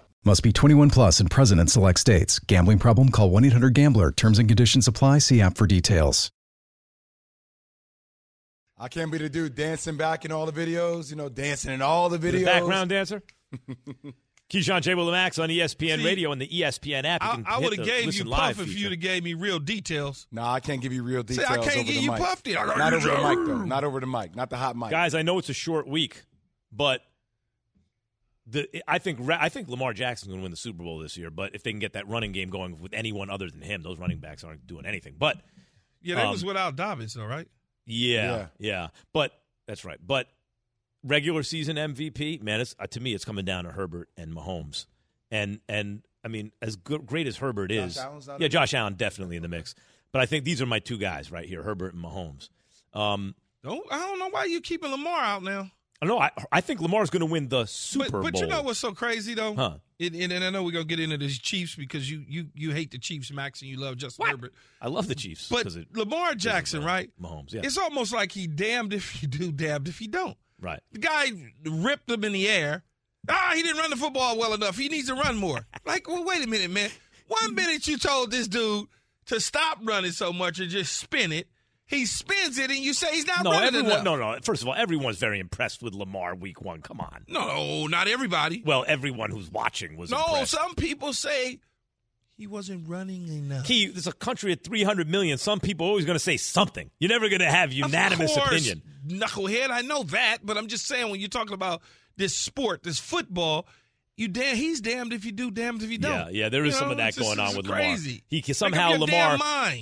Must 0.23 0.43
be 0.43 0.51
21 0.53 0.91
plus 0.91 1.19
and 1.19 1.31
present 1.31 1.59
in 1.59 1.65
select 1.67 1.99
states. 1.99 2.37
Gambling 2.37 2.77
problem? 2.77 3.09
Call 3.09 3.31
1 3.31 3.45
800 3.45 3.73
GAMBLER. 3.73 4.11
Terms 4.11 4.37
and 4.37 4.47
conditions 4.47 4.87
apply. 4.87 5.17
See 5.17 5.41
app 5.41 5.57
for 5.57 5.65
details. 5.65 6.31
I 8.77 8.87
can't 8.87 9.11
be 9.11 9.17
the 9.17 9.29
dude 9.29 9.55
dancing 9.55 9.97
back 9.97 10.23
in 10.23 10.31
all 10.31 10.45
the 10.45 10.51
videos. 10.51 11.09
You 11.09 11.15
know, 11.15 11.27
dancing 11.27 11.73
in 11.73 11.81
all 11.81 12.09
the 12.09 12.19
videos. 12.19 12.39
The 12.39 12.45
background 12.45 12.89
dancer. 12.91 13.23
Keyshawn 14.51 14.81
J. 14.81 14.93
Max 14.93 15.39
on 15.39 15.49
ESPN 15.49 15.97
See, 15.97 16.05
Radio 16.05 16.31
and 16.31 16.39
the 16.41 16.47
ESPN 16.47 17.05
app. 17.05 17.23
I, 17.23 17.41
I 17.47 17.59
would 17.59 17.77
have 17.77 17.85
gave 17.85 18.13
you 18.13 18.25
Puff 18.25 18.59
if 18.59 18.77
you'd 18.77 18.91
have 18.91 18.99
gave 18.99 19.23
me 19.23 19.33
real 19.33 19.59
details. 19.59 20.27
No, 20.31 20.43
I 20.43 20.59
can't 20.59 20.81
give 20.81 20.93
you 20.93 21.03
real 21.03 21.23
details. 21.23 21.47
See, 21.47 21.53
I 21.53 21.57
can't 21.57 21.87
give 21.87 21.95
you 21.95 22.11
mic. 22.11 22.19
Puff. 22.19 22.43
Not 22.45 22.93
over 22.93 23.07
the 23.07 23.15
mic, 23.15 23.47
though. 23.47 23.65
Not 23.65 23.83
over 23.83 23.99
the 23.99 24.07
mic. 24.07 24.35
Not 24.35 24.49
the 24.51 24.57
hot 24.57 24.75
mic. 24.75 24.91
Guys, 24.91 25.15
I 25.15 25.23
know 25.23 25.39
it's 25.39 25.49
a 25.49 25.53
short 25.53 25.87
week, 25.87 26.23
but 26.71 27.01
the 28.47 28.83
I 28.87 28.99
think 28.99 29.19
I 29.29 29.49
think 29.49 29.67
Lamar 29.67 29.93
Jackson's 29.93 30.29
going 30.29 30.39
to 30.39 30.43
win 30.43 30.51
the 30.51 30.57
Super 30.57 30.83
Bowl 30.83 30.99
this 30.99 31.17
year. 31.17 31.29
But 31.29 31.55
if 31.55 31.63
they 31.63 31.71
can 31.71 31.79
get 31.79 31.93
that 31.93 32.07
running 32.07 32.31
game 32.31 32.49
going 32.49 32.79
with 32.79 32.93
anyone 32.93 33.29
other 33.29 33.49
than 33.49 33.61
him, 33.61 33.83
those 33.83 33.99
running 33.99 34.19
backs 34.19 34.43
aren't 34.43 34.65
doing 34.67 34.85
anything. 34.85 35.15
But 35.17 35.37
yeah, 36.01 36.15
that 36.15 36.25
um, 36.25 36.31
was 36.31 36.43
without 36.43 36.75
Dobbins, 36.75 37.13
though, 37.13 37.25
right? 37.25 37.47
Yeah, 37.85 38.23
yeah, 38.23 38.47
yeah, 38.59 38.87
But 39.13 39.33
that's 39.67 39.83
right. 39.83 39.99
But 40.05 40.27
regular 41.03 41.43
season 41.43 41.77
MVP, 41.77 42.41
man, 42.41 42.61
it's, 42.61 42.75
uh, 42.79 42.87
to 42.87 42.99
me, 42.99 43.13
it's 43.13 43.25
coming 43.25 43.43
down 43.43 43.63
to 43.65 43.71
Herbert 43.71 44.09
and 44.17 44.33
Mahomes, 44.35 44.85
and 45.29 45.59
and 45.67 46.03
I 46.23 46.27
mean, 46.27 46.51
as 46.61 46.75
good, 46.75 47.05
great 47.05 47.27
as 47.27 47.37
Herbert 47.37 47.71
is, 47.71 47.99
yeah, 48.39 48.47
Josh 48.47 48.73
Allen 48.73 48.95
definitely 48.95 49.35
in 49.35 49.41
the 49.41 49.49
mix. 49.49 49.75
But 50.11 50.21
I 50.21 50.25
think 50.25 50.45
these 50.45 50.61
are 50.61 50.65
my 50.65 50.79
two 50.79 50.97
guys 50.97 51.31
right 51.31 51.47
here, 51.47 51.63
Herbert 51.63 51.93
and 51.93 52.03
Mahomes. 52.03 52.49
Um, 52.93 53.35
don't, 53.63 53.81
I 53.91 53.99
don't 53.99 54.19
know 54.19 54.29
why 54.29 54.45
you 54.45 54.61
keeping 54.61 54.91
Lamar 54.91 55.19
out 55.19 55.43
now. 55.43 55.71
No, 56.03 56.19
I 56.19 56.31
I 56.51 56.61
think 56.61 56.81
Lamar's 56.81 57.09
going 57.09 57.21
to 57.21 57.27
win 57.27 57.47
the 57.49 57.65
Super 57.65 58.05
but, 58.11 58.23
but 58.23 58.33
Bowl. 58.33 58.41
you 58.41 58.47
know 58.47 58.63
what's 58.63 58.79
so 58.79 58.91
crazy 58.93 59.33
though? 59.35 59.53
Huh? 59.53 59.77
and, 60.01 60.31
and, 60.31 60.43
I 60.43 60.49
know 60.49 60.63
we're 60.63 60.71
gonna 60.71 60.85
get 60.85 60.99
into 60.99 61.17
this 61.17 61.37
Chiefs 61.37 61.75
because 61.75 62.09
you 62.09 62.23
you 62.27 62.47
you 62.55 62.71
hate 62.71 62.91
the 62.91 62.97
Chiefs, 62.97 63.31
Max, 63.31 63.61
and 63.61 63.69
you 63.69 63.77
love 63.77 63.97
Justin 63.97 64.23
what? 64.23 64.31
Herbert. 64.31 64.53
I 64.81 64.87
love 64.87 65.07
the 65.07 65.15
Chiefs, 65.15 65.47
but 65.49 65.65
it, 65.67 65.95
Lamar 65.95 66.33
Jackson, 66.33 66.83
right? 66.83 67.11
Mahomes, 67.21 67.53
yeah. 67.53 67.61
It's 67.63 67.77
almost 67.77 68.13
like 68.13 68.31
he 68.31 68.47
damned 68.47 68.93
if 68.93 69.21
you 69.21 69.27
do, 69.27 69.51
damned 69.51 69.87
if 69.87 70.01
you 70.01 70.07
don't. 70.07 70.37
Right. 70.59 70.79
The 70.91 70.99
guy 70.99 71.31
ripped 71.65 72.09
him 72.09 72.23
in 72.23 72.33
the 72.33 72.47
air. 72.47 72.83
Ah, 73.29 73.53
he 73.55 73.61
didn't 73.61 73.77
run 73.77 73.89
the 73.89 73.95
football 73.95 74.37
well 74.37 74.53
enough. 74.53 74.77
He 74.77 74.89
needs 74.89 75.07
to 75.07 75.15
run 75.15 75.37
more. 75.37 75.67
like, 75.85 76.07
well, 76.07 76.23
wait 76.23 76.43
a 76.43 76.47
minute, 76.47 76.71
man. 76.71 76.89
One 77.27 77.55
minute 77.55 77.87
you 77.87 77.97
told 77.97 78.31
this 78.31 78.47
dude 78.47 78.87
to 79.27 79.39
stop 79.39 79.79
running 79.83 80.11
so 80.11 80.33
much 80.33 80.59
and 80.59 80.69
just 80.69 80.97
spin 80.97 81.31
it. 81.31 81.47
He 81.91 82.05
spins 82.05 82.57
it, 82.57 82.71
and 82.71 82.79
you 82.79 82.93
say 82.93 83.13
he's 83.13 83.27
not 83.27 83.43
no, 83.43 83.51
running 83.51 83.67
everyone, 83.67 83.91
enough. 83.91 84.03
No, 84.05 84.15
no. 84.15 84.37
First 84.41 84.61
of 84.61 84.69
all, 84.69 84.73
everyone's 84.73 85.17
very 85.17 85.39
impressed 85.39 85.83
with 85.83 85.93
Lamar 85.93 86.35
Week 86.35 86.61
One. 86.61 86.81
Come 86.81 87.01
on. 87.01 87.25
No, 87.27 87.85
not 87.87 88.07
everybody. 88.07 88.63
Well, 88.65 88.85
everyone 88.87 89.29
who's 89.29 89.51
watching 89.51 89.97
was. 89.97 90.09
No, 90.09 90.23
impressed. 90.23 90.51
some 90.51 90.73
people 90.75 91.11
say 91.11 91.59
he 92.37 92.47
wasn't 92.47 92.87
running 92.87 93.27
enough. 93.27 93.67
He, 93.67 93.87
there's 93.87 94.07
a 94.07 94.13
country 94.13 94.53
of 94.53 94.61
300 94.61 95.09
million. 95.09 95.37
Some 95.37 95.59
people 95.59 95.85
are 95.85 95.89
always 95.89 96.05
going 96.05 96.15
to 96.15 96.23
say 96.23 96.37
something. 96.37 96.89
You're 96.97 97.09
never 97.09 97.27
going 97.27 97.41
to 97.41 97.51
have 97.51 97.73
unanimous 97.73 98.33
course, 98.33 98.47
opinion. 98.47 98.81
Knucklehead, 99.05 99.69
I 99.69 99.81
know 99.81 100.03
that, 100.03 100.37
but 100.43 100.57
I'm 100.57 100.67
just 100.67 100.87
saying 100.87 101.11
when 101.11 101.19
you're 101.19 101.29
talking 101.29 101.53
about 101.53 101.81
this 102.15 102.33
sport, 102.33 102.83
this 102.83 102.99
football, 102.99 103.67
you 104.21 104.27
damn, 104.27 104.55
he's 104.55 104.79
damned 104.79 105.11
if 105.13 105.25
you 105.25 105.31
do, 105.31 105.49
damned 105.51 105.81
if 105.81 105.89
you 105.89 105.97
don't. 105.97 106.11
Yeah, 106.11 106.43
yeah, 106.43 106.49
there 106.49 106.63
is 106.63 106.75
you 106.75 106.79
some 106.79 106.87
know, 106.89 106.91
of 106.93 106.97
that 106.99 107.15
going 107.15 107.39
on 107.39 107.57
with 107.57 107.67
crazy. 107.67 108.23
Lamar. 108.31 108.43
He 108.45 108.53
somehow 108.53 108.91
Lamar 108.91 109.39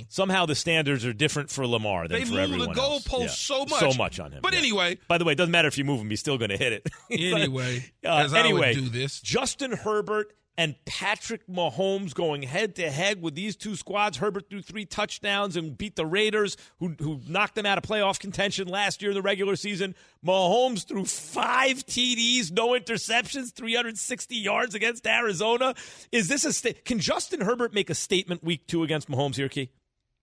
somehow 0.08 0.46
the 0.46 0.54
standards 0.54 1.04
are 1.04 1.12
different 1.12 1.50
for 1.50 1.66
Lamar 1.66 2.08
than 2.08 2.18
they 2.18 2.24
for 2.24 2.32
move 2.32 2.40
everyone 2.40 2.74
the 2.74 2.80
goalpost 2.80 3.20
Yeah. 3.20 3.26
so 3.28 3.66
much, 3.66 3.80
so 3.80 3.92
much 3.92 4.18
on 4.18 4.32
him. 4.32 4.40
But 4.42 4.54
yeah. 4.54 4.60
anyway, 4.60 4.98
by 5.06 5.18
the 5.18 5.24
way, 5.24 5.34
it 5.34 5.36
doesn't 5.36 5.52
matter 5.52 5.68
if 5.68 5.76
you 5.78 5.84
move 5.84 6.00
him; 6.00 6.10
he's 6.10 6.20
still 6.20 6.38
going 6.38 6.50
to 6.50 6.56
hit 6.56 6.72
it. 6.72 6.90
anyway, 7.10 7.84
uh, 8.04 8.08
as 8.24 8.34
anyway, 8.34 8.70
I 8.70 8.80
would 8.80 8.84
do 8.84 8.88
this, 8.88 9.20
Justin 9.20 9.72
Herbert 9.72 10.32
and 10.56 10.74
Patrick 10.84 11.46
Mahomes 11.46 12.12
going 12.12 12.42
head 12.42 12.74
to 12.76 12.90
head 12.90 13.22
with 13.22 13.34
these 13.34 13.56
two 13.56 13.76
squads. 13.76 14.18
Herbert 14.18 14.50
threw 14.50 14.60
three 14.60 14.84
touchdowns 14.84 15.56
and 15.56 15.76
beat 15.76 15.96
the 15.96 16.04
Raiders, 16.04 16.56
who, 16.78 16.94
who 16.98 17.20
knocked 17.26 17.54
them 17.54 17.66
out 17.66 17.78
of 17.78 17.84
playoff 17.84 18.18
contention 18.18 18.68
last 18.68 19.00
year 19.00 19.10
in 19.12 19.14
the 19.14 19.22
regular 19.22 19.56
season. 19.56 19.94
Mahomes 20.24 20.86
threw 20.86 21.04
five 21.04 21.86
TDs, 21.86 22.52
no 22.52 22.70
interceptions, 22.70 23.54
360 23.54 24.36
yards 24.36 24.74
against 24.74 25.06
Arizona. 25.06 25.74
Is 26.12 26.28
this 26.28 26.44
a 26.44 26.52
sta- 26.52 26.74
Can 26.84 26.98
Justin 26.98 27.40
Herbert 27.40 27.72
make 27.72 27.88
a 27.88 27.94
statement 27.94 28.44
week 28.44 28.66
two 28.66 28.82
against 28.82 29.08
Mahomes 29.08 29.36
here, 29.36 29.48
Key? 29.48 29.70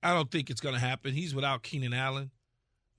I 0.03 0.13
don't 0.13 0.29
think 0.29 0.49
it's 0.49 0.61
going 0.61 0.75
to 0.75 0.81
happen. 0.81 1.13
He's 1.13 1.33
without 1.33 1.63
Keenan 1.63 1.93
Allen. 1.93 2.29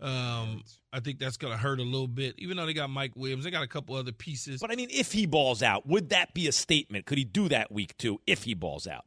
Um, 0.00 0.62
I 0.92 1.00
think 1.00 1.18
that's 1.18 1.36
going 1.36 1.52
to 1.52 1.58
hurt 1.58 1.80
a 1.80 1.82
little 1.82 2.06
bit. 2.06 2.36
Even 2.38 2.56
though 2.56 2.66
they 2.66 2.72
got 2.72 2.88
Mike 2.88 3.12
Williams, 3.16 3.44
they 3.44 3.50
got 3.50 3.64
a 3.64 3.68
couple 3.68 3.96
other 3.96 4.12
pieces. 4.12 4.60
But 4.60 4.70
I 4.70 4.76
mean, 4.76 4.88
if 4.90 5.12
he 5.12 5.26
balls 5.26 5.62
out, 5.62 5.86
would 5.86 6.10
that 6.10 6.34
be 6.34 6.46
a 6.46 6.52
statement? 6.52 7.06
Could 7.06 7.18
he 7.18 7.24
do 7.24 7.48
that 7.48 7.72
week 7.72 7.96
two 7.98 8.20
if 8.26 8.44
he 8.44 8.54
balls 8.54 8.86
out? 8.86 9.04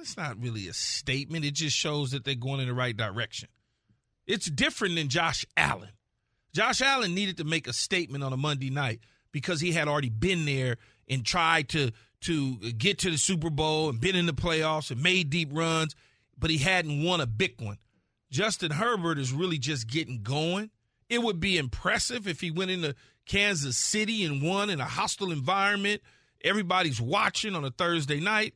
It's 0.00 0.18
not 0.18 0.38
really 0.38 0.68
a 0.68 0.74
statement. 0.74 1.46
It 1.46 1.54
just 1.54 1.74
shows 1.74 2.10
that 2.10 2.24
they're 2.24 2.34
going 2.34 2.60
in 2.60 2.68
the 2.68 2.74
right 2.74 2.94
direction. 2.94 3.48
It's 4.26 4.46
different 4.50 4.96
than 4.96 5.08
Josh 5.08 5.46
Allen. 5.56 5.90
Josh 6.52 6.82
Allen 6.82 7.14
needed 7.14 7.38
to 7.38 7.44
make 7.44 7.66
a 7.66 7.72
statement 7.72 8.22
on 8.22 8.32
a 8.32 8.36
Monday 8.36 8.70
night 8.70 9.00
because 9.32 9.60
he 9.60 9.72
had 9.72 9.88
already 9.88 10.10
been 10.10 10.44
there 10.44 10.76
and 11.08 11.24
tried 11.24 11.70
to 11.70 11.90
to 12.22 12.56
get 12.72 12.98
to 12.98 13.10
the 13.10 13.18
Super 13.18 13.50
Bowl 13.50 13.90
and 13.90 14.00
been 14.00 14.16
in 14.16 14.24
the 14.26 14.32
playoffs 14.32 14.90
and 14.90 15.02
made 15.02 15.28
deep 15.28 15.50
runs, 15.52 15.94
but 16.38 16.48
he 16.50 16.56
hadn't 16.56 17.02
won 17.02 17.20
a 17.20 17.26
big 17.26 17.60
one. 17.60 17.76
Justin 18.34 18.72
Herbert 18.72 19.16
is 19.16 19.32
really 19.32 19.58
just 19.58 19.86
getting 19.86 20.24
going. 20.24 20.70
It 21.08 21.22
would 21.22 21.38
be 21.38 21.56
impressive 21.56 22.26
if 22.26 22.40
he 22.40 22.50
went 22.50 22.72
into 22.72 22.96
Kansas 23.26 23.76
City 23.76 24.24
and 24.24 24.42
won 24.42 24.70
in 24.70 24.80
a 24.80 24.84
hostile 24.84 25.30
environment. 25.30 26.02
Everybody's 26.42 27.00
watching 27.00 27.54
on 27.54 27.64
a 27.64 27.70
Thursday 27.70 28.18
night, 28.18 28.54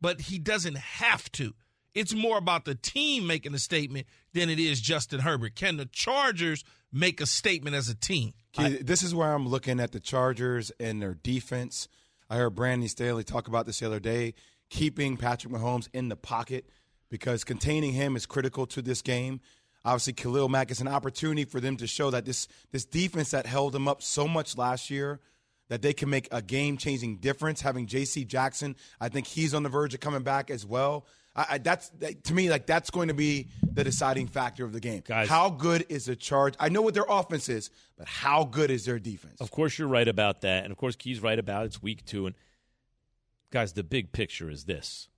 but 0.00 0.22
he 0.22 0.40
doesn't 0.40 0.76
have 0.76 1.30
to. 1.32 1.54
It's 1.94 2.12
more 2.12 2.36
about 2.36 2.64
the 2.64 2.74
team 2.74 3.28
making 3.28 3.54
a 3.54 3.60
statement 3.60 4.08
than 4.32 4.50
it 4.50 4.58
is 4.58 4.80
Justin 4.80 5.20
Herbert. 5.20 5.54
Can 5.54 5.76
the 5.76 5.86
Chargers 5.86 6.64
make 6.92 7.20
a 7.20 7.26
statement 7.26 7.76
as 7.76 7.88
a 7.88 7.94
team? 7.94 8.32
Key, 8.50 8.78
this 8.78 9.04
is 9.04 9.14
where 9.14 9.32
I'm 9.32 9.46
looking 9.46 9.78
at 9.78 9.92
the 9.92 10.00
Chargers 10.00 10.72
and 10.80 11.00
their 11.00 11.14
defense. 11.14 11.86
I 12.28 12.38
heard 12.38 12.56
Brandon 12.56 12.88
Staley 12.88 13.22
talk 13.22 13.46
about 13.46 13.66
this 13.66 13.78
the 13.78 13.86
other 13.86 14.00
day, 14.00 14.34
keeping 14.68 15.16
Patrick 15.16 15.52
Mahomes 15.52 15.88
in 15.92 16.08
the 16.08 16.16
pocket 16.16 16.66
because 17.12 17.44
containing 17.44 17.92
him 17.92 18.16
is 18.16 18.24
critical 18.24 18.66
to 18.66 18.80
this 18.80 19.02
game. 19.02 19.38
Obviously, 19.84 20.14
Khalil 20.14 20.48
Mack 20.48 20.70
is 20.70 20.80
an 20.80 20.88
opportunity 20.88 21.44
for 21.44 21.60
them 21.60 21.76
to 21.76 21.86
show 21.86 22.10
that 22.10 22.24
this 22.24 22.48
this 22.70 22.86
defense 22.86 23.32
that 23.32 23.44
held 23.44 23.74
them 23.74 23.86
up 23.86 24.02
so 24.02 24.26
much 24.26 24.56
last 24.56 24.88
year 24.88 25.20
that 25.68 25.82
they 25.82 25.92
can 25.92 26.08
make 26.08 26.26
a 26.32 26.40
game 26.40 26.78
changing 26.78 27.18
difference. 27.18 27.60
Having 27.60 27.86
J.C. 27.86 28.24
Jackson, 28.24 28.76
I 28.98 29.10
think 29.10 29.26
he's 29.26 29.52
on 29.52 29.62
the 29.62 29.68
verge 29.68 29.92
of 29.92 30.00
coming 30.00 30.22
back 30.22 30.50
as 30.50 30.64
well. 30.64 31.04
I, 31.36 31.46
I, 31.50 31.58
that's 31.58 31.90
that, 32.00 32.24
to 32.24 32.34
me 32.34 32.48
like 32.48 32.64
that's 32.64 32.88
going 32.88 33.08
to 33.08 33.14
be 33.14 33.48
the 33.70 33.84
deciding 33.84 34.28
factor 34.28 34.64
of 34.64 34.72
the 34.72 34.80
game. 34.80 35.02
Guys, 35.06 35.28
how 35.28 35.50
good 35.50 35.84
is 35.90 36.06
the 36.06 36.16
charge? 36.16 36.54
I 36.58 36.70
know 36.70 36.80
what 36.80 36.94
their 36.94 37.06
offense 37.06 37.50
is, 37.50 37.68
but 37.98 38.06
how 38.06 38.44
good 38.44 38.70
is 38.70 38.86
their 38.86 38.98
defense? 38.98 39.38
Of 39.38 39.50
course, 39.50 39.78
you're 39.78 39.88
right 39.88 40.08
about 40.08 40.40
that, 40.40 40.64
and 40.64 40.72
of 40.72 40.78
course, 40.78 40.96
Key's 40.96 41.20
right 41.20 41.38
about 41.38 41.66
it's 41.66 41.82
week 41.82 42.06
two. 42.06 42.24
And 42.24 42.34
guys, 43.50 43.74
the 43.74 43.84
big 43.84 44.12
picture 44.12 44.48
is 44.48 44.64
this: 44.64 45.08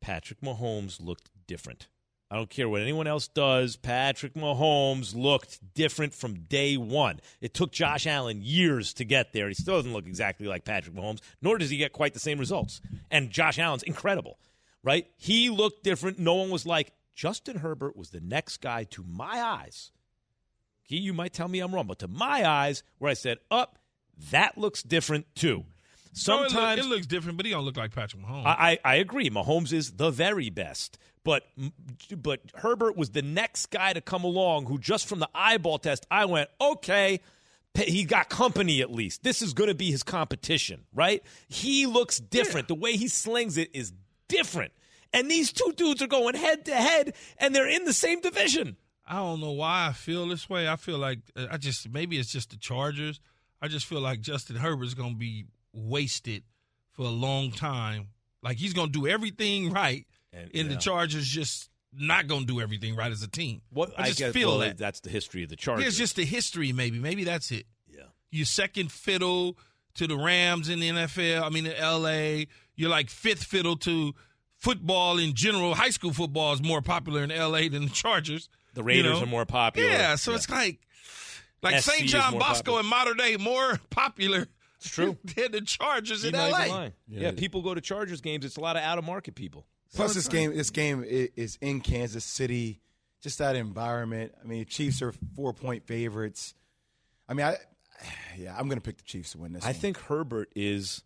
Patrick 0.00 0.40
Mahomes 0.40 1.00
looked 1.00 1.30
different. 1.46 1.88
I 2.30 2.34
don't 2.34 2.50
care 2.50 2.68
what 2.68 2.82
anyone 2.82 3.06
else 3.06 3.28
does. 3.28 3.76
Patrick 3.76 4.34
Mahomes 4.34 5.14
looked 5.14 5.60
different 5.74 6.12
from 6.12 6.40
day 6.40 6.76
one. 6.76 7.20
It 7.40 7.54
took 7.54 7.70
Josh 7.70 8.04
Allen 8.04 8.40
years 8.42 8.92
to 8.94 9.04
get 9.04 9.32
there. 9.32 9.46
He 9.46 9.54
still 9.54 9.76
doesn't 9.76 9.92
look 9.92 10.08
exactly 10.08 10.48
like 10.48 10.64
Patrick 10.64 10.96
Mahomes, 10.96 11.20
nor 11.40 11.56
does 11.56 11.70
he 11.70 11.76
get 11.76 11.92
quite 11.92 12.14
the 12.14 12.20
same 12.20 12.40
results. 12.40 12.80
And 13.12 13.30
Josh 13.30 13.60
Allen's 13.60 13.84
incredible, 13.84 14.38
right? 14.82 15.06
He 15.16 15.50
looked 15.50 15.84
different. 15.84 16.18
No 16.18 16.34
one 16.34 16.50
was 16.50 16.66
like, 16.66 16.92
Justin 17.14 17.58
Herbert 17.58 17.96
was 17.96 18.10
the 18.10 18.20
next 18.20 18.56
guy 18.56 18.84
to 18.84 19.04
my 19.04 19.40
eyes. 19.40 19.92
He, 20.82 20.98
you 20.98 21.12
might 21.12 21.32
tell 21.32 21.48
me 21.48 21.60
I'm 21.60 21.74
wrong, 21.74 21.86
but 21.86 22.00
to 22.00 22.08
my 22.08 22.46
eyes, 22.46 22.82
where 22.98 23.10
I 23.10 23.14
said, 23.14 23.38
up, 23.50 23.78
that 24.30 24.58
looks 24.58 24.82
different 24.82 25.26
too. 25.36 25.64
Sometimes 26.16 26.54
no, 26.54 26.60
it, 26.60 26.76
look, 26.76 26.78
it, 26.78 26.84
looks 26.86 27.06
different, 27.06 27.36
but 27.36 27.44
he 27.44 27.52
don't 27.52 27.66
look 27.66 27.76
like 27.76 27.94
Patrick 27.94 28.22
Mahomes. 28.22 28.46
I, 28.46 28.78
I, 28.84 28.92
I 28.92 28.94
agree. 28.96 29.28
Mahomes 29.28 29.70
is 29.70 29.92
the 29.92 30.10
very 30.10 30.48
best, 30.48 30.96
but 31.24 31.46
but 32.16 32.40
Herbert 32.54 32.96
was 32.96 33.10
the 33.10 33.20
next 33.20 33.66
guy 33.66 33.92
to 33.92 34.00
come 34.00 34.24
along 34.24 34.64
who 34.64 34.78
just 34.78 35.06
from 35.06 35.18
the 35.18 35.28
eyeball 35.34 35.78
test, 35.78 36.06
I 36.10 36.24
went 36.24 36.48
okay. 36.58 37.20
He 37.74 38.04
got 38.04 38.30
company 38.30 38.80
at 38.80 38.90
least. 38.90 39.24
This 39.24 39.42
is 39.42 39.52
going 39.52 39.68
to 39.68 39.74
be 39.74 39.90
his 39.90 40.02
competition, 40.02 40.84
right? 40.94 41.22
He 41.48 41.84
looks 41.84 42.18
different. 42.18 42.64
Yeah. 42.64 42.76
The 42.76 42.80
way 42.80 42.96
he 42.96 43.08
slings 43.08 43.58
it 43.58 43.68
is 43.74 43.92
different. 44.28 44.72
And 45.12 45.30
these 45.30 45.52
two 45.52 45.74
dudes 45.76 46.00
are 46.00 46.06
going 46.06 46.34
head 46.34 46.64
to 46.64 46.74
head, 46.74 47.12
and 47.36 47.54
they're 47.54 47.68
in 47.68 47.84
the 47.84 47.92
same 47.92 48.22
division. 48.22 48.78
I 49.06 49.16
don't 49.16 49.42
know 49.42 49.52
why 49.52 49.88
I 49.88 49.92
feel 49.92 50.26
this 50.26 50.48
way. 50.48 50.66
I 50.66 50.76
feel 50.76 50.96
like 50.96 51.18
uh, 51.36 51.48
I 51.50 51.58
just 51.58 51.90
maybe 51.90 52.18
it's 52.18 52.32
just 52.32 52.50
the 52.50 52.56
Chargers. 52.56 53.20
I 53.60 53.68
just 53.68 53.84
feel 53.84 54.00
like 54.00 54.22
Justin 54.22 54.56
Herbert's 54.56 54.94
going 54.94 55.12
to 55.12 55.18
be 55.18 55.44
wasted 55.76 56.42
for 56.92 57.02
a 57.02 57.10
long 57.10 57.52
time. 57.52 58.08
Like 58.42 58.56
he's 58.56 58.72
going 58.72 58.92
to 58.92 58.98
do 59.00 59.06
everything 59.06 59.72
right, 59.72 60.06
and, 60.32 60.44
and 60.54 60.54
yeah. 60.54 60.74
the 60.74 60.76
Chargers 60.76 61.26
just 61.26 61.70
not 61.92 62.26
going 62.26 62.42
to 62.42 62.46
do 62.46 62.60
everything 62.60 62.96
right 62.96 63.10
as 63.10 63.22
a 63.22 63.28
team. 63.28 63.62
What 63.70 63.92
I 63.98 64.08
just 64.08 64.20
I 64.20 64.26
guess, 64.26 64.32
feel 64.32 64.50
well, 64.50 64.58
that 64.60 64.78
that's 64.78 65.00
the 65.00 65.10
history 65.10 65.42
of 65.42 65.48
the 65.48 65.56
Chargers. 65.56 65.82
Yeah, 65.82 65.88
it's 65.88 65.98
just 65.98 66.16
the 66.16 66.24
history. 66.24 66.72
Maybe, 66.72 66.98
maybe 66.98 67.24
that's 67.24 67.50
it. 67.50 67.66
Yeah, 67.88 68.04
you 68.30 68.44
second 68.44 68.92
fiddle 68.92 69.58
to 69.94 70.06
the 70.06 70.16
Rams 70.16 70.68
in 70.68 70.80
the 70.80 70.90
NFL. 70.90 71.42
I 71.42 71.48
mean, 71.50 71.66
in 71.66 71.74
L.A. 71.74 72.46
You're 72.76 72.90
like 72.90 73.08
fifth 73.08 73.42
fiddle 73.42 73.76
to 73.78 74.14
football 74.58 75.18
in 75.18 75.34
general. 75.34 75.74
High 75.74 75.90
school 75.90 76.12
football 76.12 76.52
is 76.52 76.62
more 76.62 76.82
popular 76.82 77.22
in 77.24 77.30
L.A. 77.30 77.68
than 77.68 77.84
the 77.84 77.90
Chargers. 77.90 78.48
The 78.74 78.82
Raiders 78.82 79.14
you 79.14 79.20
know? 79.20 79.22
are 79.22 79.30
more 79.30 79.46
popular. 79.46 79.88
Yeah, 79.88 80.16
so 80.16 80.30
yeah. 80.32 80.36
it's 80.36 80.50
like 80.50 80.78
like 81.62 81.80
St. 81.80 82.06
John 82.08 82.38
Bosco 82.38 82.72
popular. 82.72 82.80
in 82.80 82.86
modern 82.86 83.16
day 83.16 83.36
more 83.38 83.80
popular 83.90 84.46
it's 84.86 84.94
true. 84.94 85.16
Than 85.36 85.52
the 85.52 85.60
Chargers 85.60 86.24
in 86.24 86.34
LA. 86.34 86.64
Yeah, 86.64 86.88
yeah, 87.08 87.30
people 87.32 87.62
go 87.62 87.74
to 87.74 87.80
Chargers 87.80 88.20
games. 88.20 88.44
It's 88.44 88.56
a 88.56 88.60
lot 88.60 88.76
of 88.76 88.82
out 88.82 88.98
of 88.98 89.04
market 89.04 89.34
people. 89.34 89.66
Plus, 89.94 90.14
this 90.14 90.28
game, 90.28 90.54
this 90.56 90.70
game 90.70 91.04
is 91.06 91.58
in 91.60 91.80
Kansas 91.80 92.24
City. 92.24 92.80
Just 93.22 93.38
that 93.38 93.56
environment. 93.56 94.32
I 94.42 94.46
mean, 94.46 94.66
Chiefs 94.66 95.02
are 95.02 95.12
four 95.34 95.52
point 95.52 95.86
favorites. 95.86 96.54
I 97.28 97.34
mean, 97.34 97.46
I 97.46 97.56
yeah, 98.36 98.54
I'm 98.56 98.68
going 98.68 98.78
to 98.78 98.82
pick 98.82 98.98
the 98.98 99.04
Chiefs 99.04 99.32
to 99.32 99.38
win 99.38 99.52
this. 99.52 99.64
I 99.64 99.68
one. 99.68 99.74
think 99.74 99.98
Herbert 99.98 100.50
is 100.54 101.02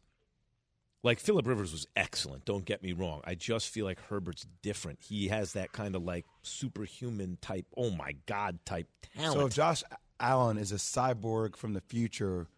like 1.03 1.19
Philip 1.19 1.47
Rivers 1.47 1.73
was 1.73 1.87
excellent. 1.97 2.45
Don't 2.45 2.65
get 2.65 2.83
me 2.83 2.93
wrong. 2.93 3.21
I 3.25 3.35
just 3.35 3.69
feel 3.69 3.85
like 3.85 4.01
Herbert's 4.09 4.47
different. 4.63 4.99
He 5.01 5.29
has 5.29 5.55
that 5.55 5.73
kind 5.73 5.95
of 5.95 6.03
like 6.03 6.27
superhuman 6.43 7.39
type. 7.41 7.67
Oh 7.77 7.91
my 7.91 8.17
god, 8.27 8.59
type 8.65 8.89
talent. 9.17 9.35
So 9.35 9.47
if 9.47 9.55
Josh 9.55 9.83
Allen 10.19 10.59
is 10.59 10.73
a 10.73 10.77
cyborg 10.77 11.57
from 11.57 11.73
the 11.73 11.81
future 11.81 12.49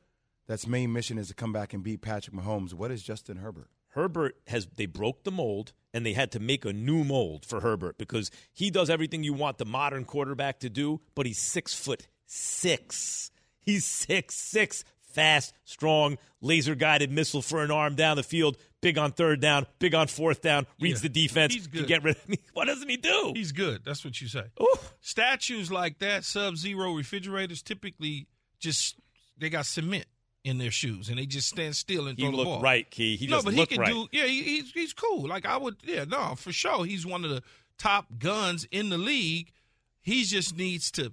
that's 0.46 0.66
main 0.66 0.92
mission 0.92 1.18
is 1.18 1.28
to 1.28 1.34
come 1.34 1.52
back 1.52 1.72
and 1.72 1.82
beat 1.82 2.02
Patrick 2.02 2.34
Mahomes. 2.34 2.74
What 2.74 2.90
is 2.90 3.02
Justin 3.02 3.38
Herbert? 3.38 3.68
Herbert 3.90 4.36
has 4.46 4.66
they 4.76 4.86
broke 4.86 5.24
the 5.24 5.30
mold 5.30 5.72
and 5.92 6.04
they 6.04 6.14
had 6.14 6.32
to 6.32 6.40
make 6.40 6.64
a 6.64 6.72
new 6.72 7.04
mold 7.04 7.44
for 7.44 7.60
Herbert 7.60 7.98
because 7.98 8.30
he 8.52 8.70
does 8.70 8.88
everything 8.88 9.22
you 9.22 9.34
want 9.34 9.58
the 9.58 9.66
modern 9.66 10.04
quarterback 10.04 10.60
to 10.60 10.70
do, 10.70 11.00
but 11.14 11.26
he's 11.26 11.38
six 11.38 11.74
foot 11.74 12.06
six. 12.26 13.30
He's 13.60 13.84
six 13.84 14.34
six, 14.34 14.84
fast, 15.02 15.52
strong, 15.64 16.16
laser 16.40 16.74
guided 16.74 17.12
missile 17.12 17.42
for 17.42 17.62
an 17.62 17.70
arm 17.70 17.94
down 17.94 18.16
the 18.16 18.22
field, 18.22 18.56
big 18.80 18.96
on 18.96 19.12
third 19.12 19.40
down, 19.40 19.66
big 19.78 19.94
on 19.94 20.06
fourth 20.06 20.40
down, 20.40 20.66
reads 20.80 21.02
yeah, 21.02 21.08
the 21.08 21.28
defense 21.28 21.54
to 21.66 21.84
get 21.84 22.02
rid 22.02 22.16
of 22.16 22.28
me. 22.28 22.38
What 22.54 22.66
doesn't 22.66 22.88
he 22.88 22.96
do? 22.96 23.32
He's 23.34 23.52
good. 23.52 23.82
That's 23.84 24.04
what 24.04 24.20
you 24.20 24.28
say. 24.28 24.44
Ooh. 24.60 24.74
Statues 25.00 25.70
like 25.70 25.98
that, 25.98 26.24
sub 26.24 26.56
zero 26.56 26.94
refrigerators, 26.94 27.62
typically 27.62 28.26
just 28.58 28.96
they 29.38 29.50
got 29.50 29.66
cement 29.66 30.06
in 30.44 30.58
their 30.58 30.70
shoes 30.70 31.08
and 31.08 31.18
they 31.18 31.26
just 31.26 31.48
stand 31.48 31.76
still 31.76 32.08
and 32.08 32.18
he 32.18 32.24
throw 32.24 32.36
the 32.36 32.44
ball. 32.44 32.60
right, 32.60 32.90
Key. 32.90 33.16
He 33.16 33.26
no, 33.26 33.42
but 33.42 33.54
he 33.54 33.64
can 33.66 33.80
right. 33.80 33.92
do. 33.92 34.08
Yeah, 34.10 34.24
he, 34.24 34.42
he's 34.42 34.72
he's 34.72 34.92
cool. 34.92 35.26
Like 35.28 35.46
I 35.46 35.56
would. 35.56 35.76
Yeah, 35.84 36.04
no, 36.04 36.34
for 36.36 36.52
sure. 36.52 36.84
He's 36.84 37.06
one 37.06 37.24
of 37.24 37.30
the 37.30 37.42
top 37.78 38.06
guns 38.18 38.66
in 38.70 38.88
the 38.88 38.98
league. 38.98 39.52
He 40.00 40.24
just 40.24 40.56
needs 40.56 40.90
to 40.92 41.12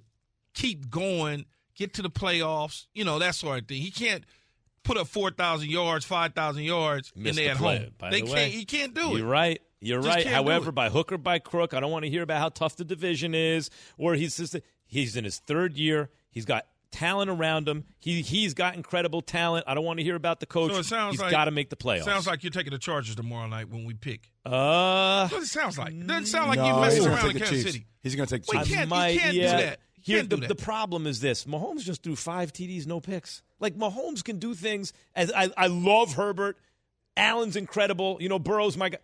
keep 0.52 0.90
going, 0.90 1.46
get 1.76 1.94
to 1.94 2.02
the 2.02 2.10
playoffs. 2.10 2.86
You 2.92 3.04
know 3.04 3.18
that 3.18 3.34
sort 3.36 3.60
of 3.62 3.68
thing. 3.68 3.80
He 3.80 3.90
can't 3.90 4.24
put 4.82 4.96
up 4.96 5.06
four 5.06 5.30
thousand 5.30 5.70
yards, 5.70 6.04
five 6.04 6.34
thousand 6.34 6.64
yards, 6.64 7.12
Missed 7.14 7.28
and 7.28 7.38
they 7.38 7.44
the 7.44 7.50
at 7.50 7.56
home. 7.56 7.90
By 7.98 8.10
they 8.10 8.20
the 8.20 8.26
can't. 8.26 8.34
way, 8.34 8.50
he 8.50 8.64
can't 8.64 8.94
do 8.94 9.14
it. 9.14 9.18
You're 9.18 9.28
right. 9.28 9.60
You're 9.80 10.02
Just 10.02 10.14
right. 10.14 10.26
However, 10.26 10.72
by 10.72 10.90
hook 10.90 11.10
or 11.10 11.18
by 11.18 11.38
crook, 11.38 11.72
I 11.72 11.80
don't 11.80 11.90
want 11.90 12.04
to 12.04 12.10
hear 12.10 12.22
about 12.22 12.38
how 12.38 12.50
tough 12.50 12.76
the 12.76 12.84
division 12.84 13.34
is, 13.34 13.70
or 13.96 14.14
he's 14.14 14.36
just 14.36 14.56
he's 14.86 15.16
in 15.16 15.24
his 15.24 15.38
third 15.38 15.76
year. 15.78 16.10
He's 16.30 16.44
got 16.44 16.66
talent 16.90 17.30
around 17.30 17.68
him. 17.68 17.84
He 17.98 18.22
he's 18.22 18.54
got 18.54 18.74
incredible 18.74 19.20
talent. 19.22 19.64
I 19.68 19.74
don't 19.74 19.84
want 19.84 19.98
to 19.98 20.04
hear 20.04 20.16
about 20.16 20.40
the 20.40 20.46
coach. 20.46 20.72
So 20.72 20.78
it 20.78 20.84
sounds 20.84 21.12
he's 21.14 21.20
like- 21.20 21.30
got 21.30 21.44
to 21.46 21.50
make 21.50 21.70
the 21.70 21.76
playoffs. 21.76 22.04
Sounds 22.04 22.26
like 22.26 22.42
you're 22.42 22.50
taking 22.50 22.72
the 22.72 22.78
Chargers 22.78 23.14
tomorrow 23.14 23.46
night 23.46 23.68
when 23.68 23.84
we 23.84 23.94
pick. 23.94 24.30
uh, 24.46 25.22
That's 25.22 25.32
what 25.32 25.42
it 25.42 25.46
sounds 25.46 25.78
like. 25.78 25.92
It 25.92 26.06
doesn't 26.06 26.26
sound 26.26 26.48
like 26.48 26.58
No, 26.58 26.66
you're 26.66 26.80
messing 26.80 27.06
around 27.06 27.26
in 27.28 27.32
the 27.34 27.38
Kansas 27.40 27.50
Chiefs. 27.62 27.72
City. 27.72 27.86
He's 28.02 28.14
going 28.16 28.26
to 28.26 28.34
take 28.34 28.46
the 28.46 28.56
Well, 28.56 28.64
he 28.64 28.74
can't, 28.74 28.88
might- 28.90 29.10
he 29.12 29.18
can't 29.18 29.34
yeah. 29.36 29.56
do 29.56 29.62
that. 29.64 29.80
He 30.02 30.12
Here, 30.12 30.22
the, 30.22 30.36
that. 30.36 30.48
the 30.48 30.54
problem 30.54 31.06
is 31.06 31.20
this: 31.20 31.44
Mahomes 31.44 31.80
just 31.82 32.02
threw 32.02 32.16
five 32.16 32.52
TDs, 32.52 32.86
no 32.86 33.00
picks. 33.00 33.42
Like 33.58 33.76
Mahomes 33.76 34.24
can 34.24 34.38
do 34.38 34.54
things. 34.54 34.92
As 35.14 35.30
I, 35.32 35.50
I 35.56 35.66
love 35.66 36.14
Herbert. 36.14 36.56
Allen's 37.16 37.54
incredible. 37.56 38.16
You 38.20 38.30
know, 38.30 38.38
Burrow's 38.38 38.76
my 38.78 38.88
guy. 38.88 38.98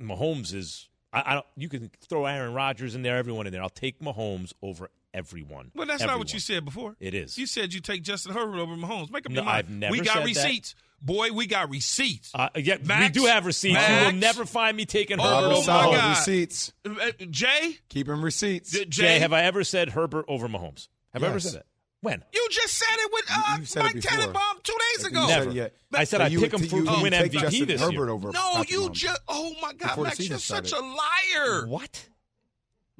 Mahomes 0.00 0.54
is. 0.54 0.88
I, 1.12 1.22
I 1.26 1.34
don't. 1.34 1.46
You 1.56 1.68
can 1.68 1.90
throw 2.08 2.24
Aaron 2.26 2.54
Rodgers 2.54 2.94
in 2.94 3.02
there, 3.02 3.16
everyone 3.16 3.46
in 3.48 3.52
there. 3.52 3.62
I'll 3.62 3.68
take 3.68 3.98
Mahomes 4.00 4.52
over 4.62 4.90
everyone. 5.14 5.70
Well, 5.74 5.86
that's 5.86 6.02
not 6.02 6.18
what 6.18 6.32
you 6.32 6.40
said 6.40 6.64
before. 6.64 6.96
It 7.00 7.14
is. 7.14 7.36
You 7.38 7.46
said 7.46 7.72
you 7.74 7.80
take 7.80 8.02
Justin 8.02 8.32
Herbert 8.34 8.58
over 8.58 8.74
Mahomes. 8.76 9.10
Make 9.10 9.26
up 9.26 9.32
No, 9.32 9.36
your 9.36 9.44
mind. 9.44 9.56
I've 9.58 9.70
never 9.70 9.92
we 9.92 9.98
got 10.00 10.06
said 10.14 10.20
that. 10.22 10.26
receipts. 10.26 10.74
Boy, 11.04 11.32
we 11.32 11.46
got 11.46 11.68
receipts. 11.68 12.30
Uh, 12.32 12.48
yeah, 12.54 12.76
Max, 12.84 13.02
we 13.16 13.20
do 13.22 13.26
have 13.26 13.44
receipts. 13.44 13.74
Max. 13.74 13.90
You 14.00 14.06
will 14.06 14.20
never 14.20 14.44
find 14.46 14.76
me 14.76 14.84
taking 14.84 15.18
Oh, 15.18 15.22
Herbert 15.24 15.48
my 15.48 15.54
over 15.56 15.66
God. 15.66 15.94
Mahomes. 15.94 16.10
Receipts. 16.18 16.72
Uh, 16.88 17.10
Jay? 17.28 17.78
Keep 17.88 18.08
him 18.08 18.24
receipts. 18.24 18.70
J- 18.70 18.84
Jay, 18.84 19.02
Jay? 19.02 19.18
have 19.18 19.32
I 19.32 19.42
ever 19.42 19.64
said 19.64 19.88
Herbert 19.90 20.26
over 20.28 20.48
Mahomes? 20.48 20.86
Have 21.12 21.24
I 21.24 21.26
ever 21.26 21.40
said 21.40 21.54
that? 21.54 21.66
When? 22.02 22.22
You 22.32 22.48
just 22.50 22.74
said 22.78 22.96
it 22.98 23.10
with 23.12 23.24
uh, 23.32 23.56
you 23.60 23.64
said 23.64 23.82
Mike 23.82 23.94
before. 23.94 24.10
Tannenbaum 24.10 24.56
two 24.62 24.76
days 24.96 25.06
ago. 25.06 25.22
You 25.22 25.28
said 25.28 25.44
Never. 25.48 25.60
it. 25.66 25.76
I 25.94 26.04
said 26.04 26.18
So 26.18 26.24
I'd 26.24 26.30
pick 26.32 26.40
would- 26.40 26.52
him 26.60 26.68
for 26.68 26.76
you- 26.76 26.84
to 26.84 26.90
you 26.92 27.02
win 27.02 27.12
take 27.12 27.32
MVP 27.32 27.40
Justin 27.40 27.66
this 27.66 27.80
Herbert 27.80 27.92
year. 27.94 28.08
over 28.10 28.32
No, 28.32 28.40
Patrick 28.54 28.70
you 28.70 28.90
just. 28.90 29.20
Oh 29.28 29.54
my 29.62 29.72
God, 29.72 29.88
Before 29.88 30.04
Max, 30.04 30.18
you're 30.20 30.38
season 30.38 30.64
such 30.64 30.72
a 30.72 30.80
liar. 30.80 31.66
What? 31.66 32.08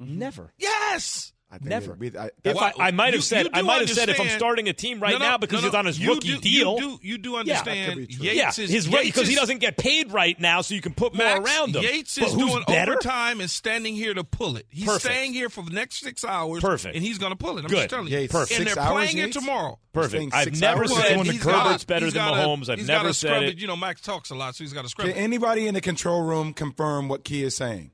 Mm-hmm. 0.00 0.18
Never. 0.18 0.52
Yes. 0.58 1.32
Think 1.58 1.68
Never. 1.68 1.94
be- 1.94 2.16
I- 2.18 2.30
if 2.44 2.54
Well, 2.54 2.72
I, 2.78 2.88
I 2.88 2.90
might 2.92 3.08
you- 3.08 3.12
have 3.14 3.24
said 3.24 3.44
you 3.46 3.50
I 3.54 3.62
might 3.62 3.80
have 3.80 3.90
said 3.90 4.08
if 4.08 4.20
I'm 4.20 4.28
starting 4.30 4.68
a 4.68 4.72
team 4.72 5.00
right 5.00 5.12
No, 5.12 5.18
no, 5.18 5.24
now 5.24 5.36
because 5.38 5.60
no, 5.62 5.68
he's 5.68 5.74
on 5.74 5.84
his 5.86 5.98
You 5.98 6.08
rookie 6.14 6.28
do- 6.28 6.34
you 6.34 6.40
deal. 6.40 6.78
do- 6.78 6.98
you 7.02 7.18
do 7.18 7.32
Yeah. 7.32 7.38
understand 7.40 8.00
That 8.00 8.08
could. 8.10 8.14
Yates 8.24 8.34
yeah, 8.36 8.48
is- 8.64 8.70
his 8.70 8.88
Yates 8.88 9.04
because 9.06 9.28
he 9.28 9.34
doesn't 9.34 9.58
get 9.58 9.76
paid 9.76 10.12
right 10.12 10.38
now, 10.40 10.60
so 10.62 10.74
you 10.74 10.80
can 10.80 10.94
put 10.94 11.14
more 11.14 11.26
around 11.26 11.76
him. 11.76 11.82
Yates 11.82 12.16
is 12.18 12.32
doing 12.34 12.62
better? 12.66 12.92
overtime 12.92 13.40
and 13.40 13.50
standing 13.50 13.94
here 13.94 14.14
to 14.14 14.24
pull 14.24 14.56
it. 14.56 14.66
He's 14.70 14.86
Perfect. 14.86 15.04
staying 15.04 15.32
here 15.34 15.48
for 15.50 15.62
the 15.64 15.70
next 15.72 16.00
six 16.00 16.24
hours. 16.24 16.62
Perfect. 16.62 16.94
And 16.96 17.04
he's 17.04 17.18
going 17.18 17.32
to 17.32 17.36
pull 17.36 17.58
it. 17.58 17.62
I'm 17.64 17.68
Good. 17.68 17.76
just 17.76 17.90
telling 17.90 18.08
you. 18.08 18.16
Yates, 18.18 18.32
Perfect. 18.32 18.58
And 18.60 18.68
they're 18.68 18.78
hours, 18.78 18.92
playing 18.92 19.16
Yates? 19.18 19.36
it 19.36 19.40
tomorrow. 19.40 19.78
Perfect. 19.92 20.32
I've 20.34 20.58
never 20.58 20.84
hours? 20.84 20.96
said 20.96 21.26
He's 21.26 21.42
Herbert's 21.42 21.84
better 21.84 22.10
than 22.10 22.22
Mahomes. 22.22 22.68
I've 22.70 22.86
never 22.86 23.12
said 23.12 23.42
it. 23.42 23.58
You 23.58 23.66
know, 23.66 23.76
Max 23.76 24.00
talks 24.00 24.30
a 24.30 24.34
lot, 24.34 24.54
so 24.56 24.64
he's 24.64 24.72
got 24.72 24.82
to 24.82 24.88
scrub 24.88 25.08
Can 25.08 25.16
anybody 25.16 25.66
in 25.66 25.74
the 25.74 25.82
control 25.82 26.22
room 26.22 26.54
confirm 26.54 27.08
what 27.08 27.24
Key 27.24 27.42
is 27.42 27.54
saying? 27.54 27.90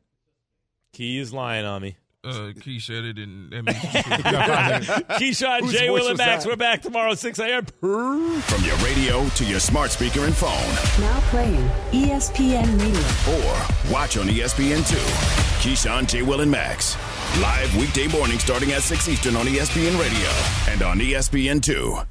Key 0.93 1.19
is 1.19 1.33
lying 1.33 1.65
on 1.65 1.83
me. 1.83 1.97
Uh, 2.29 2.53
Key 2.61 2.79
said 2.79 3.05
it, 3.05 3.19
and 3.19 3.51
that 3.53 3.75
Keyshawn, 5.19 5.61
Whose 5.61 5.73
J. 5.73 5.89
voice 5.89 6.03
Will, 6.03 6.09
and 6.11 6.19
Max. 6.19 6.45
that? 6.45 6.51
We're 6.51 6.57
back 6.57 6.83
tomorrow 6.83 7.15
6 7.15 7.39
a.m. 7.39 7.65
From 7.81 8.65
your 8.65 8.77
radio 8.79 9.27
to 9.31 9.45
your 9.45 9.61
smart 9.61 9.91
speaker 9.91 10.25
and 10.27 10.35
phone, 10.37 10.51
Now 11.01 11.21
playing 11.31 11.67
ESPN 11.93 12.79
Radio. 12.81 13.41
or 13.41 13.93
watch 13.93 14.17
on 14.19 14.29
E 14.29 14.41
ESPN2. 14.41 14.95
Keyshawn, 15.63 16.07
Jay, 16.07 16.23
Will, 16.23 16.41
and 16.43 16.51
Max. 16.51 16.97
Live 17.41 17.75
weekday 17.77 18.07
morning 18.09 18.39
starting 18.39 18.73
at 18.73 18.83
6 18.83 19.09
Eastern 19.09 19.35
on 19.37 19.47
ESPN 19.47 19.99
Radio 19.99 20.29
and 20.73 20.83
on 20.83 20.99
ESPN2. 20.99 22.07